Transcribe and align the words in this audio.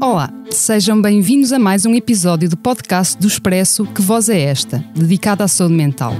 Olá, 0.00 0.32
sejam 0.48 1.02
bem-vindos 1.02 1.52
a 1.52 1.58
mais 1.58 1.84
um 1.84 1.92
episódio 1.92 2.48
do 2.48 2.56
podcast 2.56 3.18
do 3.18 3.26
Expresso 3.26 3.84
Que 3.84 4.00
Voz 4.00 4.28
é 4.28 4.40
Esta, 4.40 4.84
dedicado 4.94 5.42
à 5.42 5.48
saúde 5.48 5.74
mental. 5.74 6.14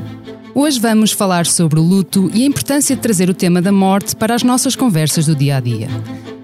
Hoje 0.53 0.81
vamos 0.81 1.13
falar 1.13 1.47
sobre 1.47 1.79
o 1.79 1.83
luto 1.83 2.29
e 2.35 2.43
a 2.43 2.47
importância 2.47 2.97
de 2.97 3.01
trazer 3.01 3.31
o 3.31 3.35
tema 3.35 3.63
da 3.63 3.71
morte 3.71 4.17
para 4.17 4.35
as 4.35 4.43
nossas 4.43 4.75
conversas 4.75 5.27
do 5.27 5.37
dia 5.37 5.59
a 5.59 5.61
dia. 5.61 5.87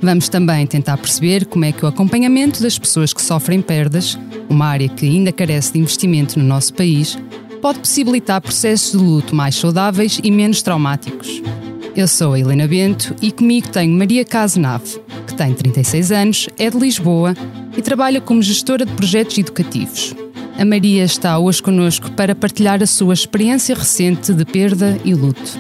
Vamos 0.01 0.29
também 0.29 0.65
tentar 0.65 0.97
perceber 0.97 1.45
como 1.47 1.65
é 1.65 1.73
que 1.73 1.85
o 1.85 1.89
acompanhamento 1.89 2.63
das 2.63 2.79
pessoas 2.79 3.13
que 3.13 3.21
sofrem 3.21 3.61
perdas, 3.61 4.17
uma 4.49 4.67
área 4.67 4.89
que 4.89 5.05
ainda 5.05 5.33
carece 5.33 5.73
de 5.73 5.81
investimento 5.81 6.39
no 6.39 6.45
nosso 6.45 6.73
país, 6.73 7.19
pode 7.61 7.81
possibilitar 7.81 8.41
processos 8.41 8.93
de 8.93 9.05
luto 9.05 9.35
mais 9.35 9.57
saudáveis 9.57 10.21
e 10.23 10.31
menos 10.31 10.63
traumáticos. 10.63 11.43
Eu 11.97 12.09
sou 12.09 12.33
a 12.33 12.41
Helena 12.41 12.67
Bento 12.67 13.15
e 13.23 13.31
comigo 13.31 13.69
tenho 13.69 13.97
Maria 13.97 14.25
Casenave, 14.25 15.01
que 15.29 15.35
tem 15.35 15.55
36 15.55 16.11
anos, 16.11 16.49
é 16.59 16.69
de 16.69 16.77
Lisboa 16.77 17.37
e 17.77 17.81
trabalha 17.81 18.21
como 18.21 18.43
gestora 18.43 18.85
de 18.85 18.93
projetos 18.95 19.39
educativos. 19.39 20.13
A 20.59 20.65
Maria 20.65 21.05
está 21.05 21.39
hoje 21.39 21.63
connosco 21.63 22.11
para 22.11 22.35
partilhar 22.35 22.83
a 22.83 22.87
sua 22.87 23.15
experiência 23.15 23.77
recente 23.77 24.33
de 24.33 24.45
perda 24.45 24.99
e 25.05 25.15
luto. 25.15 25.57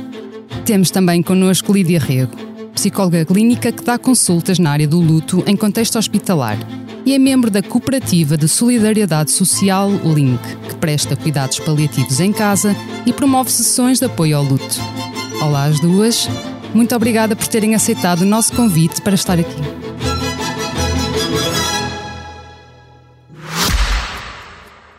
Temos 0.64 0.90
também 0.90 1.22
connosco 1.22 1.72
Lídia 1.72 2.00
Rego, 2.00 2.36
psicóloga 2.74 3.24
clínica 3.24 3.70
que 3.70 3.84
dá 3.84 3.96
consultas 3.96 4.58
na 4.58 4.72
área 4.72 4.88
do 4.88 4.98
luto 4.98 5.44
em 5.46 5.54
contexto 5.54 5.96
hospitalar 5.98 6.58
e 7.06 7.14
é 7.14 7.18
membro 7.18 7.48
da 7.48 7.62
Cooperativa 7.62 8.36
de 8.36 8.48
Solidariedade 8.48 9.30
Social 9.30 9.88
Link, 9.88 10.40
que 10.68 10.74
presta 10.76 11.14
cuidados 11.14 11.60
paliativos 11.60 12.18
em 12.18 12.32
casa 12.32 12.74
e 13.06 13.12
promove 13.12 13.52
sessões 13.52 14.00
de 14.00 14.06
apoio 14.06 14.36
ao 14.36 14.42
luto. 14.42 15.03
Olá 15.44 15.64
às 15.64 15.78
duas, 15.78 16.26
muito 16.72 16.96
obrigada 16.96 17.36
por 17.36 17.46
terem 17.46 17.74
aceitado 17.74 18.22
o 18.22 18.24
nosso 18.24 18.50
convite 18.54 19.02
para 19.02 19.14
estar 19.14 19.38
aqui. 19.38 19.54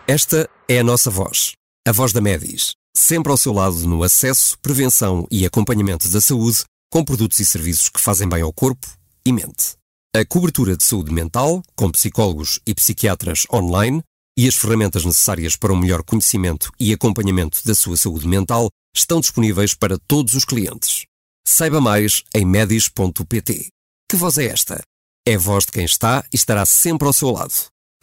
Esta 0.07 0.47
é 0.69 0.77
a 0.77 0.83
nossa 0.83 1.09
voz, 1.09 1.53
a 1.87 1.91
voz 1.91 2.13
da 2.13 2.21
Medis, 2.21 2.75
sempre 2.95 3.31
ao 3.31 3.37
seu 3.37 3.53
lado 3.53 3.75
no 3.87 4.03
acesso, 4.03 4.55
prevenção 4.61 5.25
e 5.31 5.47
acompanhamento 5.47 6.07
da 6.09 6.21
saúde, 6.21 6.63
com 6.91 7.03
produtos 7.03 7.39
e 7.39 7.45
serviços 7.45 7.89
que 7.89 7.99
fazem 7.99 8.29
bem 8.29 8.43
ao 8.43 8.53
corpo 8.53 8.87
e 9.25 9.33
mente. 9.33 9.73
A 10.15 10.23
cobertura 10.23 10.77
de 10.77 10.83
saúde 10.83 11.11
mental, 11.11 11.63
com 11.75 11.89
psicólogos 11.89 12.59
e 12.67 12.75
psiquiatras 12.75 13.47
online, 13.51 14.03
e 14.37 14.47
as 14.47 14.53
ferramentas 14.53 15.03
necessárias 15.03 15.55
para 15.55 15.73
um 15.73 15.77
melhor 15.77 16.03
conhecimento 16.03 16.69
e 16.79 16.93
acompanhamento 16.93 17.61
da 17.65 17.73
sua 17.73 17.97
saúde 17.97 18.27
mental 18.27 18.69
estão 18.95 19.19
disponíveis 19.19 19.73
para 19.73 19.97
todos 20.07 20.33
os 20.33 20.45
clientes. 20.45 21.05
Saiba 21.45 21.81
mais 21.81 22.23
em 22.33 22.45
medis.pt. 22.45 23.67
Que 24.09 24.15
voz 24.15 24.37
é 24.37 24.45
esta? 24.45 24.81
É 25.27 25.35
a 25.35 25.39
voz 25.39 25.65
de 25.65 25.71
quem 25.71 25.85
está 25.85 26.23
e 26.31 26.35
estará 26.35 26.65
sempre 26.65 27.07
ao 27.07 27.13
seu 27.13 27.31
lado. 27.31 27.53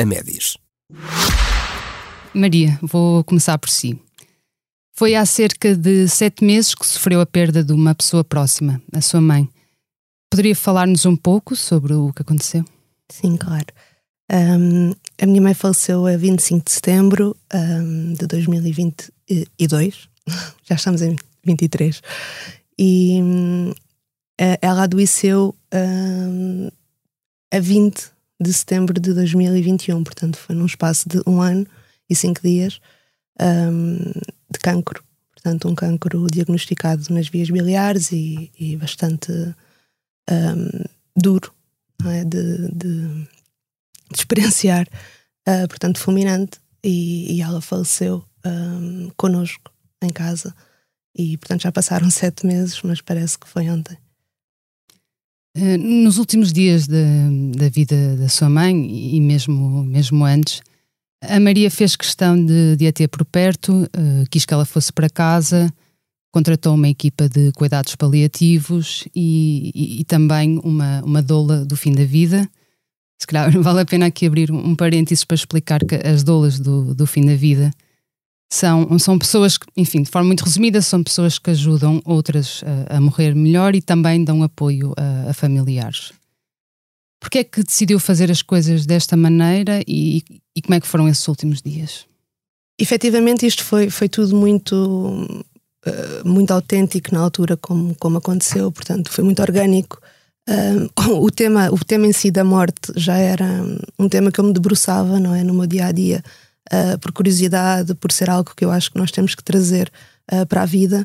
A 0.00 0.04
Medis. 0.04 0.56
Maria, 2.34 2.78
vou 2.82 3.22
começar 3.24 3.56
por 3.58 3.68
si. 3.68 4.00
Foi 4.94 5.14
há 5.14 5.24
cerca 5.24 5.74
de 5.76 6.08
sete 6.08 6.44
meses 6.44 6.74
que 6.74 6.86
sofreu 6.86 7.20
a 7.20 7.26
perda 7.26 7.62
de 7.62 7.72
uma 7.72 7.94
pessoa 7.94 8.24
próxima, 8.24 8.82
a 8.92 9.00
sua 9.00 9.20
mãe. 9.20 9.48
Poderia 10.30 10.56
falar-nos 10.56 11.06
um 11.06 11.16
pouco 11.16 11.54
sobre 11.54 11.94
o 11.94 12.12
que 12.12 12.22
aconteceu? 12.22 12.64
Sim, 13.08 13.36
claro. 13.36 13.66
Um, 14.30 14.92
a 15.20 15.26
minha 15.26 15.42
mãe 15.42 15.54
faleceu 15.54 16.06
a 16.06 16.16
25 16.16 16.64
de 16.64 16.72
setembro 16.72 17.36
um, 17.54 18.14
de 18.14 18.26
2022. 18.26 20.08
Já 20.72 20.76
estamos 20.76 21.02
em 21.02 21.16
23. 21.44 22.00
E 22.78 23.20
a- 24.40 24.58
ela 24.62 24.84
adoeceu 24.84 25.54
hum, 25.74 26.70
a 27.52 27.60
20 27.60 28.10
de 28.40 28.52
setembro 28.54 28.98
de 28.98 29.12
2021. 29.12 30.02
Portanto, 30.02 30.38
foi 30.38 30.54
num 30.56 30.64
espaço 30.64 31.06
de 31.06 31.20
um 31.26 31.42
ano 31.42 31.66
e 32.08 32.16
cinco 32.16 32.40
dias 32.40 32.80
hum, 33.38 33.98
de 34.50 34.58
cancro. 34.60 35.04
Portanto, 35.34 35.68
um 35.68 35.74
cancro 35.74 36.26
diagnosticado 36.32 37.12
nas 37.12 37.28
vias 37.28 37.50
biliares 37.50 38.10
e, 38.10 38.50
e 38.58 38.74
bastante 38.76 39.30
duro 41.14 41.52
é? 42.06 42.24
de, 42.24 42.68
de, 42.72 43.02
de 43.12 44.16
experienciar, 44.16 44.88
ah, 45.46 45.66
portanto, 45.68 45.98
fulminante. 45.98 46.58
E, 46.82 47.36
e 47.36 47.42
ela 47.42 47.60
faleceu 47.60 48.24
hum, 48.46 49.10
connosco 49.16 49.71
em 50.06 50.10
casa. 50.10 50.54
E, 51.16 51.36
portanto, 51.36 51.62
já 51.62 51.72
passaram 51.72 52.08
sete 52.10 52.46
meses, 52.46 52.80
mas 52.82 53.00
parece 53.00 53.38
que 53.38 53.48
foi 53.48 53.68
ontem. 53.68 53.96
Eh, 55.56 55.76
Nos 55.76 56.18
últimos 56.18 56.52
dias 56.52 56.86
da, 56.86 56.96
da 57.56 57.68
vida 57.68 58.16
da 58.16 58.28
sua 58.28 58.48
mãe 58.48 59.14
e 59.16 59.20
mesmo, 59.20 59.84
mesmo 59.84 60.24
antes, 60.24 60.62
a 61.22 61.38
Maria 61.38 61.70
fez 61.70 61.94
questão 61.94 62.34
de, 62.44 62.76
de 62.76 62.86
a 62.86 62.92
ter 62.92 63.08
por 63.08 63.24
perto, 63.24 63.88
eh, 63.92 64.24
quis 64.30 64.44
que 64.44 64.54
ela 64.54 64.64
fosse 64.64 64.92
para 64.92 65.08
casa, 65.10 65.72
contratou 66.32 66.74
uma 66.74 66.88
equipa 66.88 67.28
de 67.28 67.52
cuidados 67.52 67.94
paliativos 67.94 69.04
e, 69.14 69.70
e- 69.74 70.00
e 70.00 70.04
também 70.04 70.58
uma, 70.64 71.02
uma 71.04 71.22
doula 71.22 71.64
do 71.64 71.76
fim 71.76 71.92
da 71.92 72.04
vida. 72.04 72.48
Se 73.20 73.26
calhar 73.26 73.50
vale 73.62 73.80
a 73.82 73.84
pena 73.84 74.06
aqui 74.06 74.26
abrir 74.26 74.50
um 74.50 74.74
parênteses 74.74 75.22
para 75.24 75.34
explicar 75.36 75.84
que 75.84 75.94
as 75.94 76.24
doulas 76.24 76.58
do, 76.58 76.94
do 76.94 77.06
fim 77.06 77.24
da 77.26 77.36
vida 77.36 77.70
são, 78.54 78.98
são 78.98 79.18
pessoas 79.18 79.56
que, 79.56 79.66
enfim, 79.76 80.02
de 80.02 80.10
forma 80.10 80.28
muito 80.28 80.44
resumida, 80.44 80.80
são 80.82 81.02
pessoas 81.02 81.38
que 81.38 81.50
ajudam 81.50 82.00
outras 82.04 82.62
a, 82.88 82.96
a 82.96 83.00
morrer 83.00 83.34
melhor 83.34 83.74
e 83.74 83.82
também 83.82 84.24
dão 84.24 84.42
apoio 84.42 84.92
a, 84.96 85.30
a 85.30 85.34
familiares. 85.34 86.12
Porquê 87.20 87.38
é 87.38 87.44
que 87.44 87.62
decidiu 87.62 88.00
fazer 88.00 88.30
as 88.30 88.42
coisas 88.42 88.84
desta 88.84 89.16
maneira 89.16 89.80
e, 89.86 90.22
e 90.56 90.62
como 90.62 90.74
é 90.74 90.80
que 90.80 90.88
foram 90.88 91.08
esses 91.08 91.26
últimos 91.28 91.62
dias? 91.62 92.06
efetivamente 92.78 93.46
isto 93.46 93.64
foi, 93.64 93.88
foi 93.90 94.08
tudo 94.08 94.34
muito 94.34 95.44
eh, 95.86 96.22
muito 96.24 96.50
autêntico 96.52 97.14
na 97.14 97.20
altura 97.20 97.56
como, 97.56 97.94
como 97.96 98.18
aconteceu, 98.18 98.72
portanto 98.72 99.10
foi 99.10 99.24
muito 99.24 99.40
orgânico. 99.40 100.00
Ah, 100.48 101.08
o, 101.10 101.30
tema, 101.30 101.70
o 101.70 101.78
tema 101.84 102.06
em 102.06 102.12
si 102.12 102.30
da 102.30 102.42
morte 102.42 102.92
já 102.96 103.16
era 103.16 103.46
um 103.98 104.08
tema 104.08 104.32
que 104.32 104.40
eu 104.40 104.44
me 104.44 104.52
debruçava 104.52 105.20
não 105.20 105.34
é, 105.34 105.44
no 105.44 105.54
meu 105.54 105.66
dia 105.66 105.86
a 105.86 105.92
dia, 105.92 106.22
ah, 106.70 106.98
por 107.00 107.12
curiosidade, 107.12 107.94
por 107.94 108.12
ser 108.12 108.30
algo 108.30 108.52
que 108.56 108.64
eu 108.64 108.70
acho 108.70 108.90
que 108.90 108.98
nós 108.98 109.10
temos 109.10 109.34
que 109.34 109.42
trazer 109.42 109.90
ah, 110.30 110.46
para 110.46 110.62
a 110.62 110.66
vida. 110.66 111.04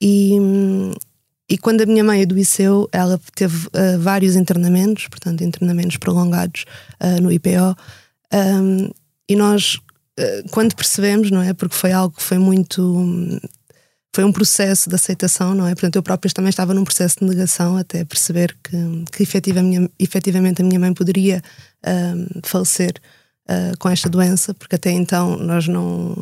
E, 0.00 0.36
e 1.50 1.56
quando 1.58 1.80
a 1.80 1.86
minha 1.86 2.04
mãe 2.04 2.22
adoeceu, 2.22 2.88
ela 2.92 3.18
teve 3.34 3.68
ah, 3.72 3.96
vários 3.98 4.36
internamentos, 4.36 5.08
portanto, 5.08 5.42
internamentos 5.42 5.96
prolongados 5.96 6.64
no 7.22 7.32
IPO. 7.32 7.76
Um, 8.32 8.90
e 9.28 9.36
nós, 9.36 9.78
quando 10.50 10.74
percebemos, 10.74 11.30
não 11.30 11.40
é? 11.42 11.52
Porque 11.54 11.74
foi 11.74 11.92
algo 11.92 12.14
que 12.16 12.22
foi 12.22 12.38
muito. 12.38 13.40
Foi 14.14 14.24
um 14.24 14.32
processo 14.32 14.88
de 14.88 14.94
aceitação, 14.94 15.54
não 15.54 15.66
é? 15.66 15.74
Portanto, 15.74 15.96
eu 15.96 16.02
própria 16.02 16.32
também 16.32 16.48
estava 16.48 16.72
num 16.74 16.82
processo 16.84 17.18
de 17.20 17.26
negação 17.26 17.76
até 17.76 18.04
perceber 18.04 18.56
que, 18.64 18.76
que 19.12 19.22
efetiva- 19.22 19.60
a 19.60 19.62
minha- 19.62 19.90
efetivamente 19.98 20.60
a 20.62 20.64
minha 20.64 20.80
mãe 20.80 20.92
poderia 20.94 21.42
hum, 21.86 22.26
falecer 22.42 22.94
ah, 23.48 23.72
com 23.78 23.88
esta 23.88 24.08
doença, 24.08 24.52
porque 24.52 24.76
até 24.76 24.90
então 24.90 25.36
nós 25.38 25.66
não. 25.66 26.14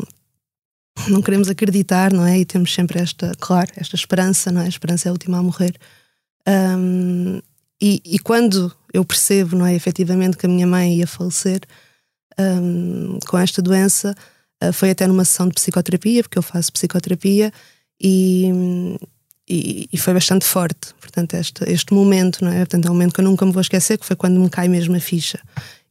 Não 1.08 1.20
queremos 1.20 1.50
acreditar, 1.50 2.10
não 2.10 2.26
é? 2.26 2.38
E 2.38 2.44
temos 2.46 2.72
sempre 2.72 2.98
esta, 2.98 3.30
claro, 3.38 3.70
esta 3.76 3.94
esperança, 3.94 4.50
não 4.50 4.62
é? 4.62 4.64
A 4.64 4.68
esperança 4.68 5.06
é 5.06 5.10
a 5.10 5.12
última 5.12 5.38
a 5.38 5.42
morrer. 5.42 5.76
Um, 6.48 7.38
e, 7.78 8.00
e 8.02 8.18
quando 8.18 8.72
eu 8.94 9.04
percebo, 9.04 9.54
não 9.56 9.66
é, 9.66 9.74
efetivamente, 9.74 10.38
que 10.38 10.46
a 10.46 10.48
minha 10.48 10.66
mãe 10.66 10.96
ia 10.96 11.06
falecer 11.06 11.60
um, 12.38 13.18
com 13.28 13.36
esta 13.36 13.60
doença, 13.60 14.14
uh, 14.64 14.72
foi 14.72 14.88
até 14.88 15.06
numa 15.06 15.26
sessão 15.26 15.48
de 15.48 15.54
psicoterapia, 15.54 16.22
porque 16.22 16.38
eu 16.38 16.42
faço 16.42 16.72
psicoterapia, 16.72 17.52
e, 18.00 18.98
e, 19.48 19.88
e 19.92 19.96
foi 19.98 20.14
bastante 20.14 20.44
forte. 20.44 20.94
Portanto, 21.00 21.34
este, 21.34 21.64
este 21.70 21.94
momento, 21.94 22.44
não 22.44 22.52
é? 22.52 22.58
Portanto, 22.58 22.86
é 22.86 22.90
um 22.90 22.94
momento 22.94 23.14
que 23.14 23.20
eu 23.20 23.24
nunca 23.24 23.46
me 23.46 23.52
vou 23.52 23.60
esquecer, 23.60 23.98
que 23.98 24.06
foi 24.06 24.16
quando 24.16 24.40
me 24.40 24.50
cai 24.50 24.68
mesmo 24.68 24.96
a 24.96 25.00
ficha. 25.00 25.38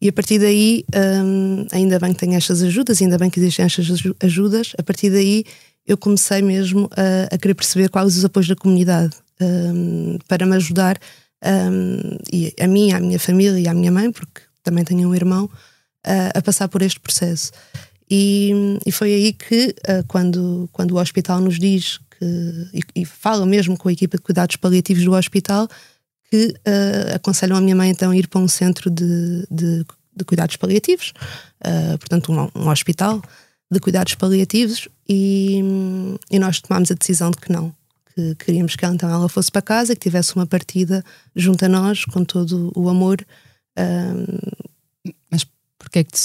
E 0.01 0.09
a 0.09 0.13
partir 0.13 0.39
daí, 0.39 0.83
um, 1.23 1.65
ainda 1.71 1.99
bem 1.99 2.13
que 2.13 2.19
tenho 2.19 2.35
estas 2.35 2.61
ajudas, 2.61 3.01
ainda 3.01 3.17
bem 3.17 3.29
que 3.29 3.39
existem 3.39 3.65
estas 3.65 3.89
aju- 3.89 4.15
ajudas, 4.21 4.73
a 4.77 4.83
partir 4.83 5.09
daí 5.09 5.45
eu 5.87 5.97
comecei 5.97 6.41
mesmo 6.41 6.89
a, 6.95 7.33
a 7.35 7.37
querer 7.37 7.53
perceber 7.53 7.89
quais 7.89 8.17
os 8.17 8.25
apoios 8.25 8.47
da 8.47 8.55
comunidade. 8.55 9.15
um, 9.41 10.17
para 10.27 10.45
me 10.45 10.55
ajudar 10.55 10.97
um, 11.43 12.17
e 12.31 12.53
a 12.59 12.67
mim, 12.67 12.91
a 12.91 12.99
minha 12.99 13.19
família 13.19 13.59
e 13.59 13.67
a 13.67 13.73
minha 13.73 13.91
mãe, 13.91 14.11
porque 14.11 14.41
também 14.63 14.83
tenho 14.83 15.07
um 15.09 15.15
irmão, 15.15 15.45
uh, 15.45 16.31
a 16.33 16.41
passar 16.41 16.67
por 16.67 16.81
este 16.81 16.99
processo. 16.99 17.51
E, 18.09 18.51
e 18.85 18.91
foi 18.91 19.13
aí 19.13 19.33
que, 19.33 19.75
uh, 19.89 20.03
quando, 20.07 20.69
quando 20.71 20.91
o 20.91 20.99
hospital 20.99 21.39
nos 21.41 21.59
diz 21.59 21.99
que, 22.17 22.69
e, 22.73 23.01
e, 23.01 23.05
fala 23.05 23.45
mesmo 23.45 23.77
com 23.77 23.89
a 23.89 23.93
equipa 23.93 24.17
de 24.17 24.23
cuidados 24.23 24.55
paliativos 24.55 25.03
do 25.03 25.13
hospital, 25.13 25.67
que 26.29 26.47
uh, 26.47 27.15
aconselham 27.15 27.57
a 27.57 27.61
minha 27.61 27.75
mãe 27.75 27.89
então 27.89 28.11
a 28.11 28.17
ir 28.17 28.27
para 28.27 28.41
um 28.41 28.47
centro 28.47 28.89
de, 28.89 29.45
de, 29.49 29.85
de 30.15 30.25
cuidados 30.25 30.55
paliativos, 30.55 31.13
portanto, 31.99 32.31
um, 32.31 32.61
um 32.61 32.69
hospital 32.69 33.21
de 33.71 33.79
cuidados 33.79 34.15
paliativos, 34.15 34.87
e, 35.07 35.61
e 36.31 36.39
nós 36.39 36.59
tomámos 36.61 36.91
a 36.91 36.95
decisão 36.95 37.31
de 37.31 37.37
que 37.37 37.51
não, 37.51 37.73
que 38.15 38.35
queríamos 38.35 38.75
que 38.75 38.85
ela, 38.85 38.93
então 38.93 39.09
ela 39.09 39.29
fosse 39.29 39.51
para 39.51 39.61
casa, 39.61 39.95
que 39.95 40.01
tivesse 40.01 40.35
uma 40.35 40.47
partida 40.47 41.03
junto 41.35 41.65
a 41.65 41.69
nós, 41.69 42.05
com 42.05 42.23
todo 42.23 42.71
o 42.75 42.89
amor. 42.89 43.25
Um, 43.77 45.05
Mas 45.29 45.45
porquê 45.77 45.99
é 45.99 46.03
que, 46.03 46.17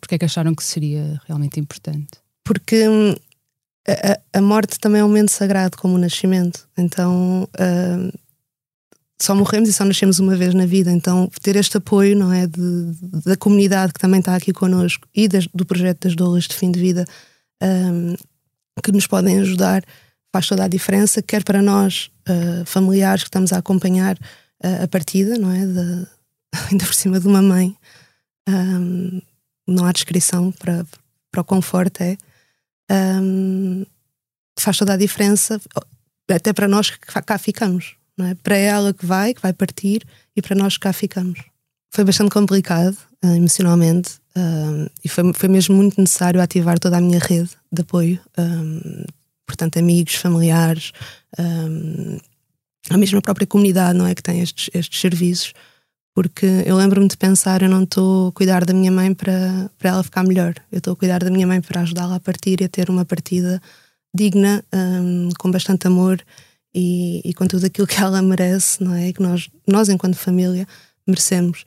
porquê 0.00 0.14
é 0.16 0.18
que 0.18 0.24
acharam 0.24 0.54
que 0.54 0.62
seria 0.62 1.20
realmente 1.26 1.58
importante? 1.58 2.18
Porque 2.44 2.86
hum, 2.86 3.14
a, 3.86 4.38
a, 4.38 4.40
morte 4.40 4.78
também 4.78 5.00
é 5.00 5.04
um 5.04 5.08
momento 5.08 5.30
sagrado, 5.30 5.76
como 5.76 5.94
o 5.94 5.98
nascimento. 5.98 6.68
Então. 6.76 7.48
Um, 7.58 8.10
só 9.20 9.34
morremos 9.34 9.68
e 9.68 9.72
só 9.72 9.84
nascemos 9.84 10.18
uma 10.18 10.36
vez 10.36 10.54
na 10.54 10.66
vida, 10.66 10.90
então 10.90 11.30
ter 11.40 11.56
este 11.56 11.76
apoio, 11.76 12.16
não 12.16 12.32
é, 12.32 12.46
de, 12.46 12.92
da 13.24 13.36
comunidade 13.36 13.92
que 13.92 14.00
também 14.00 14.20
está 14.20 14.34
aqui 14.34 14.52
connosco 14.52 15.06
e 15.14 15.28
do 15.28 15.64
projeto 15.64 16.00
das 16.00 16.16
doulas 16.16 16.44
de 16.44 16.54
fim 16.54 16.70
de 16.70 16.80
vida, 16.80 17.04
um, 17.62 18.14
que 18.82 18.92
nos 18.92 19.06
podem 19.06 19.38
ajudar, 19.40 19.84
faz 20.32 20.48
toda 20.48 20.64
a 20.64 20.68
diferença, 20.68 21.22
quer 21.22 21.44
para 21.44 21.62
nós, 21.62 22.10
uh, 22.28 22.66
familiares 22.66 23.22
que 23.22 23.28
estamos 23.28 23.52
a 23.52 23.58
acompanhar 23.58 24.16
uh, 24.16 24.82
a 24.82 24.88
partida, 24.88 25.38
não 25.38 25.50
é? 25.50 25.64
De, 25.64 26.06
ainda 26.70 26.84
por 26.84 26.94
cima 26.94 27.20
de 27.20 27.26
uma 27.26 27.40
mãe. 27.40 27.76
Um, 28.48 29.22
não 29.66 29.86
há 29.86 29.92
descrição 29.92 30.52
para, 30.52 30.84
para 31.30 31.40
o 31.40 31.44
conforto, 31.44 32.02
é. 32.02 32.16
Um, 32.90 33.84
faz 34.58 34.78
toda 34.78 34.94
a 34.94 34.96
diferença, 34.96 35.60
até 36.30 36.52
para 36.52 36.68
nós 36.68 36.90
que 36.90 36.98
cá 36.98 37.38
ficamos, 37.38 37.96
não 38.16 38.26
é? 38.26 38.34
Para 38.34 38.56
ela 38.56 38.92
que 38.92 39.04
vai, 39.04 39.34
que 39.34 39.42
vai 39.42 39.52
partir, 39.52 40.06
e 40.36 40.42
para 40.42 40.56
nós 40.56 40.74
que 40.74 40.80
cá 40.80 40.92
ficamos. 40.92 41.40
Foi 41.90 42.04
bastante 42.04 42.30
complicado 42.30 42.96
uh, 43.24 43.34
emocionalmente 43.34 44.18
uh, 44.36 44.90
e 45.04 45.08
foi, 45.08 45.32
foi 45.32 45.48
mesmo 45.48 45.76
muito 45.76 46.00
necessário 46.00 46.40
ativar 46.40 46.78
toda 46.78 46.96
a 46.96 47.00
minha 47.00 47.18
rede 47.18 47.50
de 47.72 47.82
apoio 47.82 48.20
portanto, 49.46 49.78
amigos, 49.78 50.14
familiares, 50.14 50.92
um, 51.38 52.18
a 52.90 52.98
mesma 52.98 53.20
própria 53.20 53.46
comunidade, 53.46 53.96
não 53.96 54.06
é? 54.06 54.14
Que 54.14 54.22
tem 54.22 54.40
estes, 54.40 54.68
estes 54.74 55.00
serviços, 55.00 55.52
porque 56.14 56.46
eu 56.64 56.76
lembro-me 56.76 57.08
de 57.08 57.16
pensar: 57.16 57.62
eu 57.62 57.68
não 57.68 57.82
estou 57.82 58.28
a 58.28 58.32
cuidar 58.32 58.64
da 58.64 58.72
minha 58.72 58.92
mãe 58.92 59.12
para, 59.12 59.70
para 59.78 59.90
ela 59.90 60.02
ficar 60.02 60.22
melhor, 60.22 60.54
eu 60.70 60.78
estou 60.78 60.92
a 60.92 60.96
cuidar 60.96 61.22
da 61.22 61.30
minha 61.30 61.46
mãe 61.46 61.60
para 61.60 61.80
ajudá-la 61.80 62.16
a 62.16 62.20
partir 62.20 62.60
e 62.60 62.64
a 62.64 62.68
ter 62.68 62.88
uma 62.88 63.04
partida 63.04 63.60
digna, 64.14 64.64
um, 64.72 65.30
com 65.38 65.50
bastante 65.50 65.88
amor 65.88 66.22
e, 66.72 67.20
e, 67.24 67.34
com 67.34 67.46
tudo 67.46 67.66
aquilo 67.66 67.86
que 67.86 68.00
ela 68.00 68.22
merece, 68.22 68.82
não 68.82 68.94
é? 68.94 69.12
Que 69.12 69.20
nós, 69.20 69.50
nós 69.66 69.88
enquanto 69.88 70.14
família, 70.14 70.66
merecemos. 71.06 71.64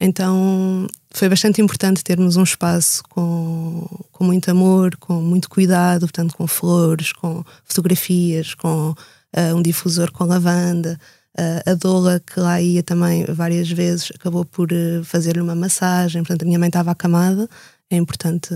Então 0.00 0.86
foi 1.10 1.28
bastante 1.28 1.62
importante 1.62 2.04
termos 2.04 2.36
um 2.36 2.42
espaço 2.42 3.02
com, 3.08 3.86
com 4.12 4.24
muito 4.24 4.50
amor, 4.50 4.96
com 4.96 5.14
muito 5.14 5.48
cuidado, 5.48 6.00
portanto, 6.00 6.36
com 6.36 6.46
flores, 6.46 7.12
com 7.12 7.44
fotografias, 7.64 8.54
com 8.54 8.90
uh, 8.90 9.54
um 9.54 9.62
difusor 9.62 10.12
com 10.12 10.24
lavanda. 10.24 10.98
Uh, 11.38 11.70
a 11.70 11.74
Dola, 11.74 12.20
que 12.20 12.40
lá 12.40 12.60
ia 12.60 12.82
também 12.82 13.24
várias 13.26 13.70
vezes, 13.70 14.10
acabou 14.14 14.44
por 14.44 14.72
uh, 14.72 15.04
fazer-lhe 15.04 15.40
uma 15.40 15.54
massagem. 15.54 16.22
Portanto, 16.22 16.42
a 16.42 16.46
minha 16.46 16.58
mãe 16.58 16.68
estava 16.68 16.90
acamada, 16.90 17.48
é 17.90 17.96
importante 17.96 18.48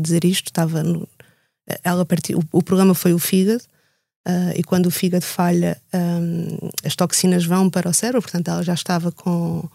dizer 0.00 0.24
isto. 0.24 0.46
Estava 0.46 0.82
no, 0.82 1.08
ela 1.84 2.04
partiu, 2.04 2.42
o, 2.52 2.62
programa 2.62 2.94
foi 2.94 3.12
o 3.12 3.18
fígado. 3.18 3.62
e 4.56 4.62
quando 4.62 4.86
o 4.86 4.90
fígado 4.90 5.24
falha, 5.24 5.80
um, 5.94 6.70
as 6.84 6.94
toxinas 6.94 7.44
vão 7.44 7.70
para 7.70 7.88
o 7.88 7.94
cérebro, 7.94 8.22
portanto, 8.22 8.48
ela 8.48 8.62
já 8.62 8.74
estava 8.74 9.10
com, 9.12 9.68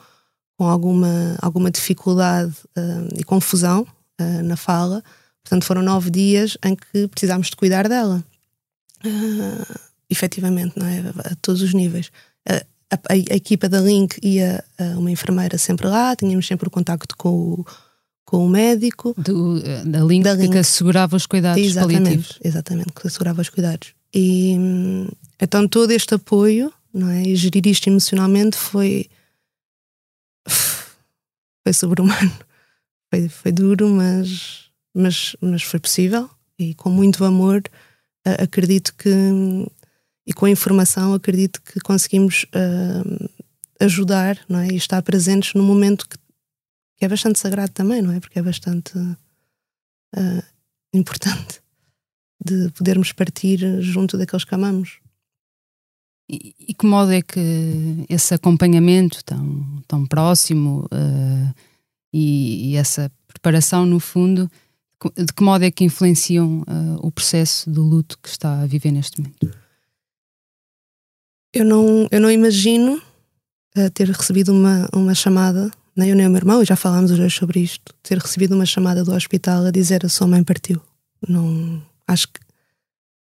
com 0.58 0.68
alguma, 0.68 1.38
alguma 1.42 1.70
dificuldade 1.70 2.54
uh, 2.78 3.08
e 3.18 3.24
confusão 3.24 3.86
uh, 4.20 4.44
na 4.44 4.56
fala. 4.56 5.04
Portanto, 5.44 5.66
foram 5.66 5.81
nove 5.81 6.10
dias 6.10 6.58
em 6.64 6.76
que 6.76 7.08
precisámos 7.08 7.50
de 7.50 7.56
cuidar 7.56 7.88
dela. 7.88 8.24
Efetivamente, 10.10 10.78
não 10.78 10.86
é? 10.86 11.00
A 11.31 11.36
todos 11.42 11.62
os 11.62 11.74
níveis. 11.74 12.12
A, 12.48 12.56
a, 12.92 13.13
a, 13.13 13.36
equipa 13.36 13.68
da 13.68 13.80
Link 13.80 14.18
ia 14.22 14.63
uma 14.98 15.12
enfermeira 15.12 15.57
sempre 15.57 15.88
lá, 15.88 16.16
tínhamos 16.16 16.46
sempre 16.46 16.68
o 16.68 16.72
contacto 16.72 17.16
com 17.18 17.30
o, 17.30 17.66
com 18.24 18.46
o 18.46 18.50
médico. 18.50 19.13
Do, 19.18 19.60
da, 19.86 20.00
Link, 20.02 20.24
da 20.24 20.34
Link 20.34 20.52
que 20.52 20.57
assegurava 20.57 21.16
os 21.16 21.25
cuidados 21.25 21.63
exatamente, 21.63 22.04
paliativos. 22.04 22.40
Exatamente, 22.44 22.94
que 22.94 23.07
assegurava 23.07 23.42
os 23.42 23.50
cuidados. 23.50 23.94
E 24.13 24.56
então 25.42 25.68
todo 25.68 25.92
este 25.92 26.16
apoio 26.16 26.72
não 26.94 27.10
é? 27.10 27.24
e 27.24 27.36
gerir 27.36 27.68
isto 27.68 27.88
emocionalmente 27.88 28.56
foi 28.56 29.10
foi 30.48 31.74
sobre-humano. 31.74 32.31
Foi, 33.10 33.30
foi 33.30 33.52
duro, 33.52 33.88
mas, 33.88 34.66
mas, 34.94 35.36
mas 35.40 35.63
foi 35.63 35.80
possível 35.80 36.30
e 36.57 36.74
com 36.74 36.90
muito 36.90 37.24
amor 37.24 37.62
acredito 38.25 38.94
que 38.96 39.10
e 40.25 40.33
com 40.33 40.45
a 40.45 40.50
informação 40.50 41.13
acredito 41.13 41.62
que 41.62 41.80
conseguimos 41.80 42.45
uh, 42.45 43.30
ajudar 43.80 44.39
não 44.50 44.60
é? 44.60 44.68
e 44.69 44.75
estar 44.75 45.01
presentes 45.04 45.54
num 45.54 45.63
momento 45.63 46.07
que, 46.07 46.18
que, 46.98 47.06
é 47.06 47.07
bastante 47.07 47.39
sagrado 47.39 47.72
também, 47.72 48.01
não 48.01 48.12
é? 48.12 48.19
Porque 48.19 48.39
é 48.39 48.42
bastante 48.42 48.98
uh, 48.98 50.44
importante 50.94 51.62
de 52.44 52.72
podermos 52.72 53.12
partir 53.12 53.81
junto 53.81 54.18
daqueles 54.18 54.45
que 54.45 54.56
amamos. 54.56 55.00
E, 56.28 56.56
e 56.60 56.74
que 56.74 56.88
modo 56.88 57.12
é 57.12 57.21
que 57.21 58.06
esse 58.10 58.33
acompanhamento 58.33 59.24
tão, 59.24 59.83
tão 59.88 60.07
próximo 60.07 60.86
uh, 60.86 61.56
e, 62.12 62.71
e, 62.71 62.75
essa 62.78 63.12
preparação, 63.28 63.86
no 63.86 64.00
fundo, 64.00 64.50
de 65.16 65.31
que 65.33 65.44
modo 65.44 65.63
é 65.63 65.69
que 65.69 65.83
influenciam 65.83 66.63
o 67.01 67.12
processo 67.12 67.69
do 67.69 67.83
luto 67.83 68.18
que 68.18 68.30
está 68.30 68.62
a 68.62 68.66
viver 68.66 68.92
neste 68.92 69.19
momento? 69.19 69.65
Eu 71.56 71.66
não, 71.66 72.07
eu 72.12 72.22
não 72.22 72.30
imagino 72.30 73.02
uh, 73.78 73.90
ter 73.92 74.09
recebido 74.09 74.52
uma, 74.52 74.88
uma 74.94 75.16
chamada, 75.16 75.71
nem 75.95 76.09
eu 76.09 76.16
nem 76.16 76.28
o 76.28 76.30
meu 76.30 76.40
irmão, 76.40 76.62
e 76.62 76.66
já 76.66 76.76
falámos 76.76 77.12
os 77.12 77.18
dois 77.18 77.33
sobre 77.33 77.62
isto, 77.62 77.94
ter 78.04 78.18
recebido 78.18 78.54
uma 78.54 78.66
chamada 78.66 79.04
do 79.04 79.14
hospital 79.14 79.66
a 79.66 79.71
dizer 79.71 80.06
a 80.06 80.09
sua 80.09 80.28
mãe 80.28 80.44
partiu. 80.44 80.81
Não, 81.28 81.81
acho 82.07 82.28
que 82.28 82.45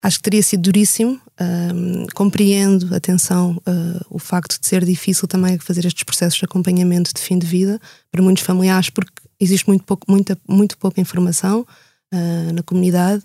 Acho 0.06 0.18
que 0.18 0.22
teria 0.22 0.42
sido 0.42 0.62
duríssimo. 0.62 1.20
Um, 1.40 2.06
compreendo, 2.14 2.94
atenção, 2.94 3.60
uh, 3.66 4.06
o 4.08 4.20
facto 4.20 4.58
de 4.58 4.64
ser 4.64 4.84
difícil 4.84 5.26
também 5.26 5.58
fazer 5.58 5.84
estes 5.84 6.04
processos 6.04 6.38
de 6.38 6.44
acompanhamento 6.44 7.12
de 7.12 7.20
fim 7.20 7.36
de 7.36 7.44
vida 7.44 7.80
para 8.10 8.22
muitos 8.22 8.44
familiares, 8.44 8.88
porque 8.88 9.10
existe 9.40 9.66
muito, 9.66 9.82
pouco, 9.82 10.08
muita, 10.08 10.38
muito 10.48 10.78
pouca 10.78 11.00
informação 11.00 11.66
uh, 12.14 12.52
na 12.54 12.62
comunidade. 12.62 13.24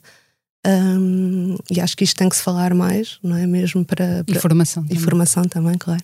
Um, 0.66 1.56
e 1.72 1.82
acho 1.82 1.98
que 1.98 2.04
isto 2.04 2.16
tem 2.16 2.30
que 2.30 2.36
se 2.36 2.44
falar 2.44 2.74
mais, 2.74 3.18
não 3.24 3.36
é 3.36 3.48
mesmo? 3.48 3.84
Para, 3.84 4.24
para 4.24 4.36
informação, 4.36 4.84
também. 4.84 4.98
informação 4.98 5.44
também, 5.46 5.78
claro. 5.78 6.04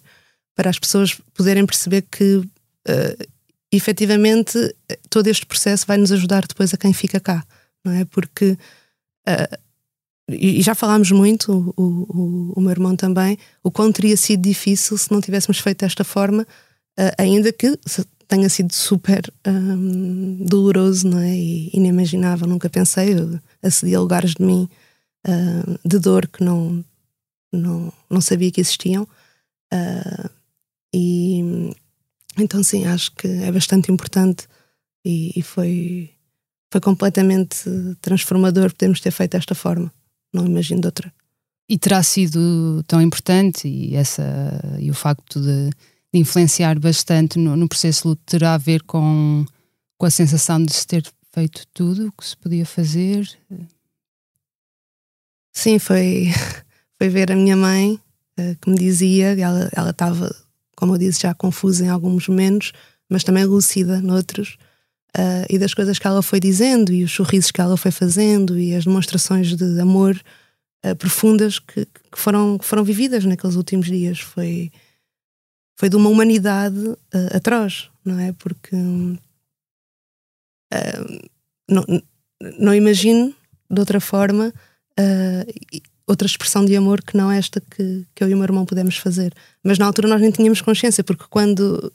Para 0.55 0.69
as 0.69 0.79
pessoas 0.79 1.13
poderem 1.33 1.65
perceber 1.65 2.03
que 2.09 2.37
uh, 2.37 3.27
efetivamente 3.71 4.57
todo 5.09 5.27
este 5.27 5.45
processo 5.45 5.85
vai 5.85 5.97
nos 5.97 6.11
ajudar 6.11 6.45
depois 6.47 6.73
a 6.73 6.77
quem 6.77 6.91
fica 6.93 7.19
cá, 7.19 7.45
não 7.85 7.91
é? 7.93 8.05
Porque 8.05 8.57
uh, 9.27 9.57
e 10.29 10.61
já 10.61 10.75
falámos 10.75 11.09
muito, 11.11 11.73
o, 11.77 11.83
o, 11.83 12.53
o, 12.57 12.61
meu 12.61 12.71
irmão 12.71 12.95
também, 12.97 13.37
o 13.63 13.71
quão 13.71 13.91
teria 13.91 14.17
sido 14.17 14.41
difícil 14.41 14.97
se 14.97 15.09
não 15.09 15.21
tivéssemos 15.21 15.59
feito 15.59 15.79
desta 15.79 16.03
forma, 16.03 16.43
uh, 16.43 17.13
ainda 17.17 17.53
que 17.53 17.79
tenha 18.27 18.49
sido 18.49 18.73
super 18.73 19.31
um, 19.45 20.43
doloroso 20.43 21.07
não 21.07 21.19
é? 21.19 21.35
e 21.35 21.69
inimaginável. 21.73 22.47
Nunca 22.47 22.69
pensei, 22.69 23.15
acedi 23.61 23.95
a 23.95 23.99
lugares 23.99 24.33
de 24.33 24.43
mim 24.43 24.69
uh, 25.27 25.79
de 25.87 25.99
dor 25.99 26.27
que 26.27 26.43
não, 26.43 26.83
não, 27.51 27.93
não 28.09 28.21
sabia 28.21 28.51
que 28.51 28.61
existiam. 28.61 29.07
Uh, 29.73 30.29
e 30.93 31.71
então, 32.37 32.63
sim, 32.63 32.85
acho 32.85 33.11
que 33.13 33.27
é 33.27 33.51
bastante 33.51 33.91
importante 33.91 34.47
e, 35.05 35.31
e 35.35 35.41
foi, 35.41 36.11
foi 36.71 36.81
completamente 36.81 37.63
transformador 38.01 38.71
podermos 38.71 38.99
ter 38.99 39.11
feito 39.11 39.31
desta 39.31 39.55
forma 39.55 39.91
não 40.33 40.45
imagino 40.45 40.81
de 40.81 40.87
outra. 40.87 41.13
E 41.69 41.77
terá 41.77 42.01
sido 42.01 42.83
tão 42.87 43.01
importante 43.01 43.67
e, 43.67 43.95
essa, 43.95 44.23
e 44.79 44.89
o 44.89 44.93
facto 44.93 45.41
de, 45.41 45.69
de 46.13 46.19
influenciar 46.19 46.79
bastante 46.79 47.37
no, 47.37 47.55
no 47.55 47.67
processo 47.67 48.07
luto 48.07 48.21
terá 48.25 48.53
a 48.53 48.57
ver 48.57 48.83
com, 48.83 49.45
com 49.97 50.05
a 50.05 50.11
sensação 50.11 50.63
de 50.63 50.73
se 50.73 50.87
ter 50.87 51.03
feito 51.33 51.67
tudo 51.73 52.07
o 52.07 52.11
que 52.11 52.25
se 52.25 52.37
podia 52.37 52.65
fazer? 52.65 53.29
Sim, 55.53 55.79
foi, 55.79 56.27
foi 56.97 57.09
ver 57.09 57.31
a 57.31 57.35
minha 57.35 57.55
mãe 57.55 57.99
uh, 58.39 58.55
que 58.61 58.69
me 58.69 58.77
dizia, 58.77 59.37
ela, 59.39 59.69
ela 59.75 59.89
estava, 59.89 60.33
como 60.75 60.93
eu 60.93 60.97
disse, 60.97 61.21
já 61.21 61.33
confusa 61.33 61.85
em 61.85 61.89
alguns 61.89 62.27
momentos, 62.27 62.71
mas 63.09 63.23
também 63.23 63.45
lúcida 63.45 64.01
noutros, 64.01 64.57
uh, 65.17 65.45
e 65.49 65.57
das 65.57 65.73
coisas 65.73 65.99
que 65.99 66.07
ela 66.07 66.21
foi 66.21 66.39
dizendo, 66.39 66.91
e 66.93 67.03
os 67.03 67.11
sorrisos 67.11 67.51
que 67.51 67.61
ela 67.61 67.77
foi 67.77 67.91
fazendo, 67.91 68.57
e 68.57 68.75
as 68.75 68.85
demonstrações 68.85 69.55
de 69.55 69.79
amor 69.79 70.19
uh, 70.85 70.95
profundas 70.95 71.59
que, 71.59 71.85
que, 71.85 72.17
foram, 72.17 72.57
que 72.57 72.65
foram 72.65 72.83
vividas 72.83 73.25
naqueles 73.25 73.55
últimos 73.55 73.87
dias. 73.87 74.19
Foi, 74.19 74.71
foi 75.77 75.89
de 75.89 75.95
uma 75.95 76.09
humanidade 76.09 76.77
uh, 76.77 77.35
atroz, 77.37 77.89
não 78.03 78.19
é? 78.19 78.33
Porque 78.33 78.75
não, 81.69 81.85
não 82.59 82.75
imagino 82.75 83.33
de 83.71 83.79
outra 83.79 84.01
forma 84.01 84.53
outra 86.07 86.25
expressão 86.25 86.63
de 86.63 86.75
amor 86.75 87.01
que 87.03 87.17
não 87.17 87.29
esta 87.29 87.59
que, 87.59 88.07
que 88.15 88.23
eu 88.23 88.29
e 88.29 88.33
o 88.33 88.37
meu 88.37 88.45
irmão 88.45 88.65
pudemos 88.65 88.97
fazer. 88.97 89.33
Mas 89.61 89.77
na 89.77 89.85
altura 89.85 90.07
nós 90.07 90.21
nem 90.21 90.31
tínhamos 90.31 90.61
consciência, 90.61 91.03
porque 91.03 91.25
quando, 91.29 91.91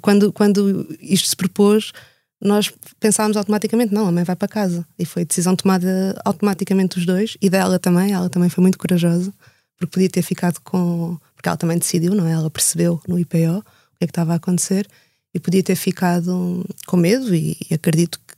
quando, 0.00 0.32
quando 0.32 0.96
isto 1.00 1.28
se 1.28 1.36
propôs, 1.36 1.92
nós 2.40 2.72
pensávamos 3.00 3.36
automaticamente, 3.36 3.92
não, 3.92 4.06
a 4.06 4.12
mãe 4.12 4.22
vai 4.22 4.36
para 4.36 4.46
casa. 4.46 4.86
E 4.96 5.04
foi 5.04 5.24
decisão 5.24 5.56
tomada 5.56 6.18
automaticamente 6.24 6.94
dos 6.94 7.04
dois, 7.04 7.36
e 7.42 7.50
dela 7.50 7.80
também, 7.80 8.12
ela 8.12 8.30
também 8.30 8.48
foi 8.48 8.62
muito 8.62 8.78
corajosa, 8.78 9.34
porque 9.76 9.92
podia 9.92 10.08
ter 10.08 10.22
ficado 10.22 10.60
com. 10.60 11.18
Porque 11.38 11.48
ela 11.48 11.56
também 11.56 11.78
decidiu, 11.78 12.16
não 12.16 12.26
é? 12.26 12.32
Ela 12.32 12.50
percebeu 12.50 13.00
no 13.06 13.16
IPO 13.16 13.58
o 13.58 13.62
que 13.62 14.04
é 14.04 14.06
que 14.06 14.10
estava 14.10 14.32
a 14.32 14.36
acontecer, 14.36 14.88
e 15.32 15.38
podia 15.38 15.62
ter 15.62 15.76
ficado 15.76 16.64
com 16.84 16.96
medo, 16.96 17.32
e, 17.32 17.56
e 17.70 17.74
acredito 17.74 18.18
que 18.18 18.34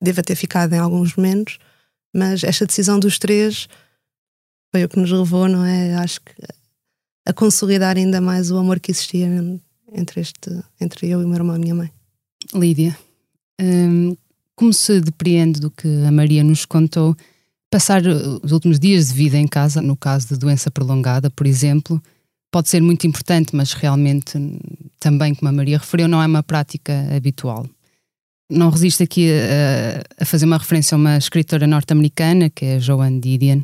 deva 0.00 0.22
ter 0.22 0.36
ficado 0.36 0.72
em 0.72 0.78
alguns 0.78 1.16
momentos, 1.16 1.58
mas 2.14 2.44
esta 2.44 2.64
decisão 2.64 3.00
dos 3.00 3.18
três 3.18 3.68
foi 4.70 4.84
o 4.84 4.88
que 4.88 4.96
nos 4.96 5.10
levou, 5.10 5.48
não 5.48 5.64
é? 5.64 5.96
Acho 5.96 6.20
que 6.20 6.32
a 7.26 7.32
consolidar 7.32 7.96
ainda 7.96 8.20
mais 8.20 8.52
o 8.52 8.58
amor 8.58 8.78
que 8.78 8.92
existia 8.92 9.26
entre, 9.92 10.20
este, 10.20 10.62
entre 10.80 11.08
eu 11.08 11.20
e 11.22 11.24
o 11.24 11.28
meu 11.28 11.38
irmão 11.38 11.56
e 11.56 11.58
a 11.58 11.60
minha 11.60 11.74
mãe. 11.74 11.92
Lídia, 12.54 12.96
hum, 13.60 14.16
como 14.54 14.72
se 14.72 15.00
depreende 15.00 15.58
do 15.58 15.68
que 15.68 15.88
a 16.06 16.12
Maria 16.12 16.44
nos 16.44 16.64
contou, 16.64 17.16
passar 17.68 18.02
os 18.06 18.52
últimos 18.52 18.78
dias 18.78 19.08
de 19.08 19.14
vida 19.14 19.36
em 19.36 19.48
casa, 19.48 19.82
no 19.82 19.96
caso 19.96 20.28
de 20.28 20.36
doença 20.36 20.70
prolongada, 20.70 21.28
por 21.28 21.44
exemplo, 21.44 22.00
pode 22.50 22.68
ser 22.68 22.82
muito 22.82 23.06
importante, 23.06 23.54
mas 23.54 23.72
realmente 23.72 24.38
também, 24.98 25.34
como 25.34 25.48
a 25.48 25.52
Maria 25.52 25.78
referiu, 25.78 26.08
não 26.08 26.22
é 26.22 26.26
uma 26.26 26.42
prática 26.42 27.06
habitual. 27.14 27.66
Não 28.50 28.70
resisto 28.70 29.02
aqui 29.02 29.28
a, 29.30 30.22
a 30.22 30.24
fazer 30.24 30.46
uma 30.46 30.58
referência 30.58 30.94
a 30.94 30.98
uma 30.98 31.18
escritora 31.18 31.66
norte-americana, 31.66 32.48
que 32.48 32.64
é 32.64 32.80
Joan 32.80 33.18
Didion, 33.18 33.62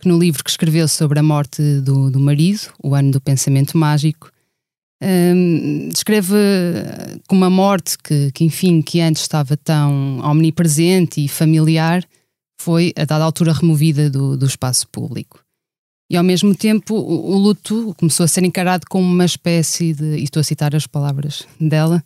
que 0.00 0.08
no 0.08 0.18
livro 0.18 0.42
que 0.42 0.50
escreveu 0.50 0.88
sobre 0.88 1.18
a 1.18 1.22
morte 1.22 1.62
do, 1.80 2.10
do 2.10 2.18
marido, 2.18 2.72
O 2.82 2.94
Ano 2.94 3.12
do 3.12 3.20
Pensamento 3.20 3.76
Mágico, 3.76 4.30
um, 5.02 5.88
descreve 5.90 6.34
como 7.28 7.42
uma 7.42 7.50
morte 7.50 7.98
que, 7.98 8.32
que, 8.32 8.44
enfim, 8.44 8.80
que 8.80 9.00
antes 9.00 9.22
estava 9.22 9.56
tão 9.56 10.20
omnipresente 10.20 11.22
e 11.22 11.28
familiar, 11.28 12.02
foi 12.58 12.94
a 12.96 13.04
dada 13.04 13.24
altura 13.24 13.52
removida 13.52 14.08
do, 14.08 14.36
do 14.36 14.46
espaço 14.46 14.88
público. 14.88 15.43
E 16.14 16.16
ao 16.16 16.22
mesmo 16.22 16.54
tempo 16.54 16.94
o, 16.94 17.32
o, 17.32 17.36
luto 17.36 17.92
começou 17.98 18.22
a 18.22 18.28
ser 18.28 18.44
encarado 18.44 18.86
como 18.88 19.04
uma 19.04 19.24
espécie 19.24 19.92
de, 19.92 20.18
e 20.18 20.22
estou 20.22 20.40
a 20.40 20.44
citar 20.44 20.72
as 20.72 20.86
palavras 20.86 21.42
dela, 21.60 22.04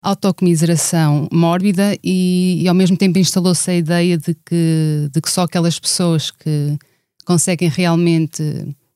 autocomiseração 0.00 1.28
mórbida 1.30 1.94
e, 2.02 2.62
e 2.62 2.66
ao 2.66 2.74
mesmo 2.74 2.96
tempo 2.96 3.18
instalou-se 3.18 3.70
a 3.70 3.74
ideia 3.74 4.16
de 4.16 4.34
que, 4.46 5.10
de 5.12 5.20
que 5.20 5.30
só 5.30 5.42
aquelas 5.42 5.78
pessoas 5.78 6.30
que 6.30 6.78
conseguem 7.26 7.68
realmente 7.68 8.42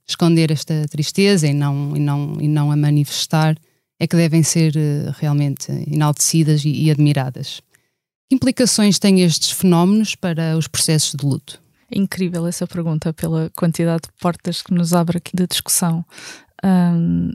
esconder 0.08 0.50
esta 0.50 0.86
tristeza 0.88 1.46
e 1.46 1.52
não, 1.52 1.94
e 1.94 2.00
não, 2.00 2.36
e 2.40 2.48
não 2.48 2.72
a 2.72 2.76
manifestar, 2.76 3.58
é 4.00 4.06
que 4.06 4.16
devem 4.16 4.42
ser 4.42 4.75
eh, 4.75 5.12
realmente 5.18 5.70
enaltecidas 5.86 6.64
e, 6.64 6.70
e 6.70 6.90
admiradas. 6.90 7.60
Que 8.26 8.36
implicações 8.36 8.98
têm 8.98 9.20
estes 9.20 9.50
fenómenos 9.50 10.14
para 10.14 10.56
os 10.56 10.66
processos 10.66 11.12
de 11.14 11.26
luto? 11.26 11.65
É 11.90 11.99
incrível 11.99 12.47
essa 12.47 12.66
pergunta 12.66 13.12
pela 13.12 13.50
quantidade 13.57 14.02
de 14.05 14.12
portas 14.21 14.62
que 14.62 14.73
nos 14.73 14.93
abre 14.93 15.19
aqui 15.19 15.37
de 15.37 15.47
discussão. 15.47 16.05
Um, 16.64 17.33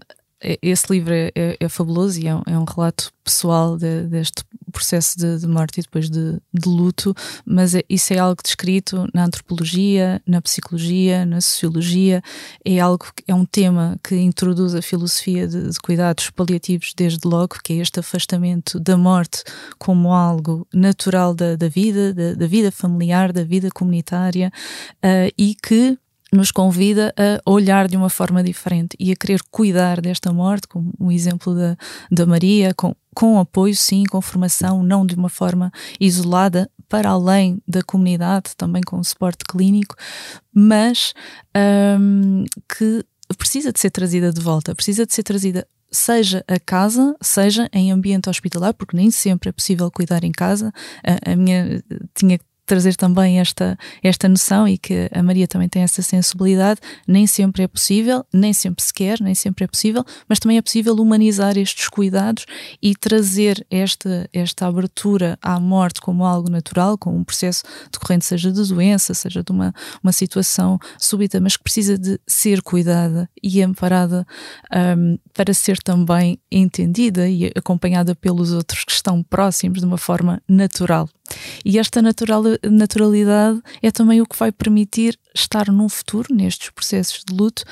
esse 0.61 0.91
livro 0.91 1.13
é, 1.13 1.31
é, 1.35 1.57
é 1.59 1.69
fabuloso 1.69 2.19
e 2.19 2.27
é 2.27 2.35
um, 2.35 2.41
é 2.47 2.57
um 2.57 2.65
relato 2.65 3.11
pessoal 3.23 3.77
de, 3.77 4.03
deste 4.07 4.43
processo 4.71 5.17
de, 5.17 5.39
de, 5.39 5.47
morte 5.47 5.79
e 5.79 5.83
depois 5.83 6.09
de, 6.09 6.39
de 6.53 6.67
luto, 6.69 7.13
mas 7.45 7.75
é, 7.75 7.83
isso 7.89 8.13
é 8.13 8.17
algo 8.17 8.41
descrito 8.41 9.07
na 9.13 9.25
antropologia, 9.25 10.21
na 10.25 10.41
psicologia, 10.41 11.25
na 11.25 11.41
sociologia, 11.41 12.23
é 12.65 12.79
algo 12.79 13.05
é 13.27 13.35
um 13.35 13.45
tema 13.45 13.99
que 14.03 14.15
introduz 14.15 14.73
a 14.73 14.81
filosofia 14.81 15.47
de, 15.47 15.69
cuidados 15.83 16.29
paliativos 16.29 16.93
desde 16.95 17.27
logo, 17.27 17.57
que 17.63 17.73
é 17.73 17.75
este 17.77 17.99
afastamento 17.99 18.79
da 18.79 18.97
morte 18.97 19.43
como 19.77 20.13
algo 20.13 20.67
natural 20.73 21.33
da, 21.33 21.55
da 21.55 21.67
vida, 21.67 22.13
da, 22.13 22.33
da, 22.33 22.47
vida 22.47 22.71
familiar, 22.71 23.31
da 23.31 23.43
vida 23.43 23.69
comunitária, 23.69 24.51
uh, 25.03 25.31
e 25.37 25.55
que 25.55 25.97
nos 26.31 26.51
convida 26.51 27.13
a 27.17 27.49
olhar 27.49 27.87
de 27.87 27.97
uma 27.97 28.09
forma 28.09 28.43
diferente 28.43 28.95
e 28.99 29.11
a 29.11 29.15
querer 29.15 29.41
cuidar 29.51 29.99
desta 29.99 30.31
morte, 30.31 30.67
como 30.67 30.93
o 30.97 31.11
exemplo 31.11 31.53
da, 31.53 31.77
da 32.09 32.25
Maria, 32.25 32.73
com, 32.73 32.95
com 33.13 33.39
apoio, 33.39 33.75
sim, 33.75 34.03
com 34.09 34.21
formação, 34.21 34.81
não 34.81 35.05
de 35.05 35.15
uma 35.15 35.29
forma 35.29 35.71
isolada, 35.99 36.69
para 36.87 37.09
além 37.09 37.61
da 37.67 37.81
comunidade, 37.81 38.51
também 38.57 38.81
com 38.81 39.01
suporte 39.03 39.45
clínico, 39.45 39.95
mas 40.53 41.13
um, 41.99 42.43
que 42.67 43.05
precisa 43.37 43.71
de 43.71 43.79
ser 43.79 43.91
trazida 43.91 44.31
de 44.31 44.41
volta, 44.41 44.75
precisa 44.75 45.05
de 45.05 45.13
ser 45.13 45.23
trazida 45.23 45.65
seja 45.91 46.43
a 46.47 46.57
casa, 46.57 47.15
seja 47.21 47.69
em 47.73 47.91
ambiente 47.91 48.29
hospitalar, 48.29 48.73
porque 48.73 48.95
nem 48.95 49.11
sempre 49.11 49.49
é 49.49 49.51
possível 49.51 49.91
cuidar 49.91 50.23
em 50.23 50.31
casa. 50.31 50.71
A, 51.03 51.31
a 51.31 51.35
minha 51.35 51.83
tinha 52.15 52.39
trazer 52.71 52.95
também 52.95 53.37
esta, 53.37 53.77
esta 54.01 54.29
noção 54.29 54.65
e 54.65 54.77
que 54.77 55.09
a 55.13 55.21
Maria 55.21 55.45
também 55.45 55.67
tem 55.67 55.83
essa 55.83 56.01
sensibilidade. 56.01 56.79
Nem 57.05 57.27
sempre 57.27 57.63
é 57.63 57.67
possível, 57.67 58.25
nem 58.33 58.53
sempre 58.53 58.81
se 58.81 58.93
quer, 58.93 59.19
nem 59.19 59.35
sempre 59.35 59.65
é 59.65 59.67
possível, 59.67 60.05
mas 60.25 60.39
também 60.39 60.57
é 60.57 60.61
possível 60.61 60.95
humanizar 60.95 61.57
estes 61.57 61.89
cuidados 61.89 62.45
e 62.81 62.95
trazer 62.95 63.67
esta, 63.69 64.29
esta 64.31 64.67
abertura 64.67 65.37
à 65.41 65.59
morte 65.59 65.99
como 65.99 66.23
algo 66.23 66.49
natural, 66.49 66.97
como 66.97 67.17
um 67.17 67.25
processo 67.25 67.63
decorrente, 67.91 68.23
seja 68.23 68.49
de 68.49 68.65
doença, 68.65 69.13
seja 69.13 69.43
de 69.43 69.51
uma, 69.51 69.73
uma 70.01 70.13
situação 70.13 70.79
súbita, 70.97 71.41
mas 71.41 71.57
que 71.57 71.63
precisa 71.63 71.97
de 71.97 72.17
ser 72.25 72.61
cuidada 72.61 73.29
e 73.43 73.61
amparada 73.61 74.25
um, 74.97 75.17
para 75.33 75.53
ser 75.53 75.77
também 75.81 76.39
entendida 76.51 77.27
e 77.27 77.51
acompanhada 77.55 78.15
pelos 78.15 78.51
outros 78.53 78.83
que 78.83 78.91
estão 78.91 79.23
próximos 79.23 79.79
de 79.79 79.85
uma 79.85 79.97
forma 79.97 80.41
natural. 80.47 81.09
E 81.65 81.79
esta 81.79 82.01
natural, 82.01 82.43
naturalidade 82.63 83.61
é 83.81 83.91
também 83.91 84.21
o 84.21 84.25
que 84.25 84.37
vai 84.37 84.51
permitir 84.51 85.17
estar 85.33 85.71
num 85.71 85.89
futuro, 85.89 86.33
nestes 86.33 86.69
processos 86.69 87.23
de 87.25 87.33
luto, 87.33 87.63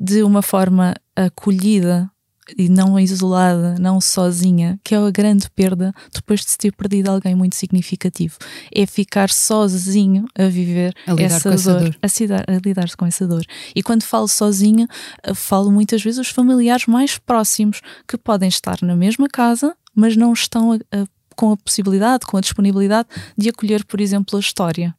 de 0.00 0.22
uma 0.22 0.42
forma 0.42 0.94
acolhida 1.14 2.11
e 2.56 2.68
não 2.68 2.98
isolada, 2.98 3.76
não 3.78 4.00
sozinha, 4.00 4.78
que 4.82 4.94
é 4.94 4.98
a 4.98 5.10
grande 5.10 5.48
perda 5.50 5.94
depois 6.12 6.40
de 6.40 6.50
se 6.50 6.58
ter 6.58 6.72
perdido 6.72 7.10
alguém 7.10 7.34
muito 7.34 7.56
significativo. 7.56 8.36
É 8.74 8.86
ficar 8.86 9.30
sozinho 9.30 10.26
a 10.36 10.46
viver 10.48 10.94
a 11.06 11.20
essa 11.20 11.50
dor, 11.50 11.96
essa 12.02 12.26
dor. 12.26 12.44
A, 12.48 12.56
a 12.56 12.60
lidar 12.64 12.94
com 12.96 13.06
essa 13.06 13.26
dor. 13.26 13.44
E 13.74 13.82
quando 13.82 14.02
falo 14.02 14.28
sozinho, 14.28 14.86
falo 15.34 15.70
muitas 15.70 16.02
vezes 16.02 16.18
os 16.18 16.28
familiares 16.28 16.86
mais 16.86 17.18
próximos 17.18 17.80
que 18.06 18.18
podem 18.18 18.48
estar 18.48 18.78
na 18.82 18.96
mesma 18.96 19.28
casa, 19.28 19.76
mas 19.94 20.16
não 20.16 20.32
estão 20.32 20.72
a, 20.72 20.76
a 20.96 21.06
com 21.34 21.52
a 21.52 21.56
possibilidade, 21.56 22.26
com 22.26 22.36
a 22.36 22.40
disponibilidade 22.42 23.08
de 23.38 23.48
acolher, 23.48 23.84
por 23.86 24.02
exemplo, 24.02 24.36
a 24.36 24.40
história 24.40 24.94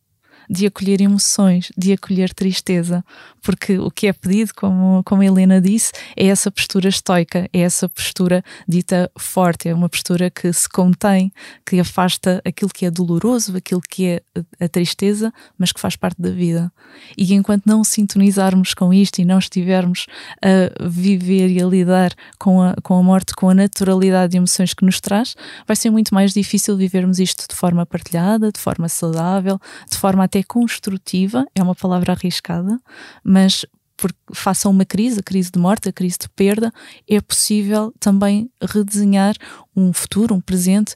de 0.50 0.65
acolher 0.65 1.01
emoções, 1.01 1.71
de 1.77 1.93
acolher 1.93 2.33
tristeza, 2.33 3.03
porque 3.41 3.77
o 3.77 3.91
que 3.91 4.07
é 4.07 4.13
pedido, 4.13 4.53
como, 4.55 5.03
como 5.03 5.21
a 5.21 5.25
Helena 5.25 5.59
disse, 5.59 5.91
é 6.15 6.27
essa 6.27 6.50
postura 6.50 6.88
estoica, 6.88 7.50
é 7.51 7.59
essa 7.59 7.89
postura 7.89 8.43
dita 8.67 9.12
forte, 9.17 9.67
é 9.67 9.73
uma 9.73 9.89
postura 9.89 10.29
que 10.29 10.51
se 10.53 10.67
contém, 10.69 11.31
que 11.65 11.79
afasta 11.79 12.41
aquilo 12.45 12.71
que 12.73 12.85
é 12.85 12.91
doloroso, 12.91 13.55
aquilo 13.55 13.81
que 13.81 14.05
é 14.05 14.21
a 14.59 14.67
tristeza, 14.67 15.33
mas 15.57 15.71
que 15.71 15.79
faz 15.79 15.95
parte 15.95 16.21
da 16.21 16.29
vida. 16.29 16.71
E 17.17 17.33
enquanto 17.33 17.65
não 17.65 17.83
sintonizarmos 17.83 18.73
com 18.73 18.93
isto 18.93 19.19
e 19.19 19.25
não 19.25 19.39
estivermos 19.39 20.05
a 20.41 20.88
viver 20.88 21.50
e 21.50 21.62
a 21.62 21.65
lidar 21.65 22.13
com 22.39 22.62
a, 22.62 22.75
com 22.81 22.97
a 22.97 23.03
morte, 23.03 23.35
com 23.35 23.50
a 23.50 23.53
naturalidade 23.53 24.31
de 24.31 24.38
emoções 24.38 24.73
que 24.73 24.85
nos 24.85 25.01
traz, 25.01 25.35
vai 25.67 25.75
ser 25.75 25.89
muito 25.89 26.13
mais 26.13 26.33
difícil 26.33 26.77
vivermos 26.77 27.19
isto 27.19 27.45
de 27.50 27.55
forma 27.55 27.85
partilhada, 27.85 28.51
de 28.51 28.59
forma 28.59 28.88
saudável, 28.88 29.59
de 29.89 29.97
forma 29.97 30.23
até 30.34 30.42
construtiva, 30.42 31.46
é 31.54 31.62
uma 31.62 31.75
palavra 31.75 32.13
arriscada, 32.13 32.80
mas 33.24 33.63
porque 33.96 34.18
faça 34.34 34.68
uma 34.68 34.84
crise, 34.84 35.20
a 35.20 35.24
crise 35.24 35.52
de 35.52 35.60
morte, 35.60 35.88
a 35.88 35.94
crise 35.94 36.18
de 36.20 36.30
perda, 36.30 36.74
é 37.08 37.22
possível 37.22 37.94
também 38.00 38.50
redesenhar 38.60 39.36
um 39.75 39.94
futuro, 39.94 40.34
um 40.34 40.42
presente, 40.42 40.96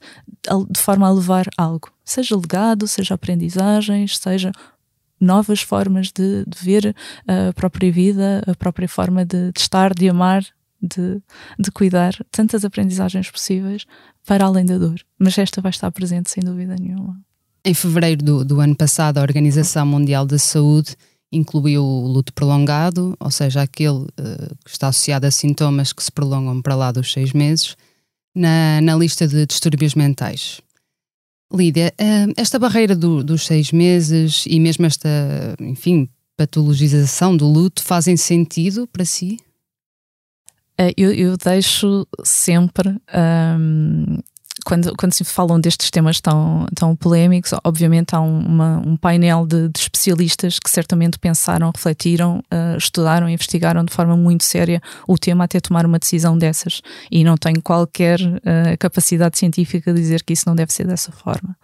de 0.71 0.79
forma 0.79 1.07
a 1.07 1.11
levar 1.11 1.45
algo, 1.55 1.91
seja 2.03 2.35
legado, 2.35 2.87
seja 2.87 3.13
aprendizagens, 3.13 4.17
seja 4.17 4.51
novas 5.21 5.61
formas 5.61 6.11
de, 6.11 6.43
de, 6.45 6.57
ver 6.59 6.95
a 7.27 7.53
própria 7.53 7.91
vida, 7.91 8.41
a 8.47 8.55
própria 8.55 8.89
forma 8.89 9.23
de, 9.23 9.51
de 9.51 9.59
estar, 9.59 9.93
de 9.93 10.09
amar, 10.09 10.43
de, 10.81 11.21
de 11.59 11.71
cuidar, 11.71 12.13
tantas 12.31 12.65
aprendizagens 12.65 13.29
possíveis 13.29 13.85
para 14.25 14.45
além 14.45 14.65
da 14.65 14.77
dor. 14.77 14.99
Mas 15.19 15.37
esta 15.37 15.61
vai 15.61 15.69
estar 15.69 15.91
presente 15.91 16.29
sem 16.31 16.43
dúvida 16.43 16.75
nenhuma. 16.79 17.26
Em 17.67 17.73
fevereiro 17.73 18.23
do, 18.23 18.45
do 18.45 18.61
ano 18.61 18.73
passado, 18.73 19.17
a 19.17 19.21
Organização 19.21 19.85
Mundial 19.85 20.25
da 20.25 20.39
Saúde 20.39 20.95
incluiu 21.29 21.83
o 21.83 22.07
luto 22.07 22.31
prolongado, 22.31 23.13
ou 23.19 23.29
seja, 23.29 23.61
aquele 23.61 24.05
uh, 24.05 24.55
que 24.63 24.71
está 24.71 24.87
associado 24.87 25.27
a 25.27 25.31
sintomas 25.31 25.91
que 25.91 26.01
se 26.01 26.09
prolongam 26.09 26.61
para 26.61 26.75
lá 26.75 26.93
dos 26.93 27.11
seis 27.11 27.33
meses, 27.33 27.75
na, 28.33 28.79
na 28.79 28.95
lista 28.95 29.27
de 29.27 29.45
distúrbios 29.45 29.95
mentais. 29.95 30.61
Lídia, 31.53 31.93
uh, 31.99 32.33
esta 32.37 32.57
barreira 32.57 32.95
do, 32.95 33.21
dos 33.21 33.45
seis 33.45 33.73
meses 33.73 34.45
e 34.47 34.61
mesmo 34.61 34.85
esta, 34.85 35.09
enfim, 35.59 36.07
patologização 36.37 37.35
do 37.35 37.45
luto 37.45 37.83
fazem 37.83 38.15
sentido 38.15 38.87
para 38.87 39.03
si? 39.03 39.39
Uh, 40.79 40.95
eu, 40.95 41.11
eu, 41.11 41.35
deixo 41.35 42.07
sempre 42.23 42.95
um, 43.59 44.19
quando, 44.67 44.93
quando 44.97 45.13
se 45.13 45.23
falam 45.23 45.61
destes 45.61 45.89
temas 45.89 46.19
tão, 46.19 46.67
tão 46.75 46.93
polémicos, 46.93 47.53
obviamente 47.63 48.13
há 48.13 48.19
um, 48.19 48.39
uma, 48.39 48.83
um 48.85 48.97
painel 48.97 49.45
de, 49.45 49.69
de, 49.69 49.79
especialistas 49.79 50.59
que 50.59 50.69
certamente 50.69 51.17
pensaram, 51.17 51.71
refletiram, 51.73 52.39
uh, 52.53 52.77
estudaram, 52.77 53.29
investigaram 53.29 53.85
de 53.85 53.93
forma 53.93 54.17
muito 54.17 54.43
séria 54.43 54.81
o 55.07 55.17
tema 55.17 55.45
até 55.45 55.61
tomar 55.61 55.85
uma 55.85 55.97
decisão 55.97 56.37
dessas. 56.37 56.81
E 57.09 57.23
não 57.23 57.37
tenho 57.37 57.61
qualquer 57.61 58.19
uh, 58.19 58.77
capacidade 58.77 59.37
científica 59.37 59.93
de 59.93 60.01
dizer 60.01 60.21
que 60.21 60.33
isso 60.33 60.43
não 60.45 60.53
deve 60.53 60.73
ser 60.73 60.85
dessa 60.85 61.13
forma. 61.13 61.55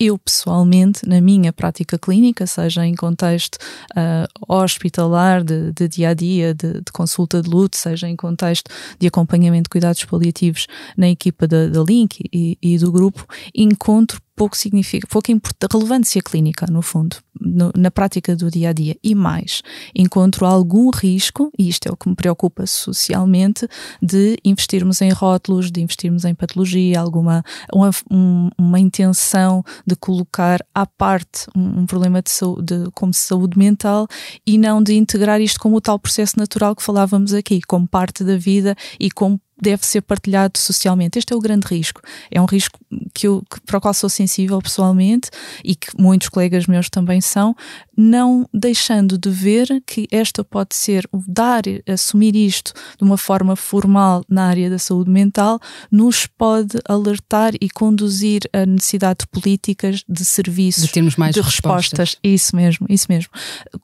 Eu, 0.00 0.18
pessoalmente, 0.18 1.08
na 1.08 1.20
minha 1.20 1.52
prática 1.52 1.96
clínica, 1.96 2.44
seja 2.44 2.84
em 2.84 2.96
contexto 2.96 3.54
uh, 3.92 4.52
hospitalar, 4.52 5.44
de, 5.44 5.70
de, 5.72 5.86
dia 5.86 6.08
a 6.08 6.14
dia, 6.14 6.52
de, 6.52 6.72
de, 6.74 6.92
consulta 6.92 7.40
de 7.40 7.48
luto, 7.48 7.76
seja 7.76 8.08
em 8.08 8.16
contexto 8.16 8.68
de 8.98 9.06
acompanhamento 9.06 9.64
de 9.64 9.70
cuidados 9.70 10.04
paliativos 10.04 10.66
na 10.96 11.08
equipa 11.08 11.46
da, 11.46 11.68
da 11.68 11.84
Link 11.84 12.24
e, 12.32 12.47
e, 12.62 12.78
do 12.78 12.92
grupo, 12.92 13.26
encontro 13.54 14.20
pouco 14.38 14.56
significa, 14.56 15.06
pouca 15.06 15.32
relevância 15.70 16.22
clínica, 16.22 16.66
no 16.70 16.80
fundo, 16.80 17.16
no, 17.38 17.72
na 17.76 17.90
prática 17.90 18.36
do 18.36 18.50
dia 18.50 18.70
a 18.70 18.72
dia. 18.72 18.96
E 19.02 19.14
mais, 19.14 19.62
encontro 19.94 20.46
algum 20.46 20.90
risco, 20.90 21.50
e 21.58 21.68
isto 21.68 21.88
é 21.88 21.92
o 21.92 21.96
que 21.96 22.08
me 22.08 22.14
preocupa 22.14 22.64
socialmente, 22.66 23.68
de 24.00 24.36
investirmos 24.44 25.02
em 25.02 25.10
rótulos, 25.10 25.70
de 25.70 25.80
investirmos 25.80 26.24
em 26.24 26.34
patologia, 26.34 27.00
alguma 27.00 27.42
uma, 27.72 27.90
um, 28.10 28.48
uma 28.56 28.78
intenção 28.78 29.64
de 29.84 29.96
colocar 29.96 30.64
à 30.72 30.86
parte 30.86 31.46
um, 31.56 31.80
um 31.80 31.86
problema 31.86 32.22
de 32.22 32.30
saúde, 32.30 32.74
como 32.94 33.12
saúde 33.12 33.58
mental 33.58 34.06
e 34.46 34.56
não 34.56 34.82
de 34.82 34.94
integrar 34.94 35.40
isto 35.40 35.58
como 35.58 35.76
o 35.76 35.80
tal 35.80 35.98
processo 35.98 36.38
natural 36.38 36.76
que 36.76 36.82
falávamos 36.82 37.34
aqui, 37.34 37.60
como 37.62 37.88
parte 37.88 38.22
da 38.22 38.36
vida 38.36 38.76
e 39.00 39.10
como 39.10 39.40
deve 39.60 39.84
ser 39.84 40.02
partilhado 40.02 40.58
socialmente. 40.58 41.18
Este 41.18 41.32
é 41.32 41.36
o 41.36 41.40
grande 41.40 41.66
risco. 41.66 42.00
É 42.30 42.40
um 42.40 42.44
risco 42.44 42.78
que 43.12 43.26
eu, 43.26 43.42
para 43.66 43.78
o 43.78 43.80
qual 43.80 43.92
sou 43.92 44.08
sensível 44.08 44.27
pessoalmente 44.62 45.30
e 45.64 45.74
que 45.74 45.88
muitos 45.98 46.28
colegas 46.28 46.66
meus 46.66 46.88
também 46.88 47.20
são, 47.20 47.54
não 47.96 48.48
deixando 48.54 49.18
de 49.18 49.28
ver 49.30 49.82
que 49.86 50.06
esta 50.10 50.44
pode 50.44 50.74
ser, 50.74 51.08
dar, 51.26 51.62
assumir 51.88 52.36
isto 52.36 52.72
de 52.96 53.04
uma 53.04 53.16
forma 53.16 53.56
formal 53.56 54.24
na 54.28 54.46
área 54.46 54.70
da 54.70 54.78
saúde 54.78 55.10
mental, 55.10 55.58
nos 55.90 56.26
pode 56.26 56.78
alertar 56.88 57.54
e 57.60 57.68
conduzir 57.68 58.42
a 58.52 58.64
necessidade 58.64 59.20
de 59.20 59.26
políticas, 59.26 60.04
de 60.08 60.24
serviços, 60.24 60.84
de, 60.84 60.92
termos 60.92 61.16
mais 61.16 61.34
de 61.34 61.40
respostas. 61.40 61.98
respostas. 61.98 62.20
Isso 62.22 62.54
mesmo, 62.54 62.86
isso 62.88 63.06
mesmo. 63.08 63.30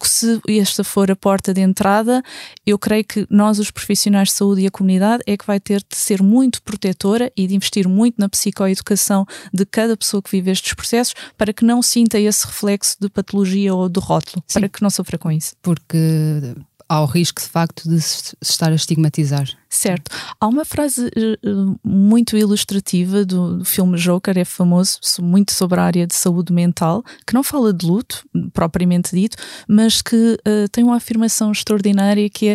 Se 0.02 0.40
esta 0.48 0.84
for 0.84 1.10
a 1.10 1.16
porta 1.16 1.52
de 1.52 1.60
entrada, 1.60 2.22
eu 2.64 2.78
creio 2.78 3.04
que 3.04 3.26
nós, 3.28 3.58
os 3.58 3.70
profissionais 3.70 4.28
de 4.28 4.34
saúde 4.34 4.62
e 4.62 4.66
a 4.66 4.70
comunidade, 4.70 5.22
é 5.26 5.36
que 5.36 5.46
vai 5.46 5.58
ter 5.58 5.80
de 5.80 5.96
ser 5.96 6.22
muito 6.22 6.62
protetora 6.62 7.32
e 7.36 7.46
de 7.46 7.54
investir 7.54 7.88
muito 7.88 8.16
na 8.18 8.28
psicoeducação 8.28 9.26
de 9.52 9.64
cada 9.66 9.96
pessoa 9.96 10.22
que 10.22 10.30
vive 10.34 10.50
estes 10.50 10.74
processos 10.74 11.14
para 11.36 11.52
que 11.52 11.64
não 11.64 11.82
sinta 11.82 12.18
esse 12.18 12.46
reflexo 12.46 12.96
de 13.00 13.08
patologia 13.08 13.74
ou 13.74 13.88
de 13.88 14.00
rótulo, 14.00 14.42
Sim. 14.46 14.60
para 14.60 14.68
que 14.68 14.82
não 14.82 14.90
sofra 14.90 15.16
com 15.16 15.30
isso. 15.30 15.54
Porque 15.62 16.54
há 16.88 17.00
o 17.00 17.06
risco 17.06 17.40
de 17.40 17.48
facto 17.48 17.88
de 17.88 18.00
se 18.00 18.36
estar 18.42 18.72
a 18.72 18.74
estigmatizar. 18.74 19.48
Certo. 19.74 20.08
Há 20.38 20.46
uma 20.46 20.64
frase 20.64 21.08
uh, 21.08 21.80
muito 21.82 22.36
ilustrativa 22.36 23.24
do, 23.24 23.58
do, 23.58 23.64
filme 23.64 23.98
Joker, 23.98 24.38
é 24.38 24.44
famoso, 24.44 25.00
muito 25.20 25.52
sobre 25.52 25.80
a 25.80 25.82
área 25.82 26.06
de 26.06 26.14
saúde 26.14 26.52
mental, 26.52 27.02
que 27.26 27.34
não 27.34 27.42
fala 27.42 27.72
de 27.72 27.84
luto, 27.84 28.24
propriamente 28.52 29.16
dito, 29.16 29.36
mas 29.66 30.00
que 30.00 30.38
uh, 30.46 30.68
tem 30.70 30.84
uma 30.84 30.94
afirmação 30.94 31.50
extraordinária 31.50 32.30
que 32.30 32.50
é 32.50 32.54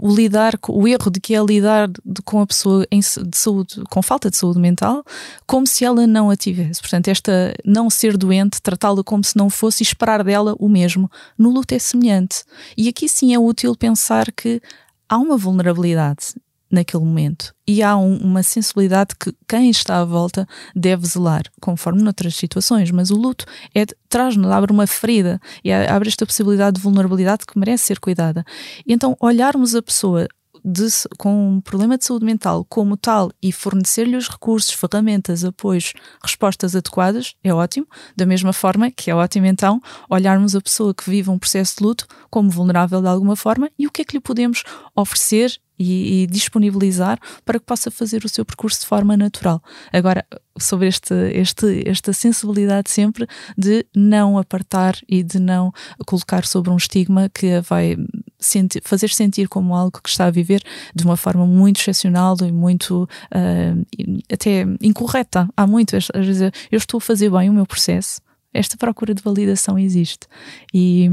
o 0.00 0.14
lidar, 0.14 0.56
o 0.68 0.86
erro 0.86 1.10
de 1.10 1.20
que 1.20 1.34
é 1.34 1.42
lidar 1.42 1.88
de, 1.88 2.22
com 2.24 2.40
a 2.40 2.46
pessoa 2.46 2.86
em, 2.92 3.00
de 3.00 3.36
saúde, 3.36 3.82
com 3.90 4.00
falta 4.00 4.30
de 4.30 4.36
saúde 4.36 4.60
mental, 4.60 5.04
como 5.44 5.66
se 5.66 5.84
ela 5.84 6.06
não 6.06 6.30
a 6.30 6.36
tivesse. 6.36 6.80
Portanto, 6.80 7.08
esta 7.08 7.52
não 7.64 7.90
ser 7.90 8.16
doente, 8.16 8.62
tratá-la 8.62 9.02
como 9.02 9.24
se 9.24 9.36
não 9.36 9.50
fosse 9.50 9.82
e 9.82 9.84
esperar 9.84 10.22
dela 10.22 10.54
o 10.60 10.68
mesmo. 10.68 11.10
No 11.36 11.50
luto 11.50 11.74
é 11.74 11.78
semelhante. 11.80 12.44
E 12.76 12.88
aqui 12.88 13.08
sim 13.08 13.34
é 13.34 13.38
útil 13.38 13.74
pensar 13.74 14.30
que 14.30 14.62
há 15.08 15.18
uma 15.18 15.36
vulnerabilidade 15.36 16.34
naquele 16.72 17.04
momento. 17.04 17.54
E 17.68 17.82
há 17.82 17.96
um, 17.96 18.16
uma 18.16 18.42
sensibilidade 18.42 19.14
que 19.14 19.32
quem 19.46 19.68
está 19.68 20.00
à 20.00 20.04
volta 20.04 20.48
deve 20.74 21.06
zelar, 21.06 21.42
conforme 21.60 22.02
noutras 22.02 22.34
situações. 22.34 22.90
Mas 22.90 23.10
o 23.10 23.16
luto 23.16 23.44
é, 23.74 23.84
traz-nos, 24.08 24.50
abre 24.50 24.72
uma 24.72 24.86
ferida 24.86 25.38
e 25.62 25.70
abre 25.70 26.08
esta 26.08 26.24
possibilidade 26.24 26.76
de 26.76 26.82
vulnerabilidade 26.82 27.44
que 27.46 27.58
merece 27.58 27.84
ser 27.84 28.00
cuidada. 28.00 28.42
E 28.86 28.92
então, 28.92 29.14
olharmos 29.20 29.74
a 29.74 29.82
pessoa 29.82 30.26
de, 30.64 30.86
com 31.18 31.56
um 31.56 31.60
problema 31.60 31.98
de 31.98 32.04
saúde 32.04 32.24
mental 32.24 32.64
como 32.68 32.96
tal 32.96 33.30
e 33.42 33.52
fornecer-lhe 33.52 34.16
os 34.16 34.28
recursos, 34.28 34.72
ferramentas, 34.72 35.44
apoios, 35.44 35.92
respostas 36.22 36.76
adequadas, 36.76 37.34
é 37.42 37.52
ótimo. 37.52 37.86
Da 38.16 38.24
mesma 38.24 38.52
forma 38.52 38.90
que 38.90 39.10
é 39.10 39.14
ótimo, 39.14 39.46
então, 39.46 39.80
olharmos 40.08 40.54
a 40.54 40.60
pessoa 40.60 40.94
que 40.94 41.08
vive 41.08 41.30
um 41.30 41.38
processo 41.38 41.76
de 41.78 41.84
luto 41.84 42.06
como 42.30 42.50
vulnerável 42.50 43.00
de 43.00 43.08
alguma 43.08 43.36
forma 43.36 43.70
e 43.78 43.86
o 43.86 43.90
que 43.90 44.02
é 44.02 44.04
que 44.04 44.16
lhe 44.16 44.20
podemos 44.20 44.62
oferecer 44.94 45.60
e, 45.82 46.22
e, 46.22 46.26
disponibilizar 46.26 47.18
para 47.44 47.58
que 47.58 47.66
possa 47.66 47.90
fazer 47.90 48.24
o 48.24 48.28
seu 48.28 48.44
percurso 48.44 48.80
de 48.80 48.86
forma 48.86 49.16
natural. 49.16 49.62
Agora, 49.92 50.24
sobre 50.58 50.86
este, 50.86 51.14
este, 51.32 51.88
esta 51.88 52.12
sensibilidade 52.12 52.90
sempre 52.90 53.26
de 53.56 53.84
não 53.94 54.38
apartar 54.38 54.96
e 55.08 55.22
de 55.22 55.38
não 55.38 55.72
colocar 56.06 56.44
sobre 56.44 56.70
um 56.70 56.76
estigma 56.76 57.28
que 57.28 57.60
vai 57.60 57.96
sentir, 58.38 58.82
fazer 58.84 59.10
sentir 59.10 59.48
como 59.48 59.74
algo 59.74 60.00
que 60.02 60.08
está 60.08 60.26
a 60.26 60.30
viver 60.30 60.62
de 60.94 61.04
uma 61.04 61.16
forma 61.16 61.46
muito 61.46 61.80
excepcional 61.80 62.36
e 62.42 62.52
muito 62.52 63.04
uh, 63.04 64.26
até 64.30 64.66
incorreta. 64.80 65.48
Há 65.56 65.66
muito, 65.66 65.96
às 65.96 66.08
vezes, 66.14 66.50
eu 66.70 66.78
estou 66.78 66.98
a 66.98 67.00
fazer 67.00 67.30
bem 67.30 67.48
o 67.48 67.52
meu 67.52 67.66
processo 67.66 68.20
esta 68.52 68.76
procura 68.76 69.14
de 69.14 69.22
validação 69.22 69.78
existe. 69.78 70.26
E, 70.72 71.08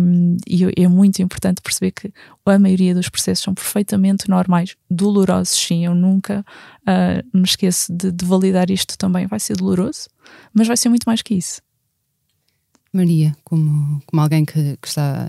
e, 0.47 0.81
é 0.81 0.87
muito 0.87 1.21
importante 1.21 1.61
perceber 1.61 1.91
que 1.91 2.11
a 2.45 2.59
maioria 2.59 2.93
dos 2.93 3.09
processos 3.09 3.43
são 3.43 3.53
perfeitamente 3.53 4.29
normais, 4.29 4.75
dolorosos, 4.89 5.57
sim. 5.57 5.85
Eu 5.85 5.95
nunca 5.95 6.45
uh, 6.81 7.37
me 7.37 7.43
esqueço 7.43 7.93
de, 7.93 8.11
de, 8.11 8.25
validar 8.25 8.69
isto 8.69 8.97
também. 8.97 9.27
Vai 9.27 9.39
ser 9.39 9.55
doloroso, 9.55 10.09
mas 10.53 10.67
vai 10.67 10.75
ser 10.75 10.89
muito 10.89 11.05
mais 11.05 11.21
que 11.21 11.35
isso. 11.35 11.61
Maria, 12.91 13.35
como, 13.43 14.01
como 14.05 14.21
alguém 14.21 14.43
que, 14.43 14.77
que 14.81 14.87
está 14.87 15.27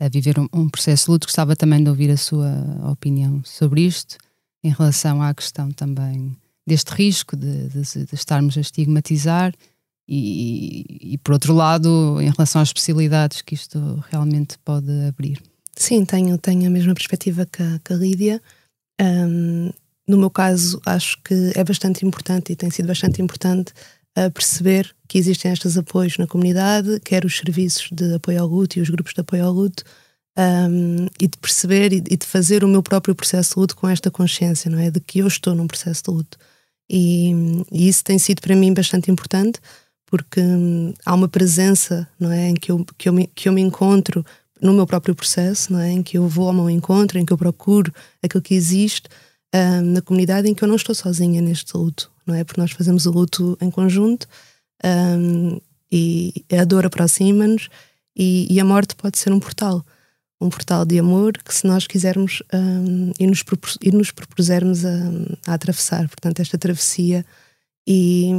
a 0.00 0.08
viver 0.08 0.38
um, 0.38 0.48
um, 0.52 0.68
processo 0.68 1.06
de 1.06 1.10
luto, 1.12 1.26
gostava 1.26 1.54
também 1.54 1.84
de 1.84 1.90
ouvir 1.90 2.10
a 2.10 2.16
sua 2.16 2.50
opinião 2.90 3.42
sobre 3.44 3.82
isto, 3.82 4.16
em 4.64 4.70
relação 4.70 5.22
à 5.22 5.32
questão 5.34 5.70
também 5.70 6.34
deste 6.66 6.90
risco 6.90 7.36
de, 7.36 7.68
de, 7.68 8.04
de 8.06 8.14
estarmos 8.14 8.56
a 8.56 8.60
estigmatizar 8.60 9.52
e, 10.12 11.12
e, 11.12 11.18
por 11.18 11.34
outro 11.34 11.54
lado, 11.54 12.20
em 12.20 12.30
relação 12.30 12.60
às 12.60 12.68
especialidades 12.68 13.42
que 13.42 13.54
isto 13.54 14.02
realmente 14.10 14.58
pode 14.64 14.90
abrir. 15.06 15.40
Sim, 15.76 16.04
tenho, 16.04 16.36
tenho 16.36 16.66
a 16.66 16.70
mesma 16.70 16.94
perspectiva 16.94 17.46
que 17.46 17.62
a, 17.62 17.78
que 17.78 17.92
a 17.92 17.96
Lídia. 17.96 18.42
Um, 19.00 19.70
no 20.08 20.18
meu 20.18 20.28
caso, 20.28 20.82
acho 20.84 21.16
que 21.22 21.52
é 21.54 21.62
bastante 21.62 22.04
importante 22.04 22.52
e 22.52 22.56
tem 22.56 22.70
sido 22.70 22.88
bastante 22.88 23.22
importante 23.22 23.72
uh, 24.18 24.28
perceber 24.32 24.92
que 25.06 25.16
existem 25.16 25.52
estes 25.52 25.78
apoios 25.78 26.18
na 26.18 26.26
comunidade, 26.26 26.98
quer 27.04 27.24
os 27.24 27.36
serviços 27.36 27.88
de 27.92 28.14
apoio 28.14 28.42
ao 28.42 28.48
luto 28.48 28.80
e 28.80 28.82
os 28.82 28.90
grupos 28.90 29.14
de 29.14 29.20
apoio 29.20 29.46
ao 29.46 29.52
luto, 29.52 29.84
um, 30.36 31.06
e 31.20 31.28
de 31.28 31.38
perceber 31.38 31.92
e, 31.92 32.02
e, 32.10 32.16
de 32.16 32.26
fazer 32.26 32.64
o 32.64 32.68
meu 32.68 32.82
próprio 32.82 33.14
processo 33.14 33.54
de 33.54 33.60
luto 33.60 33.76
com 33.76 33.88
esta 33.88 34.10
consciência, 34.10 34.68
não 34.68 34.78
é? 34.80 34.90
De 34.90 34.98
que 34.98 35.20
eu 35.20 35.28
estou 35.28 35.54
num 35.54 35.68
processo 35.68 36.02
de 36.02 36.10
luto. 36.10 36.36
E, 36.90 37.30
e 37.70 37.86
isso 37.88 38.02
tem 38.02 38.18
sido 38.18 38.40
para 38.40 38.56
mim 38.56 38.74
bastante 38.74 39.08
importante 39.08 39.60
porque 40.10 40.40
hum, 40.40 40.92
há 41.06 41.14
uma 41.14 41.28
presença, 41.28 42.06
não 42.18 42.32
é, 42.32 42.48
em 42.48 42.54
que 42.54 42.70
eu, 42.70 42.84
que 42.98 43.08
eu, 43.08 43.12
me, 43.12 43.28
que 43.28 43.48
eu 43.48 43.52
me 43.52 43.62
encontro 43.62 44.26
no 44.60 44.74
meu 44.74 44.86
próprio 44.86 45.14
processo, 45.14 45.72
não 45.72 45.78
é, 45.78 45.90
em 45.90 46.02
que 46.02 46.18
eu 46.18 46.28
vou 46.28 46.48
ao 46.48 46.52
meu 46.52 46.68
encontro, 46.68 47.18
em 47.18 47.24
que 47.24 47.32
eu 47.32 47.38
procuro 47.38 47.94
aquilo 48.22 48.42
que 48.42 48.54
existe 48.54 49.08
hum, 49.54 49.92
na 49.92 50.02
comunidade, 50.02 50.48
em 50.48 50.54
que 50.54 50.64
eu 50.64 50.68
não 50.68 50.76
estou 50.76 50.94
sozinha 50.94 51.40
neste 51.40 51.76
luto, 51.76 52.10
não 52.26 52.34
é, 52.34 52.42
porque 52.42 52.60
nós 52.60 52.72
fazemos 52.72 53.06
o 53.06 53.12
luto 53.12 53.56
em 53.60 53.70
conjunto 53.70 54.26
hum, 54.84 55.60
e 55.90 56.44
a 56.52 56.64
dor 56.64 56.86
aproxima-nos 56.86 57.68
E, 58.16 58.46
e, 58.50 58.60
a 58.60 58.64
morte 58.64 58.94
pode 58.96 59.18
ser 59.18 59.32
um 59.32 59.40
portal, 59.40 59.84
um 60.40 60.50
portal 60.50 60.84
de 60.84 60.98
amor 60.98 61.32
que, 61.38 61.54
se 61.54 61.66
nós 61.66 61.86
quisermos 61.86 62.42
um, 62.52 63.12
e, 63.18 63.26
nos 63.26 63.44
e 63.80 63.90
nos 63.92 64.10
propusermos 64.10 64.84
a, 64.84 64.90
a, 65.46 65.54
atravessar, 65.54 66.08
portanto, 66.08 66.40
esta 66.40 66.58
travessia. 66.58 67.24
E, 67.86 68.32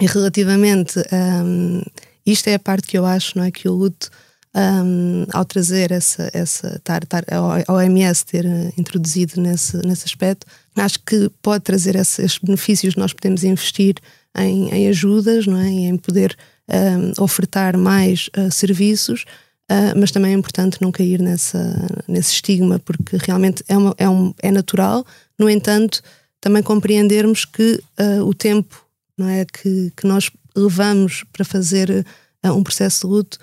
e 0.00 0.06
relativamente, 0.06 0.98
um, 1.44 1.82
isto 2.24 2.48
é 2.48 2.54
a 2.54 2.58
parte 2.58 2.86
que 2.86 2.98
eu 2.98 3.06
acho, 3.06 3.36
não 3.38 3.44
é? 3.44 3.50
Que 3.50 3.68
o 3.68 3.72
luto 3.72 4.10
um, 4.56 5.26
ao 5.32 5.44
trazer 5.44 5.90
essa, 5.92 6.30
essa 6.32 6.80
tar, 6.82 7.04
tar, 7.04 7.24
a 7.30 7.72
OMS 7.72 8.24
ter 8.24 8.46
eh, 8.46 8.72
introduzido 8.78 9.38
nesse, 9.38 9.76
nesse 9.86 10.06
aspecto, 10.06 10.46
acho 10.74 10.98
que 11.00 11.30
pode 11.42 11.62
trazer 11.62 11.94
esse, 11.94 12.22
esses 12.22 12.38
benefícios. 12.38 12.96
Nós 12.96 13.12
podemos 13.12 13.44
investir 13.44 13.96
em, 14.36 14.70
em 14.70 14.88
ajudas, 14.88 15.46
não 15.46 15.58
é? 15.58 15.68
E 15.68 15.84
em 15.84 15.96
poder 15.96 16.36
um, 16.68 17.22
ofertar 17.22 17.76
mais 17.76 18.30
uh, 18.36 18.50
serviços, 18.50 19.24
uh, 19.70 19.98
mas 19.98 20.10
também 20.10 20.32
é 20.32 20.34
importante 20.34 20.80
não 20.80 20.90
cair 20.90 21.20
nessa, 21.20 21.86
nesse 22.08 22.32
estigma, 22.32 22.78
porque 22.78 23.18
realmente 23.18 23.62
é, 23.68 23.76
uma, 23.76 23.94
é, 23.98 24.08
um, 24.08 24.34
é 24.42 24.50
natural. 24.50 25.04
No 25.38 25.50
entanto, 25.50 26.02
também 26.40 26.62
compreendermos 26.62 27.44
que 27.44 27.80
uh, 28.00 28.24
o 28.24 28.32
tempo 28.32 28.85
não 29.16 29.28
é, 29.28 29.44
que, 29.44 29.92
que 29.96 30.06
nós 30.06 30.30
levamos 30.54 31.24
para 31.32 31.44
fazer 31.44 32.06
um 32.44 32.62
processo 32.62 33.06
de 33.06 33.12
luto 33.12 33.38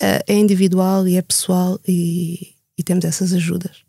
é, 0.00 0.24
é 0.26 0.36
individual 0.36 1.06
e 1.06 1.16
é 1.16 1.22
pessoal 1.22 1.78
e, 1.86 2.54
e 2.76 2.82
temos 2.82 3.04
essas 3.04 3.32
ajudas. 3.32 3.84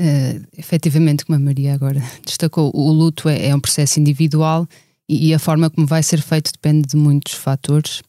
Uh, 0.00 0.46
efetivamente, 0.56 1.24
como 1.24 1.36
a 1.36 1.40
Maria 1.40 1.74
agora 1.74 2.00
destacou, 2.24 2.70
o 2.72 2.92
luto 2.92 3.28
é, 3.28 3.48
é 3.48 3.54
um 3.54 3.58
processo 3.58 3.98
individual 3.98 4.68
e, 5.08 5.28
e, 5.28 5.34
a 5.34 5.38
forma 5.38 5.68
como 5.68 5.86
vai 5.86 6.02
ser 6.02 6.20
feito 6.22 6.52
depende 6.52 6.86
de 6.86 6.96
muitos 6.96 7.34
fatores. 7.34 8.00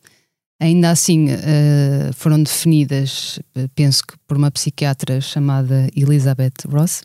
Ainda 0.61 0.91
assim, 0.91 1.29
uh, 1.31 2.13
foram 2.13 2.43
definidas, 2.43 3.39
penso 3.73 4.05
que 4.05 4.15
por 4.27 4.37
uma 4.37 4.51
psiquiatra 4.51 5.19
chamada 5.21 5.89
Elizabeth 5.95 6.67
Ross, 6.67 7.01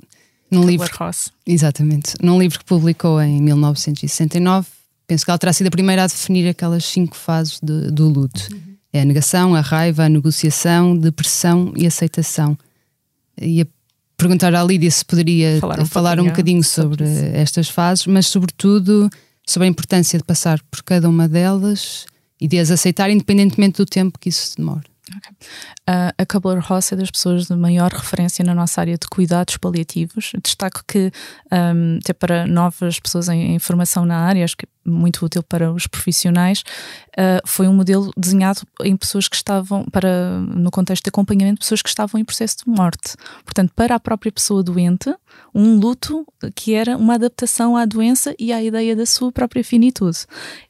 num 0.54 0.66
livro, 0.66 0.88
Ross. 0.98 1.30
exatamente, 1.46 2.14
num 2.22 2.38
livro 2.38 2.58
que 2.58 2.64
publicou 2.64 3.20
em 3.20 3.40
1969. 3.42 4.66
Penso 5.06 5.24
que 5.24 5.30
ela 5.30 5.38
terá 5.38 5.52
sido 5.52 5.66
a 5.66 5.70
primeira 5.70 6.04
a 6.04 6.06
definir 6.06 6.48
aquelas 6.48 6.84
cinco 6.84 7.14
fases 7.16 7.60
de, 7.62 7.90
do 7.90 8.08
luto. 8.08 8.48
Uhum 8.50 8.74
é 8.94 9.00
a 9.00 9.04
negação, 9.04 9.56
a 9.56 9.60
raiva, 9.60 10.04
a 10.04 10.08
negociação, 10.08 10.96
depressão 10.96 11.74
e 11.76 11.84
aceitação. 11.84 12.56
Ia 13.40 13.66
perguntar 14.16 14.54
à 14.54 14.62
Lídia 14.62 14.88
se 14.88 15.04
poderia 15.04 15.58
falar 15.58 15.80
um, 15.80 15.84
falar 15.84 16.20
um 16.20 16.26
bocadinho 16.26 16.62
sobre, 16.62 17.04
sobre 17.04 17.36
estas 17.36 17.68
fases, 17.68 18.06
mas 18.06 18.28
sobretudo 18.28 19.10
sobre 19.44 19.66
a 19.66 19.68
importância 19.68 20.16
de 20.16 20.24
passar 20.24 20.62
por 20.70 20.80
cada 20.84 21.08
uma 21.08 21.26
delas 21.26 22.06
e 22.40 22.46
de 22.46 22.56
as 22.56 22.70
aceitar 22.70 23.10
independentemente 23.10 23.78
do 23.78 23.84
tempo 23.84 24.16
que 24.16 24.28
isso 24.28 24.56
demora. 24.56 24.84
Okay. 25.16 25.32
Uh, 25.88 26.12
a 26.16 26.24
Kabler-Ross 26.24 26.92
é 26.92 26.96
das 26.96 27.10
pessoas 27.10 27.46
de 27.46 27.54
maior 27.54 27.92
referência 27.92 28.42
na 28.44 28.54
nossa 28.54 28.80
área 28.80 28.96
de 28.96 29.06
cuidados 29.06 29.56
paliativos. 29.58 30.32
Destaco 30.42 30.82
que, 30.86 31.12
um, 31.52 31.98
até 31.98 32.14
para 32.14 32.46
novas 32.46 32.98
pessoas 32.98 33.28
em, 33.28 33.54
em, 33.54 33.58
formação 33.58 34.06
na 34.06 34.16
área, 34.16 34.44
acho 34.44 34.56
que 34.56 34.64
é 34.64 34.68
muito 34.90 35.24
útil 35.24 35.42
para 35.42 35.70
os 35.72 35.86
profissionais, 35.86 36.64
uh, 37.18 37.46
foi 37.46 37.68
um 37.68 37.74
modelo 37.74 38.10
desenhado 38.16 38.62
em 38.82 38.96
pessoas 38.96 39.28
que 39.28 39.36
estavam, 39.36 39.84
para, 39.84 40.38
no 40.40 40.70
contexto 40.70 41.04
de 41.04 41.10
acompanhamento, 41.10 41.60
pessoas 41.60 41.82
que 41.82 41.88
estavam 41.88 42.18
em 42.18 42.24
processo 42.24 42.64
de 42.64 42.70
morte. 42.70 43.14
Portanto, 43.44 43.72
para 43.76 43.94
a 43.94 44.00
própria 44.00 44.32
pessoa 44.32 44.62
doente, 44.62 45.14
um 45.54 45.78
luto 45.78 46.26
que 46.54 46.72
era 46.72 46.96
uma 46.96 47.14
adaptação 47.14 47.76
à 47.76 47.84
doença 47.84 48.34
e 48.38 48.52
à 48.52 48.62
ideia 48.62 48.96
da 48.96 49.04
sua 49.04 49.30
própria 49.30 49.62
finitude. 49.62 50.26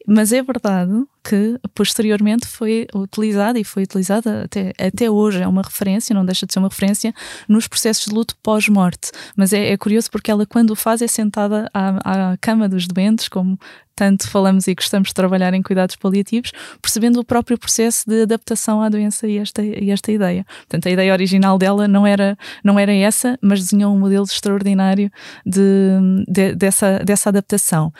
Mas 0.06 0.32
é 0.32 0.42
verdade 0.42 1.06
que 1.24 1.58
posteriormente 1.74 2.46
foi 2.46 2.86
utilizada 2.94 3.58
e 3.58 3.64
foi 3.64 3.84
utilizada 3.84 4.44
até, 4.44 4.72
até 4.78 5.10
hoje, 5.10 5.40
é 5.40 5.48
uma 5.48 5.62
referência, 5.62 6.14
não 6.14 6.24
deixa 6.24 6.46
de 6.46 6.52
ser 6.52 6.58
uma 6.58 6.68
referência, 6.68 7.14
nos 7.48 7.66
processos 7.66 8.04
de 8.04 8.14
luto 8.14 8.36
pós-morte. 8.42 9.10
Mas 9.34 9.54
é, 9.54 9.72
é, 9.72 9.76
curioso 9.78 10.10
porque 10.10 10.30
ela, 10.30 10.44
quando 10.44 10.70
o 10.70 10.76
faz, 10.76 11.00
é 11.00 11.06
sentada 11.06 11.70
à, 11.72 12.32
à 12.32 12.36
cama 12.36 12.68
dos 12.68 12.86
doentes, 12.86 13.28
como 13.28 13.58
tanto 13.96 14.28
falamos 14.28 14.66
e 14.66 14.74
gostamos 14.74 15.08
de 15.08 15.14
trabalhar 15.14 15.54
em 15.54 15.62
cuidados 15.62 15.96
paliativos, 15.96 16.52
percebendo 16.82 17.20
o 17.20 17.24
próprio 17.24 17.56
processo 17.56 18.04
de 18.06 18.22
adaptação 18.22 18.82
à 18.82 18.88
doença 18.88 19.26
e 19.26 19.38
esta, 19.38 19.62
e 19.62 19.90
esta 19.90 20.12
ideia. 20.12 20.44
Portanto, 20.58 20.86
a 20.88 20.90
ideia 20.90 21.12
original 21.12 21.56
dela 21.56 21.88
não 21.88 22.06
era, 22.06 22.36
não 22.62 22.78
era 22.78 22.92
essa, 22.92 23.38
mas 23.40 23.60
desenhou 23.60 23.94
um 23.94 23.98
modelo 23.98 24.24
extraordinário 24.24 25.10
de, 25.46 25.90
de 26.28 26.54
dessa, 26.54 26.98
dessa 26.98 27.28
adaptação. 27.30 27.92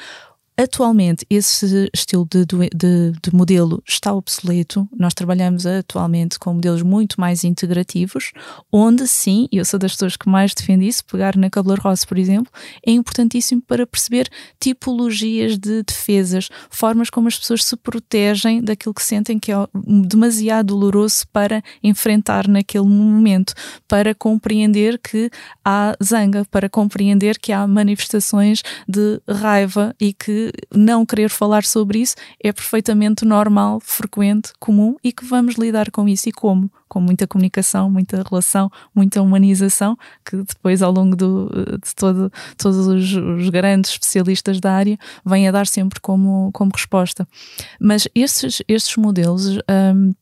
Atualmente, 0.57 1.27
esse 1.29 1.91
estilo 1.93 2.25
de, 2.31 2.47
de, 2.47 2.71
de, 2.71 3.35
modelo 3.35 3.83
está 3.89 4.15
obsoleto. 4.15 4.89
Nós 4.97 5.13
trabalhamos 5.13 5.67
atualmente 5.67 6.39
com 6.39 6.55
modelos 6.55 6.83
muito 6.83 7.21
mais 7.21 7.43
integrativos, 7.43 8.31
onde 8.71 9.09
sim, 9.09 9.49
eu 9.51 9.65
sou 9.65 9.81
das 9.81 9.91
pessoas 9.95 10.17
que 10.17 10.29
mais 10.29 10.55
defendo 10.55 10.83
isso, 10.83 11.05
pegar 11.07 11.37
na 11.37 11.51
Cabler 11.51 11.81
Ross, 11.81 12.05
por 12.05 12.17
exemplo, 12.19 12.53
é 12.87 12.93
importantíssimo 12.93 13.61
para 13.63 13.85
perceber 13.85 14.29
tipologias 14.61 15.59
de 15.59 15.83
defesas, 15.83 16.49
formas 16.71 17.11
como 17.11 17.27
as 17.27 17.37
pessoas 17.37 17.65
se 17.65 17.77
protegem 17.77 18.63
daquilo 18.63 18.95
que 18.95 19.03
sentem 19.03 19.41
que 19.41 19.51
é 19.51 19.57
demasiado 20.07 20.69
doloroso 20.69 21.27
para 21.33 21.65
enfrentar 21.83 22.47
naquele 22.47 22.87
momento, 22.87 23.55
para 23.89 24.15
compreender 24.15 25.01
que 25.01 25.29
há 25.65 25.97
zanga, 26.01 26.45
para 26.49 26.69
compreender 26.69 27.41
que 27.41 27.51
há 27.51 27.67
manifestações 27.67 28.63
de 28.89 29.21
raiva 29.29 29.93
e 30.01 30.13
que 30.13 30.44
não 30.73 31.05
querer 31.05 31.29
falar 31.29 31.65
sobre 31.65 32.01
isso 32.01 32.17
é 32.43 32.53
perfeitamente 32.53 33.25
normal, 33.25 33.81
frequente, 33.81 34.53
comum 34.59 34.97
e 35.03 35.13
que 35.13 35.25
vamos 35.25 35.57
lidar 35.57 35.91
com 35.91 36.09
isso. 36.09 36.29
E 36.29 36.33
como? 36.33 36.71
Com 36.89 37.01
muita 37.01 37.27
comunicação, 37.27 37.91
muita 37.91 38.23
relação, 38.29 38.71
muita 38.95 39.21
humanização, 39.21 39.97
que 40.25 40.37
depois, 40.37 40.83
ao 40.83 40.93
longo 40.93 41.17
do, 41.17 41.51
de 41.83 41.95
todo, 41.95 42.33
todos 42.57 42.87
os, 42.87 43.15
os, 43.15 43.49
grandes 43.49 43.91
especialistas 43.91 44.61
da 44.61 44.73
área, 44.73 44.99
vêm 45.25 45.49
a 45.49 45.53
dar 45.53 45.67
sempre 45.67 46.01
como, 46.01 46.51
como 46.53 46.71
resposta. 46.73 47.27
Mas 47.81 48.07
estes, 48.15 48.63
estes 48.69 48.97
modelos. 48.97 49.59
Um, 49.69 50.15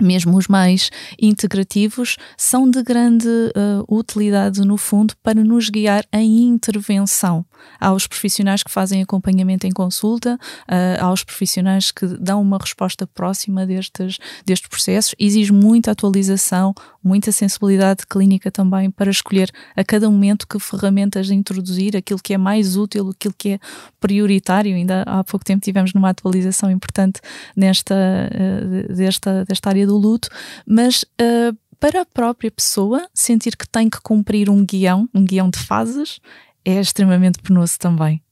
mesmo 0.00 0.36
os 0.36 0.48
mais 0.48 0.90
integrativos, 1.20 2.16
são 2.36 2.68
de 2.68 2.82
grande 2.82 3.28
uh, 3.28 3.84
utilidade, 3.88 4.60
no 4.62 4.76
fundo, 4.76 5.14
para 5.22 5.42
nos 5.42 5.68
guiar 5.70 6.04
em 6.12 6.48
intervenção 6.48 7.44
aos 7.80 8.06
profissionais 8.06 8.62
que 8.62 8.70
fazem 8.70 9.02
acompanhamento 9.02 9.66
em 9.66 9.70
consulta, 9.70 10.34
uh, 10.34 11.04
aos 11.04 11.24
profissionais 11.24 11.90
que 11.90 12.06
dão 12.06 12.40
uma 12.40 12.58
resposta 12.58 13.06
próxima 13.06 13.66
destes, 13.66 14.18
destes 14.44 14.68
processos. 14.68 15.14
Exige 15.18 15.52
muita 15.52 15.90
atualização, 15.90 16.74
muita 17.02 17.32
sensibilidade 17.32 18.06
clínica 18.06 18.50
também 18.50 18.90
para 18.90 19.10
escolher 19.10 19.50
a 19.76 19.84
cada 19.84 20.10
momento 20.10 20.46
que 20.46 20.58
ferramentas 20.58 21.30
introduzir, 21.30 21.96
aquilo 21.96 22.20
que 22.22 22.34
é 22.34 22.38
mais 22.38 22.76
útil, 22.76 23.10
aquilo 23.10 23.34
que 23.36 23.50
é 23.50 23.58
prioritário. 24.00 24.74
Ainda 24.74 25.02
há 25.02 25.22
pouco 25.24 25.44
tempo 25.44 25.64
tivemos 25.64 25.92
numa 25.92 26.10
atualização 26.10 26.70
importante 26.70 27.20
nesta, 27.56 27.94
uh, 27.94 28.94
desta, 28.94 29.44
desta 29.44 29.68
área 29.68 29.83
do 29.86 29.96
luto, 29.96 30.28
mas 30.66 31.02
uh, 31.02 31.56
para 31.78 32.02
a 32.02 32.06
própria 32.06 32.50
pessoa 32.50 33.08
sentir 33.12 33.56
que 33.56 33.68
tem 33.68 33.90
que 33.90 34.00
cumprir 34.00 34.48
um 34.48 34.64
guião, 34.64 35.08
um 35.14 35.24
guião 35.24 35.50
de 35.50 35.58
fases, 35.58 36.20
é 36.64 36.80
extremamente 36.80 37.40
penoso 37.40 37.78
também 37.78 38.24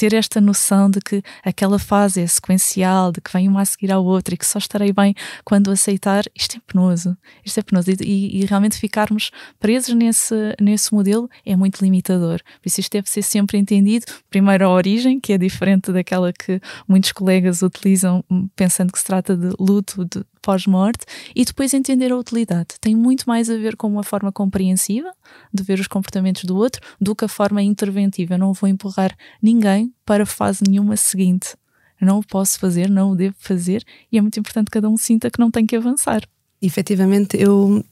ter 0.00 0.14
esta 0.14 0.40
noção 0.40 0.90
de 0.90 0.98
que 0.98 1.22
aquela 1.44 1.78
fase 1.78 2.22
é 2.22 2.26
sequencial, 2.26 3.12
de 3.12 3.20
que 3.20 3.30
vem 3.30 3.46
uma 3.48 3.60
a 3.60 3.64
seguir 3.66 3.92
à 3.92 3.98
outra 3.98 4.34
e 4.34 4.38
que 4.38 4.46
só 4.46 4.58
estarei 4.58 4.94
bem 4.94 5.14
quando 5.44 5.70
aceitar, 5.70 6.24
isto 6.34 6.56
é 6.56 6.60
penoso. 6.66 7.14
Isto 7.44 7.60
é 7.60 7.62
penoso. 7.62 7.90
E, 7.90 8.40
e, 8.40 8.46
realmente 8.46 8.78
ficarmos 8.78 9.30
presos 9.58 9.94
nesse, 9.94 10.34
nesse 10.58 10.94
modelo 10.94 11.28
é 11.44 11.54
muito 11.54 11.82
limitador. 11.82 12.40
Por 12.62 12.66
isso, 12.66 12.80
isto 12.80 12.92
deve 12.92 13.10
ser 13.10 13.20
sempre 13.20 13.58
entendido. 13.58 14.06
Primeiro, 14.30 14.64
a 14.64 14.70
origem, 14.70 15.20
que 15.20 15.34
é 15.34 15.38
diferente 15.38 15.92
daquela 15.92 16.32
que 16.32 16.62
muitos 16.88 17.12
colegas 17.12 17.60
utilizam 17.60 18.24
pensando 18.56 18.92
que 18.92 18.98
se 18.98 19.04
trata 19.04 19.36
de 19.36 19.50
luto, 19.58 20.02
de 20.06 20.24
pós-morte 20.50 21.06
e 21.34 21.44
depois 21.44 21.72
entender 21.72 22.10
a 22.10 22.16
utilidade. 22.16 22.74
Tem 22.80 22.96
muito 22.96 23.24
mais 23.28 23.48
a 23.48 23.56
ver 23.56 23.76
com 23.76 23.86
uma 23.86 24.02
forma 24.02 24.32
compreensiva 24.32 25.12
de 25.54 25.62
ver 25.62 25.78
os 25.78 25.86
comportamentos 25.86 26.42
do 26.42 26.56
outro 26.56 26.80
do 27.00 27.14
que 27.14 27.24
a 27.24 27.28
forma 27.28 27.62
interventiva. 27.62 28.34
Eu 28.34 28.38
não 28.38 28.52
vou 28.52 28.68
empurrar 28.68 29.16
ninguém 29.40 29.94
para 30.04 30.26
fase 30.26 30.64
nenhuma 30.66 30.96
seguinte. 30.96 31.56
Não 32.00 32.18
o 32.18 32.26
posso 32.26 32.58
fazer, 32.58 32.90
não 32.90 33.12
o 33.12 33.14
devo 33.14 33.36
fazer 33.38 33.84
e 34.10 34.18
é 34.18 34.20
muito 34.20 34.40
importante 34.40 34.66
que 34.66 34.72
cada 34.72 34.88
um 34.88 34.96
sinta 34.96 35.30
que 35.30 35.38
não 35.38 35.52
tem 35.52 35.64
que 35.64 35.76
avançar. 35.76 36.26
Efetivamente, 36.60 37.36
eu 37.40 37.84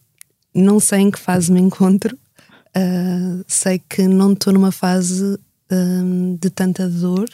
não 0.53 0.81
sei 0.81 1.03
em 1.03 1.11
que 1.13 1.19
fase 1.19 1.53
me 1.53 1.61
encontro. 1.61 2.19
Uh, 2.77 3.45
sei 3.47 3.79
que 3.79 4.09
não 4.09 4.33
estou 4.33 4.53
numa 4.53 4.73
fase 4.73 5.39
um, 5.71 6.35
de 6.35 6.51
tanta 6.51 6.89
dor, 6.89 7.29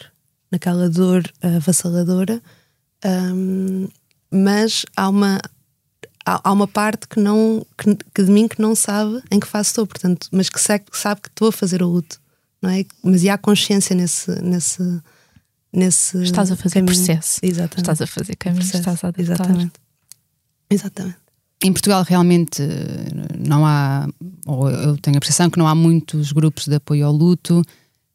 naquela 0.51 0.87
dor 0.87 1.23
avassaladora. 1.41 2.39
Um, 3.03 3.87
mas 4.35 4.85
há 4.95 5.07
uma 5.09 5.39
há, 6.25 6.51
uma 6.51 6.67
parte 6.67 7.07
que 7.07 7.19
não 7.19 7.65
que, 7.77 7.95
que, 8.13 8.23
de 8.23 8.31
mim 8.31 8.47
que 8.47 8.61
não 8.61 8.75
sabe 8.75 9.21
em 9.31 9.39
que 9.39 9.47
fase 9.47 9.69
estou, 9.69 9.85
portanto, 9.87 10.27
mas 10.31 10.49
que 10.49 10.59
sabe, 10.59 10.85
que 11.21 11.29
estou 11.29 11.49
a 11.49 11.51
fazer 11.51 11.81
o 11.81 11.87
luto, 11.87 12.19
não 12.61 12.69
é? 12.69 12.83
Mas 13.03 13.23
e 13.23 13.29
há 13.29 13.37
consciência 13.37 13.95
nesse 13.95 14.31
nesse 14.41 15.01
nesse 15.71 16.21
estás 16.23 16.51
a 16.51 16.55
fazer 16.55 16.75
caminho. 16.75 16.95
processo, 16.95 17.39
exatamente. 17.41 17.77
estás 17.77 18.01
a 18.01 18.07
fazer 18.07 18.35
caminho, 18.35 18.61
estás 18.61 19.03
a 19.03 19.07
adaptar. 19.07 19.21
Exatamente. 19.21 19.73
Exatamente. 20.69 21.17
Em 21.63 21.71
Portugal 21.71 22.03
realmente 22.03 22.61
não 23.37 23.65
há, 23.65 24.07
ou 24.45 24.69
eu 24.69 24.97
tenho 24.97 25.17
a 25.17 25.19
percepção 25.19 25.49
que 25.49 25.57
não 25.57 25.67
há 25.67 25.73
muitos 25.73 26.31
grupos 26.31 26.67
de 26.67 26.75
apoio 26.75 27.05
ao 27.05 27.13
luto. 27.13 27.61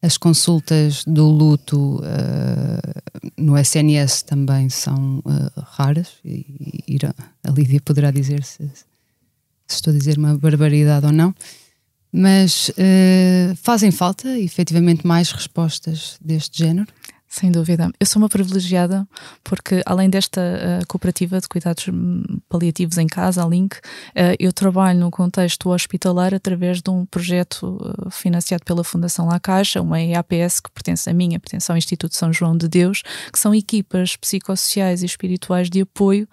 As 0.03 0.17
consultas 0.17 1.05
do 1.05 1.29
luto 1.29 1.97
uh, 1.97 3.23
no 3.37 3.59
SNS 3.59 4.23
também 4.23 4.71
são 4.71 5.19
uh, 5.19 5.61
raras 5.61 6.09
e, 6.25 6.85
e, 6.89 6.99
a 7.05 7.51
Lídia 7.51 7.81
poderá 7.83 8.11
dizer 8.11 8.43
se, 8.43 8.67
se, 8.67 8.85
estou 9.69 9.93
a 9.93 9.97
dizer 9.97 10.17
uma 10.17 10.39
barbaridade 10.39 11.05
ou 11.05 11.13
não, 11.13 11.35
mas 12.11 12.71
uh, 12.71 13.55
fazem 13.57 13.91
falta 13.91 14.39
efetivamente 14.39 15.07
mais 15.07 15.33
respostas 15.33 16.17
deste 16.19 16.59
género? 16.59 16.89
Sem 17.33 17.53
dúvida. 17.53 17.89
Eu 18.01 18.07
sou 18.07 18.21
uma 18.21 18.29
privilegiada 18.29 19.07
porque, 19.45 19.81
além 19.87 20.11
desta 20.11 20.41
uh, 20.41 20.87
cooperativa 20.89 21.41
de 21.41 21.49
cuidados 21.49 21.87
hum, 21.87 22.25
paliativos 22.49 22.99
em 22.99 23.07
casa, 23.07 23.45
a 23.45 23.47
Link, 23.47 23.77
uh, 23.77 24.35
eu 24.37 24.53
trabalho 24.53 24.99
no 24.99 25.13
contexto 25.13 25.71
hospitalar 25.71 26.35
através 26.35 26.83
de 26.83 26.91
um 26.91 27.07
projeto 27.07 27.79
uh, 27.81 28.11
financiado 28.11 28.65
pela 28.65 28.83
Fundação 28.83 29.29
La 29.29 29.39
Caixa, 29.39 29.81
uma 29.81 30.03
EAPS 30.03 30.59
que 30.59 30.73
pertence 30.73 31.09
a 31.09 31.15
minha, 31.15 31.39
pertence 31.39 31.71
ao 31.71 31.79
Instituto 31.79 32.17
São 32.17 32.33
João 32.33 32.57
de 32.57 32.67
Deus, 32.67 33.03
que 33.33 33.39
são 33.39 33.55
equipas 33.55 34.17
psicossociais 34.17 35.05
e 35.05 35.07
espirituais 35.07 35.71
de 35.71 35.83
apoio 35.83 36.29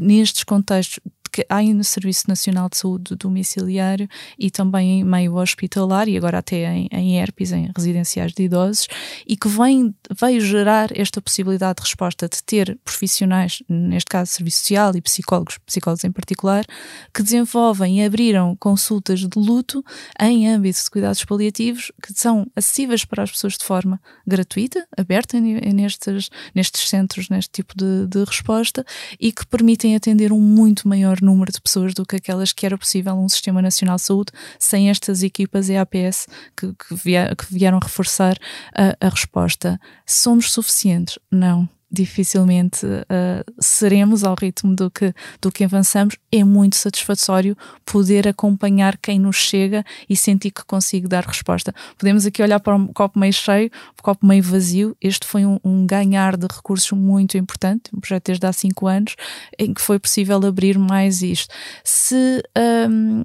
nestes 0.00 0.42
contextos 0.44 1.00
que 1.36 1.44
há 1.50 1.62
no 1.62 1.84
Serviço 1.84 2.24
Nacional 2.28 2.66
de 2.70 2.78
Saúde 2.78 3.14
Domiciliário 3.14 4.08
e 4.38 4.50
também 4.50 5.00
em 5.00 5.04
meio 5.04 5.34
hospitalar 5.34 6.08
e 6.08 6.16
agora 6.16 6.38
até 6.38 6.64
em, 6.64 6.88
em 6.90 7.18
herpes, 7.20 7.52
em 7.52 7.70
residenciais 7.76 8.32
de 8.32 8.44
idosos, 8.44 8.88
e 9.28 9.36
que 9.36 9.46
vem, 9.46 9.94
veio 10.18 10.40
gerar 10.40 10.88
esta 10.98 11.20
possibilidade 11.20 11.76
de 11.76 11.82
resposta 11.82 12.26
de 12.26 12.42
ter 12.42 12.78
profissionais, 12.82 13.62
neste 13.68 14.08
caso 14.08 14.32
Serviço 14.32 14.60
Social 14.60 14.96
e 14.96 15.02
psicólogos, 15.02 15.58
psicólogos 15.58 16.04
em 16.04 16.10
particular, 16.10 16.64
que 17.12 17.22
desenvolvem 17.22 18.00
e 18.00 18.06
abriram 18.06 18.56
consultas 18.56 19.20
de 19.20 19.38
luto 19.38 19.84
em 20.18 20.48
âmbito 20.48 20.82
de 20.82 20.90
cuidados 20.90 21.22
paliativos 21.22 21.92
que 22.02 22.14
são 22.14 22.46
acessíveis 22.56 23.04
para 23.04 23.24
as 23.24 23.30
pessoas 23.30 23.58
de 23.58 23.64
forma 23.64 24.00
gratuita, 24.26 24.88
aberta 24.96 25.38
nestes, 25.38 26.30
nestes 26.54 26.88
centros, 26.88 27.28
neste 27.28 27.50
tipo 27.50 27.76
de, 27.76 28.06
de 28.06 28.24
resposta 28.24 28.86
e 29.20 29.30
que 29.30 29.46
permitem 29.46 29.94
atender 29.94 30.32
um 30.32 30.40
muito 30.40 30.88
maior 30.88 31.20
número 31.26 31.52
de 31.52 31.60
pessoas 31.60 31.92
do 31.92 32.06
que 32.06 32.16
aquelas 32.16 32.52
que 32.52 32.64
era 32.64 32.78
possível 32.78 33.14
um 33.14 33.28
Sistema 33.28 33.60
Nacional 33.60 33.96
de 33.96 34.02
Saúde 34.02 34.32
sem 34.58 34.88
estas 34.88 35.22
equipas 35.22 35.68
EAPS 35.68 36.26
que, 36.56 36.72
que, 36.72 36.94
vier, 36.94 37.34
que 37.36 37.52
vieram 37.52 37.78
reforçar 37.78 38.36
a, 38.74 38.96
a 39.04 39.08
resposta. 39.08 39.78
Somos 40.06 40.50
suficientes? 40.52 41.18
Não 41.30 41.68
dificilmente 41.90 42.84
uh, 42.84 43.54
seremos 43.60 44.24
ao 44.24 44.34
ritmo 44.34 44.74
do 44.74 44.90
que, 44.90 45.14
do 45.40 45.52
que 45.52 45.64
avançamos, 45.64 46.16
é 46.32 46.42
muito 46.42 46.76
satisfatório 46.76 47.56
poder 47.84 48.26
acompanhar 48.26 48.96
quem 48.98 49.18
nos 49.18 49.36
chega 49.36 49.84
e 50.08 50.16
sentir 50.16 50.50
que 50.50 50.64
consigo 50.64 51.08
dar 51.08 51.24
resposta. 51.24 51.74
Podemos 51.96 52.26
aqui 52.26 52.42
olhar 52.42 52.60
para 52.60 52.76
o 52.76 52.92
copo 52.92 53.18
meio 53.18 53.32
cheio, 53.32 53.70
o 53.98 54.02
copo 54.02 54.26
meio 54.26 54.42
vazio. 54.42 54.96
Este 55.00 55.26
foi 55.26 55.46
um, 55.46 55.58
um 55.64 55.86
ganhar 55.86 56.36
de 56.36 56.46
recursos 56.46 56.90
muito 56.92 57.38
importante, 57.38 57.90
um 57.94 58.00
projeto 58.00 58.26
desde 58.26 58.46
há 58.46 58.52
cinco 58.52 58.86
anos, 58.86 59.14
em 59.58 59.72
que 59.72 59.80
foi 59.80 59.98
possível 59.98 60.44
abrir 60.44 60.78
mais 60.78 61.22
isto. 61.22 61.54
Se 61.84 62.42
um, 62.90 63.24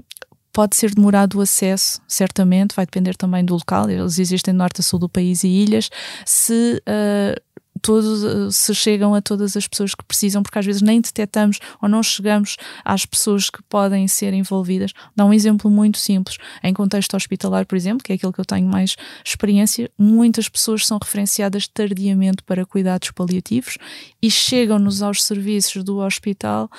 pode 0.53 0.75
ser 0.75 0.93
demorado 0.93 1.37
o 1.37 1.41
acesso, 1.41 2.01
certamente, 2.07 2.75
vai 2.75 2.85
depender 2.85 3.15
também 3.15 3.43
do 3.43 3.53
local. 3.53 3.89
Eles 3.89 4.19
existem 4.19 4.53
no 4.53 4.59
norte 4.59 4.81
a 4.81 4.83
sul 4.83 4.99
do 4.99 5.09
país 5.09 5.43
e 5.43 5.47
ilhas. 5.47 5.89
Se 6.25 6.81
uh, 6.87 7.41
todos, 7.81 8.23
eh, 8.23 8.51
se 8.51 8.73
chegam 8.75 9.13
a 9.15 9.21
todas 9.21 9.57
as 9.57 9.67
pessoas 9.67 9.95
que 9.95 10.03
precisam, 10.03 10.43
porque 10.43 10.59
às 10.59 10.65
vezes 10.65 10.81
nem 10.81 11.01
detectamos 11.01 11.59
ou 11.81 11.89
não 11.89 12.03
chegamos 12.03 12.57
às 12.85 13.05
pessoas 13.05 13.49
que 13.49 13.61
podem 13.63 14.07
ser 14.07 14.33
envolvidas. 14.33 14.91
Dá 15.15 15.25
um 15.25 15.33
exemplo 15.33 15.69
muito 15.69 15.97
simples. 15.97 16.37
Em 16.63 16.73
contexto 16.73 17.15
hospitalar, 17.15 17.65
por 17.65 17.75
exemplo, 17.75 18.03
que 18.03 18.11
é 18.11 18.15
aquilo 18.15 18.33
que 18.33 18.39
eu 18.39 18.45
tenho 18.45 18.67
mais 18.67 18.95
experiência, 19.25 19.89
muitas 19.97 20.47
pessoas 20.47 20.85
são 20.85 20.97
referenciadas 21.01 21.67
tardiamente 21.67 22.43
para 22.43 22.65
cuidados 22.65 23.11
paliativos 23.11 23.77
e 24.21 24.29
chegam-nos 24.29 25.01
aos 25.01 25.23
serviços 25.23 25.83
do 25.83 25.97
hospital 25.97 26.69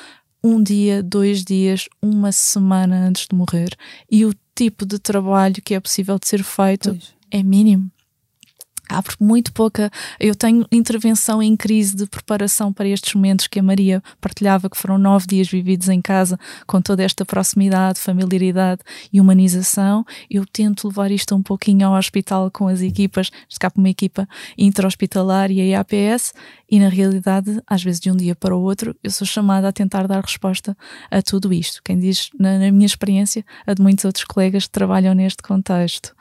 um 0.45 0.63
dia, 0.63 1.03
dois 1.03 1.45
dias, 1.45 1.89
uma 2.01 2.33
semana 2.33 3.07
antes 3.07 3.27
de 3.31 3.37
morrer. 3.37 3.77
E 4.11 4.25
o 4.25 4.35
tipo 4.55 4.85
de 4.85 4.99
trabalho 4.99 5.63
que 5.63 5.75
é 5.75 5.81
possível 5.81 6.19
de 6.19 6.27
ser 6.27 6.43
feito 6.43 6.91
pois. 6.91 7.15
é 7.31 7.43
mínimo 7.43 7.91
há 8.93 9.03
muito 9.21 9.53
pouca. 9.53 9.91
Eu 10.19 10.35
tenho 10.35 10.67
intervenção 10.71 11.43
em 11.43 11.57
crise 11.57 11.97
de 11.97 12.07
preparação 12.07 12.73
para 12.73 12.89
estes 12.89 13.15
momentos 13.15 13.47
que 13.47 13.59
a 13.59 13.63
Maria 13.63 14.03
partilhava, 14.21 14.69
que 14.69 14.77
foram 14.77 14.99
nove 14.99 15.27
dias 15.27 15.49
vividos 15.49 15.89
em 15.89 16.01
casa, 16.01 16.39
com 16.67 16.81
toda 16.81 17.03
esta 17.03 17.25
proximidade, 17.25 17.99
familiaridade 17.99 18.83
e 19.13 19.21
humanização. 19.21 20.05
Eu 20.31 20.45
tento 20.47 20.89
levar 20.89 21.11
isto 21.11 21.35
um 21.35 21.43
pouquinho 21.43 21.87
ao 21.87 21.95
hospital 21.95 22.51
com 22.51 22.69
as 22.69 22.81
equipas, 22.81 23.31
escapo 23.49 23.79
uma 23.79 23.89
equipa 23.89 24.29
intra-hospitalar 24.57 25.51
e 25.51 25.75
a 25.75 25.81
APS, 25.81 26.33
e 26.71 26.79
na 26.79 26.89
realidade, 26.89 27.61
às 27.67 27.83
vezes 27.83 28.01
de 28.01 28.11
um 28.11 28.17
dia 28.17 28.35
para 28.35 28.57
o 28.57 28.63
outro, 28.63 28.97
eu 29.03 29.11
sou 29.11 29.27
chamada 29.27 29.69
a 29.69 29.73
tentar 29.73 30.07
dar 30.07 30.23
resposta 30.23 30.77
a 31.11 31.21
tudo 31.21 31.53
isto. 31.53 31.83
Quem 31.85 31.99
diz, 31.99 32.31
na, 32.39 32.59
na 32.59 32.71
minha 32.71 32.87
experiência, 32.87 33.45
a 33.67 33.75
de 33.75 33.83
muitos 33.83 34.05
outros 34.05 34.25
colegas 34.25 34.65
que 34.65 34.71
trabalham 34.71 35.15
neste 35.15 35.43
contexto. 35.43 36.15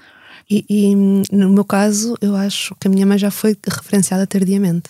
E, 0.51 0.65
e, 0.69 0.95
no 1.33 1.49
meu 1.49 1.63
caso, 1.63 2.17
eu 2.19 2.35
acho 2.35 2.75
que 2.75 2.85
a 2.85 2.91
minha 2.91 3.05
mãe 3.05 3.17
já 3.17 3.31
foi 3.31 3.55
referenciada 3.65 4.27
tardiamente. 4.27 4.89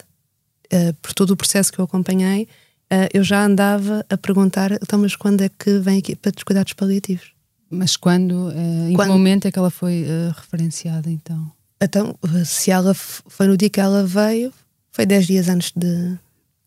Uh, 0.73 0.91
por 0.99 1.13
todo 1.13 1.31
o 1.31 1.37
processo 1.37 1.71
que 1.71 1.77
eu 1.77 1.85
acompanhei, 1.85 2.47
uh, 2.91 3.07
eu 3.13 3.23
já 3.23 3.45
andava 3.45 4.03
a 4.09 4.17
perguntar: 4.17 4.71
então, 4.71 4.97
mas 4.97 5.15
quando 5.15 5.41
é 5.41 5.49
que 5.49 5.77
vem 5.77 5.99
aqui 5.99 6.15
para 6.15 6.33
os 6.35 6.43
cuidados 6.43 6.73
paliativos? 6.73 7.33
Mas 7.69 7.95
quando? 7.95 8.47
Uh, 8.47 8.89
em 8.89 8.93
quando? 8.93 9.09
que 9.09 9.13
momento 9.13 9.47
é 9.47 9.51
que 9.51 9.59
ela 9.59 9.69
foi 9.69 10.03
referenciada 10.35 11.11
então? 11.11 11.51
Então, 11.79 12.15
se 12.43 12.71
ela 12.71 12.95
foi 12.95 13.45
no 13.45 13.55
dia 13.55 13.69
que 13.69 13.79
ela 13.79 14.03
veio, 14.03 14.51
foi 14.91 15.05
10 15.05 15.27
dias 15.27 15.47
antes 15.47 15.71
de. 15.75 16.17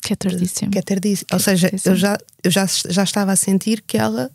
Que 0.03 0.13
é 0.13 0.17
tardíssimo. 0.17 0.71
Que 0.71 0.79
é 0.79 0.83
tardíssimo. 0.83 1.29
Ou 1.33 1.41
seja, 1.41 1.71
eu, 1.85 1.97
já, 1.97 2.17
eu 2.45 2.51
já, 2.51 2.67
já 2.67 3.03
estava 3.03 3.33
a 3.33 3.37
sentir 3.37 3.83
que 3.83 3.97
ela 3.97 4.31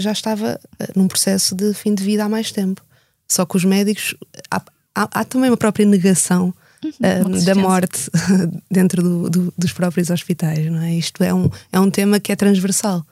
já 0.00 0.10
estava 0.10 0.58
num 0.96 1.06
processo 1.06 1.54
de 1.54 1.72
fim 1.72 1.94
de 1.94 2.02
vida 2.02 2.24
há 2.24 2.28
mais 2.28 2.50
tempo. 2.50 2.82
Só 3.30 3.44
que 3.44 3.56
os 3.56 3.64
médicos. 3.64 4.14
Há, 4.50 4.62
há, 4.94 5.08
há 5.20 5.24
também 5.24 5.50
uma 5.50 5.56
própria 5.56 5.86
negação 5.86 6.54
uh, 6.84 7.44
da 7.44 7.54
morte 7.54 8.10
dentro 8.70 9.02
do, 9.02 9.30
do, 9.30 9.54
dos 9.56 9.72
próprios 9.72 10.10
hospitais, 10.10 10.70
não 10.70 10.80
é? 10.80 10.94
Isto 10.94 11.22
é 11.22 11.32
um, 11.32 11.50
é 11.72 11.78
um 11.78 11.90
tema 11.90 12.18
que 12.20 12.32
é 12.32 12.36
transversal. 12.36 13.04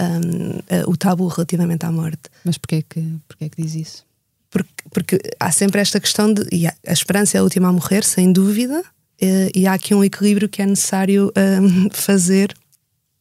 Um, 0.00 0.58
eh, 0.70 0.84
o 0.86 0.96
tabu 0.96 1.26
relativamente 1.26 1.84
à 1.84 1.92
morte. 1.92 2.22
Mas 2.46 2.56
porquê 2.56 2.82
que, 2.82 3.02
porquê 3.28 3.50
que 3.50 3.62
diz 3.62 3.74
isso? 3.74 4.06
Porque, 4.50 4.70
porque 4.90 5.20
há 5.38 5.52
sempre 5.52 5.82
esta 5.82 6.00
questão 6.00 6.32
de. 6.32 6.46
E 6.50 6.66
a, 6.66 6.74
a 6.86 6.92
esperança 6.92 7.36
é 7.36 7.40
a 7.40 7.42
última 7.42 7.68
a 7.68 7.72
morrer, 7.72 8.02
sem 8.02 8.32
dúvida, 8.32 8.82
e, 9.20 9.52
e 9.54 9.66
há 9.66 9.74
aqui 9.74 9.94
um 9.94 10.02
equilíbrio 10.02 10.48
que 10.48 10.62
é 10.62 10.66
necessário 10.66 11.30
um, 11.36 11.88
fazer 11.92 12.54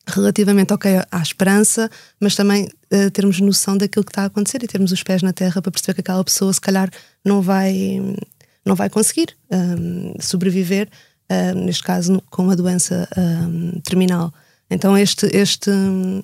relativamente, 0.08 0.74
ok, 0.74 0.92
à 1.12 1.22
esperança, 1.22 1.90
mas 2.20 2.36
também 2.36 2.66
uh, 2.66 3.12
termos 3.12 3.40
noção 3.40 3.78
daquilo 3.78 4.04
que 4.04 4.12
está 4.12 4.24
a 4.24 4.26
acontecer 4.26 4.64
e 4.64 4.68
termos 4.68 4.92
os 4.92 5.04
pés 5.04 5.22
na 5.22 5.34
terra 5.34 5.62
para 5.62 5.72
perceber 5.72 5.96
que 5.96 6.02
aquela 6.02 6.24
pessoa, 6.24 6.52
se 6.52 6.62
calhar, 6.62 6.90
não 7.24 7.42
vai, 7.42 8.00
não 8.66 8.76
vai 8.76 8.90
conseguir 8.90 9.36
um, 9.52 10.14
sobreviver, 10.20 10.90
uh, 11.32 11.56
neste 11.56 11.84
caso, 11.84 12.22
com 12.30 12.44
uma 12.44 12.56
doença 12.56 13.08
um, 13.18 13.80
terminal. 13.82 14.34
Então, 14.70 14.98
este, 14.98 15.28
este 15.36 15.70
um, 15.70 16.24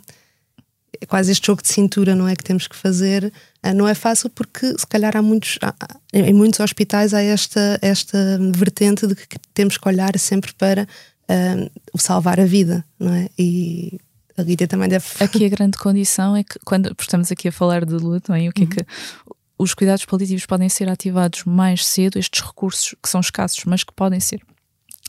quase 1.08 1.32
este 1.32 1.46
jogo 1.46 1.62
de 1.62 1.70
cintura, 1.70 2.16
não 2.16 2.28
é? 2.28 2.36
Que 2.36 2.44
temos 2.44 2.68
que 2.68 2.76
fazer, 2.76 3.32
uh, 3.63 3.74
não 3.74 3.88
é 3.88 3.94
fácil 3.94 4.30
porque, 4.32 4.74
se 4.78 4.88
calhar, 4.88 5.16
há 5.16 5.22
muitos, 5.22 5.60
há, 5.62 5.74
em 6.13 6.34
muitos 6.34 6.60
hospitais 6.60 7.13
há 7.13 7.22
esta, 7.22 7.78
esta 7.82 8.18
vertente 8.56 9.06
de 9.06 9.16
que 9.16 9.38
temos 9.54 9.78
que 9.78 9.88
olhar 9.88 10.18
sempre 10.18 10.52
para 10.54 10.88
o 11.94 11.98
salvar 11.98 12.40
a 12.40 12.46
vida, 12.46 12.86
não 13.00 13.13
é? 13.13 13.30
E 13.38 14.00
a 14.38 14.44
Lídia 14.44 14.68
também 14.68 14.88
deve. 14.88 15.06
Aqui 15.20 15.46
a 15.46 15.50
grande 15.50 15.78
condição 15.78 16.36
é 16.36 16.44
que, 16.44 16.60
quando 16.63 16.96
estamos 17.00 17.32
aqui 17.32 17.48
a 17.48 17.52
falar 17.52 17.86
de 17.86 17.94
luto, 17.94 18.34
é? 18.34 18.48
o 18.48 18.54
que 18.54 18.63
uhum. 18.63 18.70
é 18.72 18.76
que 18.76 18.86
os 19.58 19.74
cuidados 19.74 20.06
paliativos 20.06 20.46
podem 20.46 20.70
ser 20.70 20.88
ativados 20.88 21.44
mais 21.44 21.86
cedo, 21.86 22.20
estes 22.20 22.42
recursos 22.42 22.96
que 23.02 23.10
são 23.10 23.20
escassos, 23.20 23.66
mas 23.66 23.84
que 23.84 23.92
podem 23.94 24.20
ser 24.20 24.42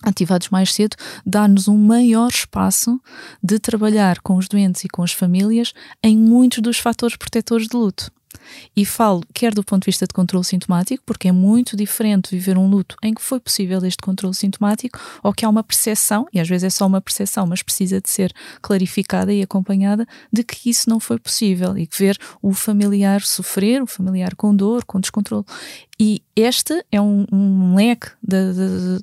ativados 0.03 0.49
mais 0.49 0.73
cedo, 0.73 0.97
dá-nos 1.27 1.69
um 1.69 1.77
maior 1.77 2.29
espaço 2.29 3.01
de 3.43 3.59
trabalhar 3.59 4.21
com 4.21 4.37
os 4.37 4.49
doentes 4.49 4.85
e 4.85 4.89
com 4.89 5.03
as 5.03 5.13
famílias 5.13 5.73
em 6.03 6.17
muitos 6.17 6.61
dos 6.61 6.79
fatores 6.79 7.17
protetores 7.17 7.67
de 7.67 7.77
luto. 7.77 8.11
E 8.77 8.85
falo 8.85 9.23
quer 9.35 9.55
do 9.55 9.65
ponto 9.65 9.83
de 9.83 9.87
vista 9.87 10.07
de 10.07 10.13
controle 10.15 10.45
sintomático, 10.45 11.03
porque 11.05 11.29
é 11.29 11.33
muito 11.33 11.77
diferente 11.77 12.31
viver 12.31 12.57
um 12.59 12.69
luto 12.69 12.97
em 13.03 13.15
que 13.15 13.23
foi 13.23 13.41
possível 13.41 13.85
este 13.85 14.03
controle 14.03 14.35
sintomático, 14.35 14.99
ou 15.23 15.33
que 15.33 15.45
há 15.45 15.49
uma 15.49 15.63
percepção, 15.63 16.27
e 16.33 16.41
às 16.41 16.49
vezes 16.49 16.65
é 16.65 16.71
só 16.71 16.87
uma 16.87 17.01
percepção, 17.01 17.47
mas 17.47 17.63
precisa 17.63 18.01
de 18.01 18.09
ser 18.09 18.33
clarificada 18.61 19.33
e 19.33 19.43
acompanhada, 19.43 20.07
de 20.33 20.43
que 20.43 20.71
isso 20.71 20.89
não 20.89 21.01
foi 21.01 21.19
possível 21.19 21.77
e 21.77 21.87
que 21.87 21.99
ver 21.99 22.19
o 22.43 22.53
familiar 22.53 23.23
sofrer, 23.23 23.83
o 23.83 23.87
familiar 23.87 24.35
com 24.35 24.55
dor, 24.55 24.85
com 24.85 25.01
descontrole. 25.01 25.45
E 26.01 26.23
este 26.37 26.85
é 26.93 27.01
um, 27.01 27.27
um 27.33 27.75
leque 27.75 28.09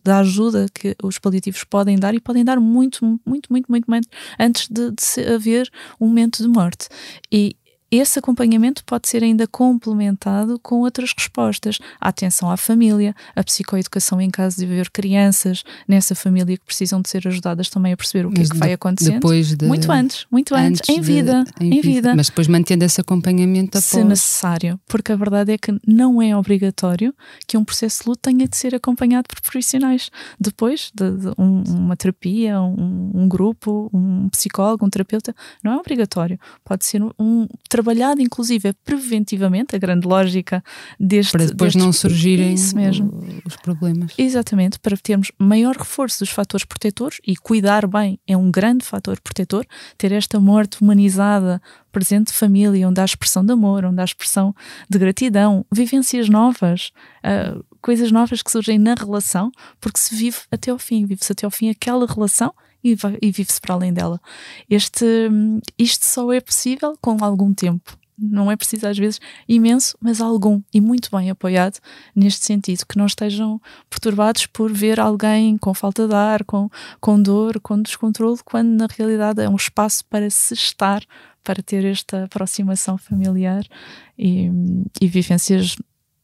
da 0.04 0.19
ajuda 0.19 0.65
que 0.74 0.95
os 1.04 1.19
paliativos 1.19 1.65
podem 1.65 1.98
dar 1.98 2.15
e 2.15 2.21
podem 2.21 2.45
dar 2.45 2.58
muito, 2.58 3.06
muito, 3.26 3.52
muito, 3.52 3.69
muito, 3.69 3.86
muito 3.89 4.08
antes 4.39 4.69
de, 4.69 4.91
de 4.91 5.34
haver 5.34 5.69
um 6.00 6.08
momento 6.08 6.41
de 6.41 6.48
morte. 6.48 6.88
E 7.30 7.58
esse 7.97 8.19
acompanhamento 8.19 8.84
pode 8.86 9.08
ser 9.08 9.23
ainda 9.23 9.47
complementado 9.47 10.60
com 10.60 10.81
outras 10.81 11.13
respostas. 11.15 11.79
A 11.99 12.10
atenção 12.10 12.49
à 12.49 12.58
família, 12.58 13.15
a 13.36 13.43
psicoeducação 13.43 14.19
em 14.19 14.29
caso 14.29 14.58
de 14.58 14.65
haver 14.65 14.89
crianças 14.89 15.63
nessa 15.88 16.15
família 16.15 16.58
que 16.58 16.65
precisam 16.65 17.01
de 17.01 17.10
ser 17.10 17.27
ajudadas 17.27 17.69
também 17.69 17.93
a 17.93 17.97
perceber 17.97 18.25
o 18.25 18.31
que 18.31 18.39
Mas 18.39 18.49
é 18.49 18.53
que 18.53 18.58
vai 18.58 18.73
acontecendo. 18.73 19.13
Depois 19.15 19.55
de, 19.55 19.65
muito 19.65 19.91
antes, 19.91 20.25
muito 20.31 20.55
antes, 20.55 20.81
antes 20.81 20.89
em, 20.89 21.01
vida, 21.01 21.43
de, 21.60 21.65
em, 21.65 21.67
em 21.67 21.81
vida. 21.81 21.95
vida. 21.95 22.15
Mas 22.15 22.27
depois 22.27 22.47
mantendo 22.47 22.84
esse 22.86 22.99
acompanhamento 23.01 23.77
após. 23.77 23.86
Se 23.86 24.03
necessário, 24.03 24.79
porque 24.88 25.12
a 25.12 25.15
verdade 25.15 25.53
é 25.53 25.58
que 25.58 25.77
não 25.88 26.21
é 26.21 26.36
obrigatório 26.36 27.13
que 27.47 27.58
um 27.58 27.63
processo 27.63 28.03
de 28.03 28.10
luto 28.10 28.21
tenha 28.23 28.47
de 28.47 28.55
ser 28.58 28.75
acompanhado 28.75 29.27
por 29.27 29.41
profissionais. 29.41 30.10
Depois 30.39 30.91
de, 30.93 31.12
de 31.12 31.27
um, 31.38 31.63
uma 31.67 31.95
terapia, 31.95 32.62
um, 32.62 33.12
um, 33.13 33.27
grupo, 33.27 33.89
um 33.93 34.29
psicólogo, 34.29 34.86
um 34.86 34.89
terapeuta, 34.89 35.36
não 35.63 35.73
é 35.73 35.77
obrigatório. 35.77 36.39
Pode 36.63 36.86
ser 36.86 37.01
um, 37.01 37.12
um 37.19 37.47
trabalhado, 37.86 38.21
inclusive, 38.21 38.74
preventivamente, 38.84 39.76
a 39.76 39.80
grande 39.80 40.08
lógica 40.08 40.63
deste. 41.00 41.32
Para 41.32 41.45
depois 41.45 41.74
deste, 41.74 41.86
não 41.86 41.93
surgirem 41.93 42.54
isso 42.54 42.76
mesmo. 42.76 43.24
os 43.45 43.56
problemas. 43.58 44.13
Exatamente, 44.17 44.80
para 44.80 44.98
termos 44.98 45.32
maior 45.38 45.76
reforço 45.78 46.19
dos 46.19 46.30
fatores 46.30 46.65
protetores 46.65 47.19
e 47.26 47.36
cuidar 47.36 47.86
bem 47.86 48.19
é 48.28 48.36
um 48.36 48.50
grande 48.50 48.84
fator 48.84 49.19
protetor, 49.21 49.65
ter 49.98 50.12
esta 50.12 50.39
morte 50.39 50.82
humanizada 50.82 51.62
presente 51.91 52.28
de 52.28 52.34
família, 52.34 52.88
onde 52.89 53.00
há 53.00 53.06
expressão 53.06 53.45
de 53.45 53.54
amor, 53.54 53.86
onde 53.86 54.02
há 54.02 54.04
expressão 54.04 54.54
de 54.89 54.98
gratidão, 54.98 55.65
vivências 55.71 56.28
novas, 56.28 56.91
uh, 57.24 57.63
coisas 57.82 58.12
novas 58.12 58.41
que 58.41 58.52
surgem 58.52 58.80
na 58.80 58.95
relação, 58.95 59.52
porque 59.80 60.00
se 60.00 60.15
vive 60.15 60.39
até 60.52 60.71
ao 60.71 60.80
fim, 60.80 61.06
vive-se 61.06 61.32
até 61.32 61.45
ao 61.45 61.52
fim 61.52 61.69
aquela 61.69 62.06
relação 62.06 62.54
e, 62.86 62.95
e 63.19 63.32
vive-se 63.32 63.60
para 63.60 63.74
além 63.74 63.91
dela. 63.91 64.21
Este, 64.69 65.06
isto 65.78 66.06
só 66.06 66.32
é 66.32 66.39
possível 66.39 66.95
com 67.02 67.17
algum 67.19 67.52
tempo. 67.52 67.98
Não 68.17 68.50
é 68.50 68.56
preciso, 68.56 68.88
às 68.88 68.98
vezes, 68.98 69.19
imenso, 69.48 69.98
mas 70.00 70.21
algum 70.21 70.62
e 70.74 70.80
muito 70.80 71.10
bem 71.12 71.30
apoiado 71.30 71.80
neste 72.15 72.45
sentido. 72.45 72.86
Que 72.86 72.98
não 72.98 73.08
estejam 73.08 73.60
perturbados 73.89 74.45
por 74.45 74.71
ver 74.71 75.00
alguém 75.00 75.58
com 75.58 75.74
falta 75.74 76.08
de 76.08 76.13
ar, 76.13 76.45
com, 76.45 76.69
com 77.02 77.21
dor, 77.21 77.60
com 77.60 77.82
descontrole, 77.82 78.39
quando 78.45 78.69
na 78.69 78.88
realidade 78.89 79.41
é 79.41 79.50
um 79.50 79.56
espaço 79.56 80.06
para 80.06 80.30
se 80.30 80.54
estar, 80.54 81.04
para 81.43 81.62
ter 81.62 81.84
esta 81.84 82.24
aproximação 82.24 82.98
familiar 82.98 83.65
e, 84.17 84.50
e 85.02 85.08
vivências 85.08 85.76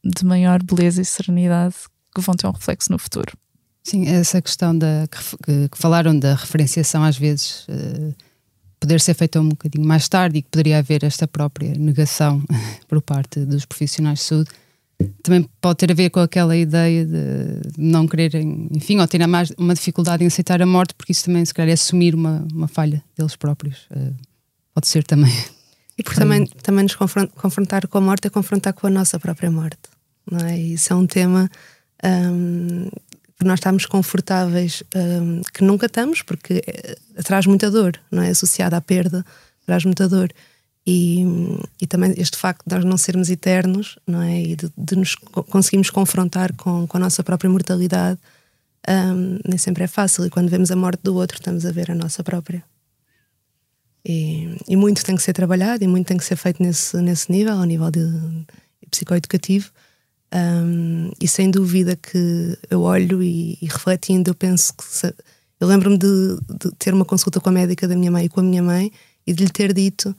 de 0.02 0.24
maior 0.24 0.62
beleza 0.62 1.02
e 1.02 1.04
serenidade 1.04 1.74
que 2.14 2.20
vão 2.22 2.34
ter 2.34 2.46
um 2.46 2.52
reflexo 2.52 2.90
no 2.90 2.98
futuro. 2.98 3.36
Sim, 3.82 4.06
essa 4.08 4.40
questão 4.40 4.76
da 4.76 5.08
que, 5.10 5.68
que 5.68 5.78
falaram 5.78 6.16
da 6.16 6.34
referenciação 6.34 7.02
às 7.02 7.16
vezes 7.16 7.66
uh, 7.68 8.14
poder 8.78 9.00
ser 9.00 9.14
feita 9.14 9.40
um 9.40 9.48
bocadinho 9.48 9.86
mais 9.86 10.08
tarde 10.08 10.38
e 10.38 10.42
que 10.42 10.48
poderia 10.50 10.78
haver 10.78 11.02
esta 11.02 11.26
própria 11.26 11.74
negação 11.74 12.42
por 12.88 13.02
parte 13.02 13.40
dos 13.44 13.64
profissionais 13.64 14.20
de 14.20 14.24
saúde 14.24 14.50
também 15.22 15.48
pode 15.60 15.78
ter 15.78 15.90
a 15.90 15.94
ver 15.94 16.10
com 16.10 16.20
aquela 16.20 16.56
ideia 16.56 17.04
de 17.04 17.60
não 17.76 18.06
quererem, 18.06 18.68
enfim, 18.70 18.98
ou 19.00 19.08
terem 19.08 19.26
mais 19.26 19.52
uma 19.56 19.74
dificuldade 19.74 20.22
em 20.22 20.26
aceitar 20.26 20.60
a 20.62 20.66
morte, 20.66 20.94
porque 20.94 21.12
isso 21.12 21.24
também 21.24 21.44
se 21.44 21.52
calhar 21.52 21.70
é 21.70 21.72
assumir 21.72 22.14
uma, 22.14 22.46
uma 22.52 22.68
falha 22.68 23.02
deles 23.16 23.36
próprios. 23.36 23.86
Uh, 23.90 24.14
pode 24.74 24.86
ser 24.86 25.04
também. 25.04 25.32
E 25.98 26.02
porque 26.02 26.18
também, 26.18 26.46
também 26.46 26.84
nos 26.84 26.94
confrontar 26.94 27.86
com 27.86 27.98
a 27.98 28.00
morte 28.00 28.26
é 28.26 28.30
confrontar 28.30 28.72
com 28.72 28.86
a 28.86 28.90
nossa 28.90 29.18
própria 29.18 29.50
morte. 29.50 29.90
Não 30.30 30.38
é? 30.46 30.58
Isso 30.58 30.92
é 30.92 30.96
um 30.96 31.06
tema 31.06 31.50
um, 32.04 32.88
que 33.42 33.48
nós 33.48 33.58
estamos 33.58 33.86
confortáveis, 33.86 34.82
um, 34.94 35.42
que 35.52 35.64
nunca 35.64 35.86
estamos, 35.86 36.22
porque 36.22 36.62
eh, 36.66 36.96
traz 37.24 37.46
muita 37.46 37.70
dor, 37.70 37.98
não 38.10 38.22
é? 38.22 38.30
Associada 38.30 38.76
à 38.76 38.80
perda, 38.80 39.24
traz 39.66 39.84
muita 39.84 40.08
dor. 40.08 40.30
E, 40.86 41.24
e 41.80 41.86
também 41.86 42.14
este 42.16 42.36
facto 42.36 42.64
de 42.66 42.74
nós 42.74 42.84
não 42.84 42.96
sermos 42.96 43.30
eternos, 43.30 43.98
não 44.06 44.22
é? 44.22 44.40
E 44.40 44.56
de, 44.56 44.72
de 44.76 44.96
nos 44.96 45.14
conseguirmos 45.14 45.90
confrontar 45.90 46.52
com, 46.54 46.86
com 46.86 46.96
a 46.96 47.00
nossa 47.00 47.22
própria 47.22 47.50
mortalidade, 47.50 48.18
um, 48.88 49.38
nem 49.46 49.58
sempre 49.58 49.84
é 49.84 49.86
fácil. 49.86 50.24
E 50.26 50.30
quando 50.30 50.48
vemos 50.48 50.70
a 50.70 50.76
morte 50.76 51.00
do 51.02 51.14
outro, 51.14 51.38
estamos 51.38 51.64
a 51.66 51.72
ver 51.72 51.90
a 51.90 51.94
nossa 51.94 52.22
própria. 52.22 52.64
E, 54.04 54.56
e 54.68 54.76
muito 54.76 55.04
tem 55.04 55.14
que 55.14 55.22
ser 55.22 55.32
trabalhado 55.32 55.84
e 55.84 55.86
muito 55.86 56.06
tem 56.06 56.16
que 56.16 56.24
ser 56.24 56.36
feito 56.36 56.62
nesse, 56.62 56.96
nesse 56.98 57.30
nível, 57.30 57.54
ao 57.54 57.64
nível 57.64 57.90
de, 57.90 58.06
de 58.08 58.88
psicoeducativo. 58.90 59.70
Um, 60.34 61.10
e 61.20 61.28
sem 61.28 61.50
dúvida 61.50 61.94
que 61.94 62.56
eu 62.70 62.80
olho 62.82 63.22
e, 63.22 63.58
e 63.60 63.66
refletindo, 63.66 64.30
eu 64.30 64.34
penso 64.34 64.74
que. 64.74 64.84
Se, 64.84 65.14
eu 65.60 65.68
lembro-me 65.68 65.96
de, 65.96 66.38
de, 66.58 66.72
ter 66.76 66.92
uma 66.92 67.04
consulta 67.04 67.38
com 67.38 67.48
a 67.48 67.52
médica 67.52 67.86
da 67.86 67.94
minha 67.94 68.10
mãe 68.10 68.24
e 68.24 68.28
com 68.28 68.40
a 68.40 68.42
minha 68.42 68.62
mãe 68.62 68.90
e 69.24 69.32
de 69.32 69.44
lhe 69.44 69.50
ter 69.50 69.72
dito, 69.72 70.14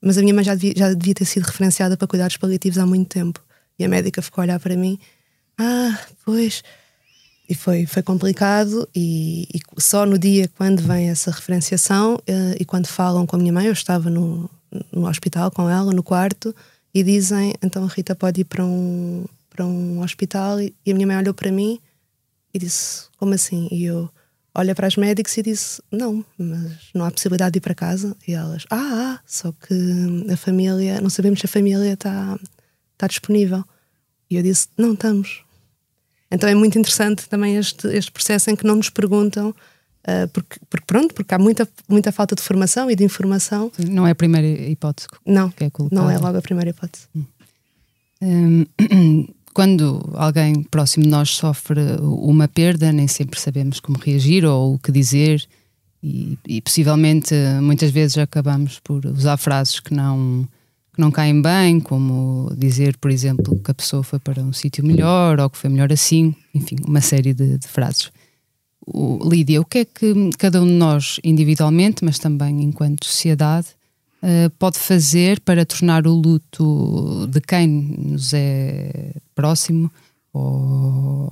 mas 0.00 0.16
a 0.16 0.22
minha 0.22 0.32
mãe 0.32 0.44
já 0.44 0.54
devia, 0.54 0.72
já 0.74 0.94
devia 0.94 1.14
ter 1.14 1.24
sido 1.24 1.44
referenciada 1.44 1.96
para 1.96 2.08
cuidados 2.08 2.36
paliativos 2.36 2.78
há 2.78 2.86
muito 2.86 3.08
tempo. 3.08 3.40
E 3.78 3.84
a 3.84 3.88
médica 3.88 4.22
ficou 4.22 4.40
a 4.40 4.44
olhar 4.44 4.60
para 4.60 4.76
mim: 4.76 4.98
Ah, 5.58 5.98
pois. 6.24 6.62
E 7.48 7.54
foi, 7.54 7.86
foi 7.86 8.02
complicado, 8.02 8.88
e, 8.92 9.46
e 9.54 9.80
só 9.80 10.04
no 10.04 10.18
dia 10.18 10.50
quando 10.56 10.80
vem 10.82 11.10
essa 11.10 11.30
referenciação 11.30 12.16
uh, 12.16 12.56
e 12.58 12.64
quando 12.64 12.88
falam 12.88 13.24
com 13.24 13.36
a 13.36 13.38
minha 13.38 13.52
mãe, 13.52 13.66
eu 13.66 13.72
estava 13.72 14.10
no, 14.10 14.50
no 14.90 15.08
hospital 15.08 15.48
com 15.52 15.70
ela, 15.70 15.92
no 15.92 16.02
quarto, 16.02 16.54
e 16.92 17.04
dizem: 17.04 17.54
então 17.62 17.84
a 17.84 17.88
Rita 17.88 18.16
pode 18.16 18.40
ir 18.40 18.44
para 18.44 18.64
um, 18.64 19.24
para 19.56 19.64
um 19.64 20.02
hospital 20.02 20.60
e, 20.60 20.74
a 20.86 20.94
minha 20.94 21.06
mãe 21.06 21.16
olhou 21.16 21.32
para 21.32 21.50
mim 21.50 21.80
e 22.52 22.58
disse: 22.58 23.08
Como 23.16 23.32
assim? 23.32 23.68
E 23.72 23.86
eu 23.86 24.10
olho 24.54 24.74
para 24.74 24.86
as 24.86 24.96
médicos 24.96 25.36
e 25.38 25.42
disse: 25.42 25.82
Não, 25.90 26.24
mas 26.38 26.72
não 26.94 27.06
há 27.06 27.10
possibilidade 27.10 27.52
de 27.52 27.58
ir 27.58 27.60
para 27.62 27.74
casa. 27.74 28.14
E 28.28 28.34
elas: 28.34 28.64
Ah, 28.70 29.16
ah 29.16 29.20
só 29.26 29.52
que 29.52 29.74
a 30.30 30.36
família, 30.36 31.00
não 31.00 31.08
sabemos 31.08 31.40
se 31.40 31.46
a 31.46 31.48
família 31.48 31.94
está, 31.94 32.38
está 32.92 33.06
disponível. 33.06 33.64
E 34.30 34.36
eu 34.36 34.42
disse: 34.42 34.68
Não 34.76 34.92
estamos. 34.92 35.42
Então 36.30 36.48
é 36.48 36.54
muito 36.54 36.78
interessante 36.78 37.28
também 37.28 37.56
este, 37.56 37.88
este 37.88 38.12
processo 38.12 38.50
em 38.50 38.56
que 38.56 38.66
não 38.66 38.76
nos 38.76 38.90
perguntam. 38.90 39.54
Uh, 40.08 40.28
porque, 40.32 40.60
porque, 40.70 40.86
pronto, 40.86 41.14
porque 41.14 41.34
há 41.34 41.38
muita, 41.38 41.68
muita 41.88 42.12
falta 42.12 42.36
de 42.36 42.42
formação 42.42 42.88
e 42.88 42.94
de 42.94 43.02
informação. 43.02 43.72
Não 43.90 44.06
é 44.06 44.12
a 44.12 44.14
primeira 44.14 44.46
hipótese. 44.46 45.08
Não, 45.24 45.52
é 45.58 45.70
não 45.90 46.08
é 46.08 46.16
logo 46.16 46.38
a 46.38 46.42
primeira 46.42 46.70
hipótese. 46.70 47.08
Hum. 47.14 47.24
Quando 49.56 50.06
alguém 50.12 50.62
próximo 50.64 51.04
de 51.04 51.08
nós 51.08 51.30
sofre 51.30 51.80
uma 52.02 52.46
perda, 52.46 52.92
nem 52.92 53.08
sempre 53.08 53.40
sabemos 53.40 53.80
como 53.80 53.96
reagir 53.96 54.44
ou 54.44 54.74
o 54.74 54.78
que 54.78 54.92
dizer, 54.92 55.48
e, 56.02 56.38
e 56.46 56.60
possivelmente 56.60 57.34
muitas 57.62 57.90
vezes 57.90 58.18
acabamos 58.18 58.78
por 58.80 59.06
usar 59.06 59.38
frases 59.38 59.80
que 59.80 59.94
não, 59.94 60.46
que 60.92 61.00
não 61.00 61.10
caem 61.10 61.40
bem, 61.40 61.80
como 61.80 62.52
dizer, 62.54 62.98
por 62.98 63.10
exemplo, 63.10 63.58
que 63.58 63.70
a 63.70 63.74
pessoa 63.74 64.02
foi 64.02 64.18
para 64.18 64.42
um 64.42 64.52
sítio 64.52 64.84
melhor 64.84 65.40
ou 65.40 65.48
que 65.48 65.56
foi 65.56 65.70
melhor 65.70 65.90
assim, 65.90 66.34
enfim, 66.54 66.76
uma 66.86 67.00
série 67.00 67.32
de, 67.32 67.56
de 67.56 67.66
frases. 67.66 68.10
O, 68.86 69.26
Lídia, 69.26 69.58
o 69.58 69.64
que 69.64 69.78
é 69.78 69.84
que 69.86 70.28
cada 70.36 70.60
um 70.60 70.66
de 70.66 70.74
nós 70.74 71.18
individualmente, 71.24 72.04
mas 72.04 72.18
também 72.18 72.62
enquanto 72.62 73.06
sociedade, 73.06 73.68
eh, 74.28 74.48
pode 74.58 74.76
fazer 74.76 75.38
para 75.38 75.64
tornar 75.64 76.04
o 76.04 76.12
luto 76.12 77.28
de 77.28 77.40
quem 77.40 77.68
nos 77.68 78.34
é 78.34 79.14
próximo 79.36 79.88
ou 80.32 81.28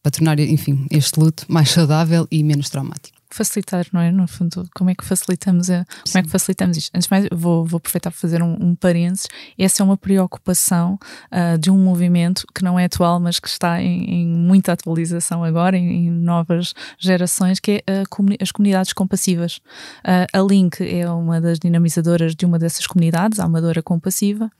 para 0.00 0.12
tornar, 0.12 0.38
enfim, 0.38 0.86
este 0.88 1.18
luto 1.18 1.44
mais 1.48 1.70
saudável 1.70 2.28
e 2.30 2.44
menos 2.44 2.70
traumático? 2.70 3.15
Facilitar, 3.30 3.86
não 3.92 4.00
é? 4.00 4.10
No 4.10 4.26
fundo, 4.26 4.68
como 4.74 4.90
é 4.90 4.94
que 4.94 5.04
facilitamos, 5.04 5.70
a, 5.70 5.84
como 5.84 6.18
é 6.18 6.22
que 6.22 6.28
facilitamos 6.28 6.76
isto? 6.76 6.90
Antes 6.94 7.06
de 7.06 7.10
mais, 7.10 7.26
vou, 7.32 7.64
vou 7.64 7.78
aproveitar 7.78 8.10
para 8.10 8.18
fazer 8.18 8.42
um, 8.42 8.56
um 8.60 8.74
parênteses. 8.74 9.26
Essa 9.58 9.82
é 9.82 9.84
uma 9.84 9.96
preocupação 9.96 10.98
uh, 11.32 11.58
de 11.58 11.70
um 11.70 11.78
movimento 11.78 12.44
que 12.54 12.62
não 12.62 12.78
é 12.78 12.84
atual, 12.84 13.20
mas 13.20 13.38
que 13.38 13.48
está 13.48 13.80
em, 13.80 14.04
em 14.04 14.26
muita 14.26 14.72
atualização 14.72 15.44
agora, 15.44 15.76
em, 15.76 16.06
em, 16.06 16.10
novas 16.10 16.74
gerações, 16.98 17.60
que 17.60 17.82
é 17.86 18.04
comuni 18.08 18.36
as 18.40 18.50
comunidades 18.50 18.92
compassivas. 18.92 19.56
Uh, 20.04 20.26
a 20.32 20.40
Link 20.40 20.80
é 20.80 21.08
uma 21.10 21.40
das 21.40 21.58
dinamizadoras 21.58 22.34
de 22.34 22.44
uma 22.44 22.58
dessas 22.58 22.86
comunidades, 22.86 23.40
a 23.40 23.44
Amadora 23.44 23.82
Compassiva 23.82 24.50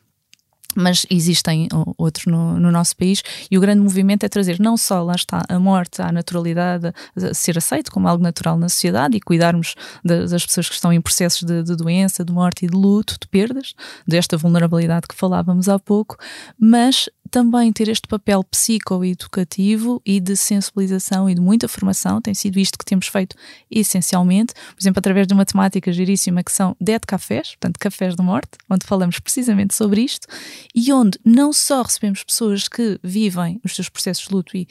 mas 0.76 1.06
existem 1.10 1.68
outros 1.96 2.26
no, 2.26 2.60
no, 2.60 2.70
nosso 2.70 2.96
país 2.96 3.22
e 3.50 3.56
o 3.56 3.60
grande 3.60 3.80
movimento 3.80 4.24
é 4.24 4.28
trazer 4.28 4.60
não 4.60 4.76
só, 4.76 5.02
lá 5.02 5.14
está, 5.14 5.42
a 5.48 5.58
morte, 5.58 6.02
a 6.02 6.12
naturalidade, 6.12 6.92
a 7.16 7.34
ser 7.34 7.56
aceito 7.56 7.90
como 7.90 8.06
algo 8.06 8.22
natural 8.22 8.58
na 8.58 8.68
sociedade 8.68 9.16
e 9.16 9.20
cuidarmos 9.20 9.74
das 10.04 10.44
pessoas 10.44 10.68
que 10.68 10.74
estão 10.74 10.92
em 10.92 11.00
processos 11.00 11.42
de, 11.42 11.62
de, 11.62 11.74
doença, 11.74 12.24
de 12.24 12.32
morte 12.32 12.66
e 12.66 12.68
de 12.68 12.76
luto, 12.76 13.16
de 13.20 13.26
perdas, 13.26 13.74
desta 14.06 14.36
vulnerabilidade 14.36 15.06
que 15.08 15.14
falávamos 15.14 15.68
há 15.68 15.78
pouco, 15.78 16.16
mas 16.58 17.08
também 17.26 17.72
ter 17.72 17.88
este 17.88 18.06
papel 18.08 18.42
psicoeducativo 18.44 20.00
e 20.04 20.20
de 20.20 20.36
sensibilização 20.36 21.28
e 21.28 21.34
de 21.34 21.40
muita 21.40 21.68
formação, 21.68 22.20
tem 22.20 22.34
sido 22.34 22.58
isto 22.58 22.78
que 22.78 22.84
temos 22.84 23.06
feito 23.08 23.36
essencialmente, 23.70 24.54
por 24.54 24.80
exemplo, 24.80 24.98
através 24.98 25.26
de 25.26 25.34
uma 25.34 25.44
temática 25.44 25.92
giríssima 25.92 26.42
que 26.42 26.52
são 26.52 26.76
Dead 26.80 27.02
Cafés, 27.06 27.50
portanto, 27.50 27.78
Cafés 27.78 28.14
de 28.14 28.22
Morte, 28.22 28.50
onde 28.70 28.86
falamos 28.86 29.18
precisamente 29.18 29.74
sobre 29.74 30.02
isto 30.02 30.26
e 30.74 30.92
onde 30.92 31.18
não 31.24 31.52
só 31.52 31.82
recebemos 31.82 32.22
pessoas 32.22 32.68
que 32.68 32.98
vivem 33.02 33.60
os 33.64 33.74
seus 33.74 33.88
processos 33.88 34.28
de 34.28 34.34
luto 34.34 34.56
e 34.56 34.68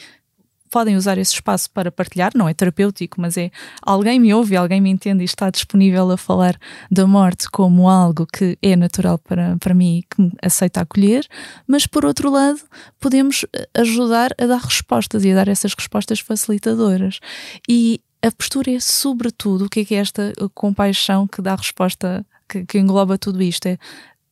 podem 0.69 0.95
usar 0.95 1.17
esse 1.17 1.33
espaço 1.33 1.69
para 1.71 1.91
partilhar, 1.91 2.31
não 2.35 2.49
é 2.49 2.53
terapêutico, 2.53 3.19
mas 3.19 3.37
é 3.37 3.51
alguém 3.81 4.19
me 4.19 4.33
ouve, 4.33 4.55
alguém 4.55 4.81
me 4.81 4.89
entende 4.89 5.23
e 5.23 5.25
está 5.25 5.49
disponível 5.49 6.11
a 6.11 6.17
falar 6.17 6.57
da 6.91 7.07
morte 7.07 7.49
como 7.49 7.89
algo 7.89 8.25
que 8.25 8.57
é 8.61 8.75
natural 8.75 9.17
para, 9.17 9.57
para 9.57 9.73
mim 9.73 9.99
e 9.99 10.03
que 10.03 10.21
me 10.21 10.31
aceita 10.41 10.81
acolher, 10.81 11.27
mas 11.67 11.87
por 11.87 12.05
outro 12.05 12.29
lado, 12.29 12.59
podemos 12.99 13.45
eh, 13.53 13.67
ajudar 13.75 14.31
a 14.39 14.45
dar 14.45 14.59
respostas 14.59 15.23
e 15.23 15.31
a 15.31 15.35
dar 15.35 15.47
essas 15.47 15.73
respostas 15.73 16.19
facilitadoras. 16.19 17.19
E 17.67 18.01
a 18.21 18.31
postura 18.31 18.71
é, 18.71 18.79
sobretudo, 18.79 19.65
o 19.65 19.69
que 19.69 19.81
é, 19.81 19.85
que 19.85 19.95
é 19.95 19.99
esta 19.99 20.33
compaixão 20.53 21.27
que 21.27 21.41
dá 21.41 21.55
resposta, 21.55 22.25
que, 22.49 22.65
que 22.65 22.79
engloba 22.79 23.17
tudo 23.17 23.41
isto? 23.41 23.67
É 23.67 23.77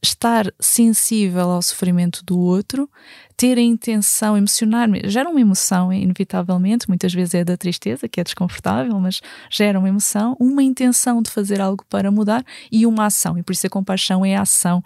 estar 0.03 0.53
sensível 0.59 1.49
ao 1.49 1.61
sofrimento 1.61 2.23
do 2.25 2.37
outro, 2.37 2.89
ter 3.37 3.57
a 3.57 3.61
intenção, 3.61 4.37
emocionar, 4.37 4.89
gera 5.05 5.29
uma 5.29 5.39
emoção, 5.39 5.93
inevitavelmente, 5.93 6.89
muitas 6.89 7.13
vezes 7.13 7.33
é 7.35 7.43
da 7.43 7.55
tristeza, 7.55 8.07
que 8.09 8.19
é 8.19 8.23
desconfortável, 8.23 8.99
mas 8.99 9.21
gera 9.49 9.79
uma 9.79 9.87
emoção, 9.87 10.35
uma 10.39 10.61
intenção 10.61 11.21
de 11.21 11.31
fazer 11.31 11.61
algo 11.61 11.85
para 11.89 12.11
mudar 12.11 12.45
e 12.69 12.85
uma 12.85 13.05
ação, 13.05 13.37
e 13.37 13.43
por 13.43 13.53
isso 13.53 13.65
a 13.65 13.69
compaixão 13.69 14.25
é 14.25 14.35
a 14.35 14.41
ação, 14.41 14.83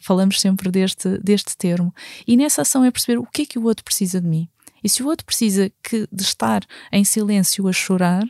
falamos 0.00 0.40
sempre 0.40 0.70
deste, 0.70 1.18
deste 1.18 1.56
termo. 1.56 1.94
E 2.26 2.36
nessa 2.36 2.62
ação 2.62 2.84
é 2.84 2.90
perceber 2.90 3.18
o 3.18 3.26
que 3.26 3.42
é 3.42 3.46
que 3.46 3.58
o 3.58 3.64
outro 3.64 3.84
precisa 3.84 4.20
de 4.20 4.26
mim. 4.26 4.48
E 4.82 4.88
se 4.88 5.02
o 5.02 5.06
outro 5.06 5.26
precisa 5.26 5.70
que, 5.82 6.08
de 6.10 6.22
estar 6.22 6.62
em 6.90 7.04
silêncio 7.04 7.68
a 7.68 7.72
chorar, 7.72 8.24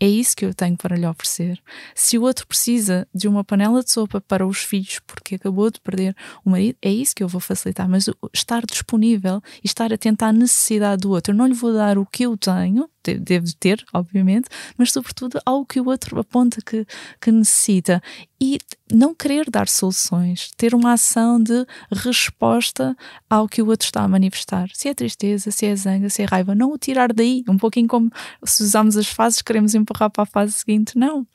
é 0.00 0.08
isso 0.08 0.34
que 0.34 0.46
eu 0.46 0.54
tenho 0.54 0.76
para 0.78 0.96
lhe 0.96 1.06
oferecer. 1.06 1.60
Se 1.94 2.16
o 2.16 2.22
outro 2.22 2.46
precisa 2.46 3.06
de 3.14 3.28
uma 3.28 3.44
panela 3.44 3.84
de 3.84 3.90
sopa 3.90 4.18
para 4.20 4.46
os 4.46 4.62
filhos 4.62 4.98
porque 5.06 5.34
acabou 5.34 5.70
de 5.70 5.78
perder 5.78 6.16
o 6.42 6.50
marido, 6.50 6.78
é 6.80 6.90
isso 6.90 7.14
que 7.14 7.22
eu 7.22 7.28
vou 7.28 7.40
facilitar. 7.40 7.86
Mas 7.86 8.08
estar 8.32 8.64
disponível 8.64 9.42
e 9.62 9.66
estar 9.66 9.92
atento 9.92 10.24
à 10.24 10.32
necessidade 10.32 11.02
do 11.02 11.10
outro. 11.10 11.32
Eu 11.32 11.36
não 11.36 11.46
lhe 11.46 11.52
vou 11.52 11.74
dar 11.74 11.98
o 11.98 12.06
que 12.06 12.24
eu 12.24 12.34
tenho, 12.36 12.88
devo 13.02 13.46
ter, 13.58 13.84
obviamente, 13.92 14.48
mas 14.76 14.92
sobretudo 14.92 15.40
ao 15.44 15.64
que 15.64 15.80
o 15.80 15.86
outro 15.88 16.18
aponta 16.20 16.60
que, 16.60 16.86
que 17.20 17.32
necessita. 17.32 18.02
E 18.40 18.58
não 18.90 19.14
querer 19.14 19.50
dar 19.50 19.68
soluções, 19.68 20.50
ter 20.56 20.74
uma 20.74 20.92
ação 20.92 21.42
de 21.42 21.66
resposta 21.92 22.96
ao 23.28 23.48
que 23.48 23.60
o 23.60 23.68
outro 23.68 23.86
está 23.86 24.02
a 24.02 24.08
manifestar. 24.08 24.68
Se 24.72 24.88
é 24.88 24.94
tristeza, 24.94 25.50
se 25.50 25.66
é 25.66 25.76
zanga, 25.76 26.08
se 26.08 26.22
é 26.22 26.24
raiva, 26.24 26.54
não 26.54 26.72
o 26.72 26.78
tirar 26.78 27.12
daí. 27.12 27.44
Um 27.48 27.58
pouquinho 27.58 27.88
como 27.88 28.10
se 28.44 28.62
usamos 28.62 28.96
as 28.96 29.08
fases, 29.08 29.42
queremos 29.42 29.74
empurrar 29.74 30.10
para 30.10 30.22
a 30.22 30.26
fase 30.26 30.52
seguinte. 30.52 30.96
Não. 30.96 31.26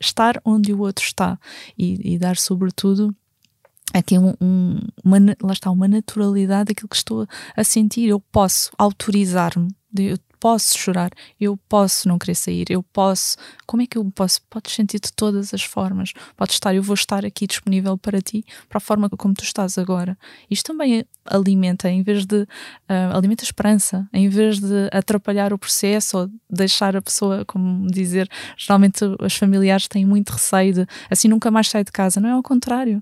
Estar 0.00 0.40
onde 0.44 0.72
o 0.72 0.80
outro 0.80 1.04
está 1.04 1.38
e, 1.78 2.14
e 2.14 2.18
dar, 2.18 2.36
sobretudo, 2.36 3.14
aqui 3.92 4.18
um, 4.18 4.34
um, 4.40 4.80
uma, 5.04 5.18
lá 5.42 5.52
está, 5.52 5.70
uma 5.70 5.86
naturalidade 5.86 6.68
daquilo 6.68 6.88
que 6.88 6.96
estou 6.96 7.26
a 7.56 7.64
sentir. 7.64 8.08
Eu 8.08 8.20
posso 8.20 8.70
autorizar-me, 8.78 9.68
eu 9.96 10.18
posso 10.42 10.76
chorar, 10.76 11.12
eu 11.40 11.56
posso 11.68 12.08
não 12.08 12.18
querer 12.18 12.34
sair, 12.34 12.64
eu 12.68 12.82
posso. 12.82 13.36
Como 13.64 13.80
é 13.80 13.86
que 13.86 13.96
eu 13.96 14.04
posso? 14.10 14.42
Podes 14.50 14.74
sentir 14.74 14.98
de 14.98 15.12
todas 15.12 15.54
as 15.54 15.62
formas. 15.62 16.12
Podes 16.36 16.56
estar, 16.56 16.74
eu 16.74 16.82
vou 16.82 16.94
estar 16.94 17.24
aqui 17.24 17.46
disponível 17.46 17.96
para 17.96 18.20
ti, 18.20 18.44
para 18.68 18.78
a 18.78 18.80
forma 18.80 19.08
como 19.08 19.34
tu 19.34 19.44
estás 19.44 19.78
agora. 19.78 20.18
Isto 20.50 20.72
também 20.72 21.04
alimenta, 21.24 21.88
em 21.88 22.02
vez 22.02 22.26
de. 22.26 22.42
Uh, 22.42 23.16
alimenta 23.16 23.44
esperança, 23.44 24.08
em 24.12 24.28
vez 24.28 24.58
de 24.58 24.88
atrapalhar 24.90 25.52
o 25.52 25.58
processo 25.58 26.18
ou 26.18 26.30
deixar 26.50 26.96
a 26.96 27.02
pessoa, 27.02 27.44
como 27.44 27.86
dizer, 27.88 28.28
geralmente 28.56 29.04
os 29.20 29.36
familiares 29.36 29.86
têm 29.86 30.04
muito 30.04 30.30
receio 30.30 30.74
de 30.74 30.86
assim 31.08 31.28
nunca 31.28 31.52
mais 31.52 31.68
sai 31.68 31.84
de 31.84 31.92
casa. 31.92 32.20
Não 32.20 32.28
é 32.28 32.32
ao 32.32 32.42
contrário 32.42 33.00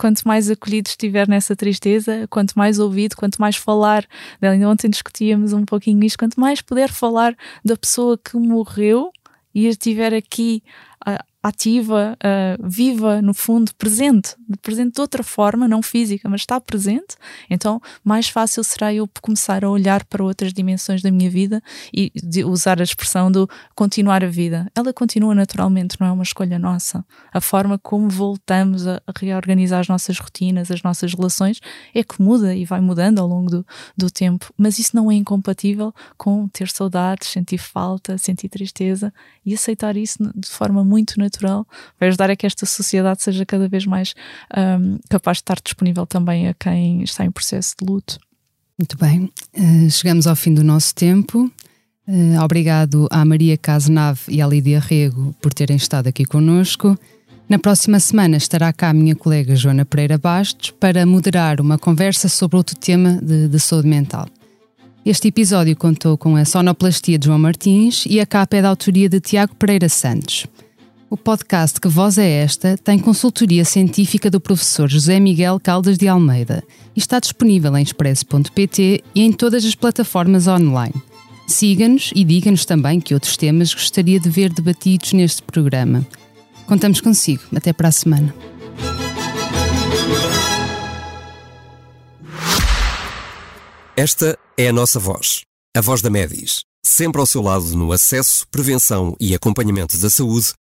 quanto 0.00 0.22
mais 0.26 0.50
acolhido 0.50 0.88
estiver 0.88 1.28
nessa 1.28 1.54
tristeza, 1.54 2.26
quanto 2.30 2.54
mais 2.54 2.78
ouvido, 2.78 3.14
quanto 3.14 3.36
mais 3.38 3.56
falar. 3.56 4.06
Ainda 4.40 4.66
ontem 4.66 4.88
discutíamos 4.88 5.52
um 5.52 5.66
pouquinho 5.66 6.02
isto, 6.02 6.18
quanto 6.18 6.40
mais 6.40 6.62
puder 6.62 6.88
falar 6.88 7.36
da 7.62 7.76
pessoa 7.76 8.16
que 8.16 8.34
morreu 8.34 9.12
e 9.54 9.66
estiver 9.66 10.14
aqui 10.14 10.62
ativa, 11.42 12.18
uh, 12.22 12.68
viva, 12.68 13.22
no 13.22 13.32
fundo, 13.32 13.74
presente, 13.74 14.36
presente 14.60 14.94
de 14.94 15.00
outra 15.00 15.22
forma, 15.22 15.66
não 15.66 15.80
física, 15.80 16.28
mas 16.28 16.42
está 16.42 16.60
presente, 16.60 17.16
então 17.48 17.80
mais 18.04 18.28
fácil 18.28 18.62
será 18.62 18.92
eu 18.92 19.08
começar 19.22 19.64
a 19.64 19.70
olhar 19.70 20.04
para 20.04 20.22
outras 20.22 20.52
dimensões 20.52 21.00
da 21.00 21.10
minha 21.10 21.30
vida 21.30 21.62
e 21.94 22.12
usar 22.44 22.78
a 22.78 22.84
expressão 22.84 23.32
do 23.32 23.48
continuar 23.74 24.22
a 24.22 24.26
vida. 24.26 24.70
Ela 24.74 24.92
continua 24.92 25.34
naturalmente, 25.34 25.96
não 25.98 26.08
é 26.08 26.12
uma 26.12 26.22
escolha 26.22 26.58
nossa. 26.58 27.04
A 27.32 27.40
forma 27.40 27.78
como 27.78 28.08
voltamos 28.10 28.86
a 28.86 29.00
reorganizar 29.18 29.80
as 29.80 29.88
nossas 29.88 30.18
rotinas, 30.18 30.70
as 30.70 30.82
nossas 30.82 31.14
relações, 31.14 31.58
é 31.94 32.04
que 32.04 32.20
muda 32.20 32.54
e 32.54 32.66
vai 32.66 32.82
mudando 32.82 33.18
ao 33.18 33.26
longo 33.26 33.50
do, 33.50 33.66
do 33.96 34.10
tempo, 34.10 34.52
mas 34.58 34.78
isso 34.78 34.94
não 34.94 35.10
é 35.10 35.14
incompatível 35.14 35.94
com 36.18 36.46
ter 36.48 36.68
saudades, 36.68 37.28
sentir 37.28 37.58
falta, 37.58 38.18
sentir 38.18 38.50
tristeza 38.50 39.12
e 39.44 39.54
aceitar 39.54 39.96
isso 39.96 40.18
de 40.36 40.48
forma 40.48 40.84
muito 40.84 41.18
natural 41.18 41.29
natural, 41.30 41.66
vai 41.98 42.08
ajudar 42.08 42.30
a 42.30 42.36
que 42.36 42.46
esta 42.46 42.66
sociedade 42.66 43.22
seja 43.22 43.46
cada 43.46 43.68
vez 43.68 43.86
mais 43.86 44.14
um, 44.56 44.98
capaz 45.08 45.38
de 45.38 45.42
estar 45.42 45.58
disponível 45.62 46.06
também 46.06 46.48
a 46.48 46.54
quem 46.54 47.02
está 47.02 47.24
em 47.24 47.30
processo 47.30 47.74
de 47.80 47.86
luto. 47.86 48.18
Muito 48.78 48.96
bem, 48.98 49.30
uh, 49.56 49.90
chegamos 49.90 50.26
ao 50.26 50.34
fim 50.34 50.52
do 50.52 50.64
nosso 50.64 50.94
tempo. 50.94 51.50
Uh, 52.08 52.42
obrigado 52.42 53.06
à 53.10 53.24
Maria 53.24 53.56
Casenave 53.56 54.20
e 54.28 54.42
à 54.42 54.46
Lídia 54.46 54.80
Rego 54.80 55.34
por 55.40 55.54
terem 55.54 55.76
estado 55.76 56.08
aqui 56.08 56.24
conosco. 56.24 56.98
Na 57.48 57.58
próxima 57.58 57.98
semana 58.00 58.36
estará 58.36 58.72
cá 58.72 58.90
a 58.90 58.94
minha 58.94 59.14
colega 59.14 59.56
Joana 59.56 59.84
Pereira 59.84 60.16
Bastos 60.16 60.70
para 60.70 61.04
moderar 61.04 61.60
uma 61.60 61.78
conversa 61.78 62.28
sobre 62.28 62.56
outro 62.56 62.76
tema 62.76 63.18
de, 63.20 63.48
de 63.48 63.58
saúde 63.58 63.88
mental. 63.88 64.26
Este 65.04 65.28
episódio 65.28 65.74
contou 65.76 66.16
com 66.18 66.36
a 66.36 66.44
sonoplastia 66.44 67.18
de 67.18 67.26
João 67.26 67.38
Martins 67.38 68.04
e 68.06 68.20
a 68.20 68.26
capa 68.26 68.56
é 68.56 68.62
da 68.62 68.68
autoria 68.68 69.08
de 69.08 69.18
Tiago 69.18 69.54
Pereira 69.56 69.88
Santos. 69.88 70.46
O 71.12 71.16
podcast 71.16 71.80
Que 71.80 71.88
Voz 71.88 72.18
é 72.18 72.30
Esta 72.44 72.78
tem 72.78 72.96
consultoria 72.96 73.64
científica 73.64 74.30
do 74.30 74.40
professor 74.40 74.88
José 74.88 75.18
Miguel 75.18 75.58
Caldas 75.58 75.98
de 75.98 76.06
Almeida 76.06 76.62
e 76.94 77.00
está 77.00 77.18
disponível 77.18 77.76
em 77.76 77.82
expresso.pt 77.82 79.02
e 79.12 79.20
em 79.20 79.32
todas 79.32 79.64
as 79.64 79.74
plataformas 79.74 80.46
online. 80.46 80.94
Siga-nos 81.48 82.12
e 82.14 82.22
diga-nos 82.22 82.64
também 82.64 83.00
que 83.00 83.12
outros 83.12 83.36
temas 83.36 83.74
gostaria 83.74 84.20
de 84.20 84.30
ver 84.30 84.52
debatidos 84.52 85.12
neste 85.12 85.42
programa. 85.42 86.06
Contamos 86.64 87.00
consigo. 87.00 87.42
Até 87.56 87.72
para 87.72 87.88
a 87.88 87.92
semana. 87.92 88.32
Esta 93.96 94.38
é 94.56 94.68
a 94.68 94.72
nossa 94.72 95.00
voz, 95.00 95.40
a 95.76 95.80
voz 95.80 96.02
da 96.02 96.08
Medis, 96.08 96.60
sempre 96.86 97.20
ao 97.20 97.26
seu 97.26 97.42
lado 97.42 97.76
no 97.76 97.90
acesso, 97.90 98.46
prevenção 98.48 99.16
e 99.18 99.34
acompanhamento 99.34 99.98
da 99.98 100.08
saúde 100.08 100.52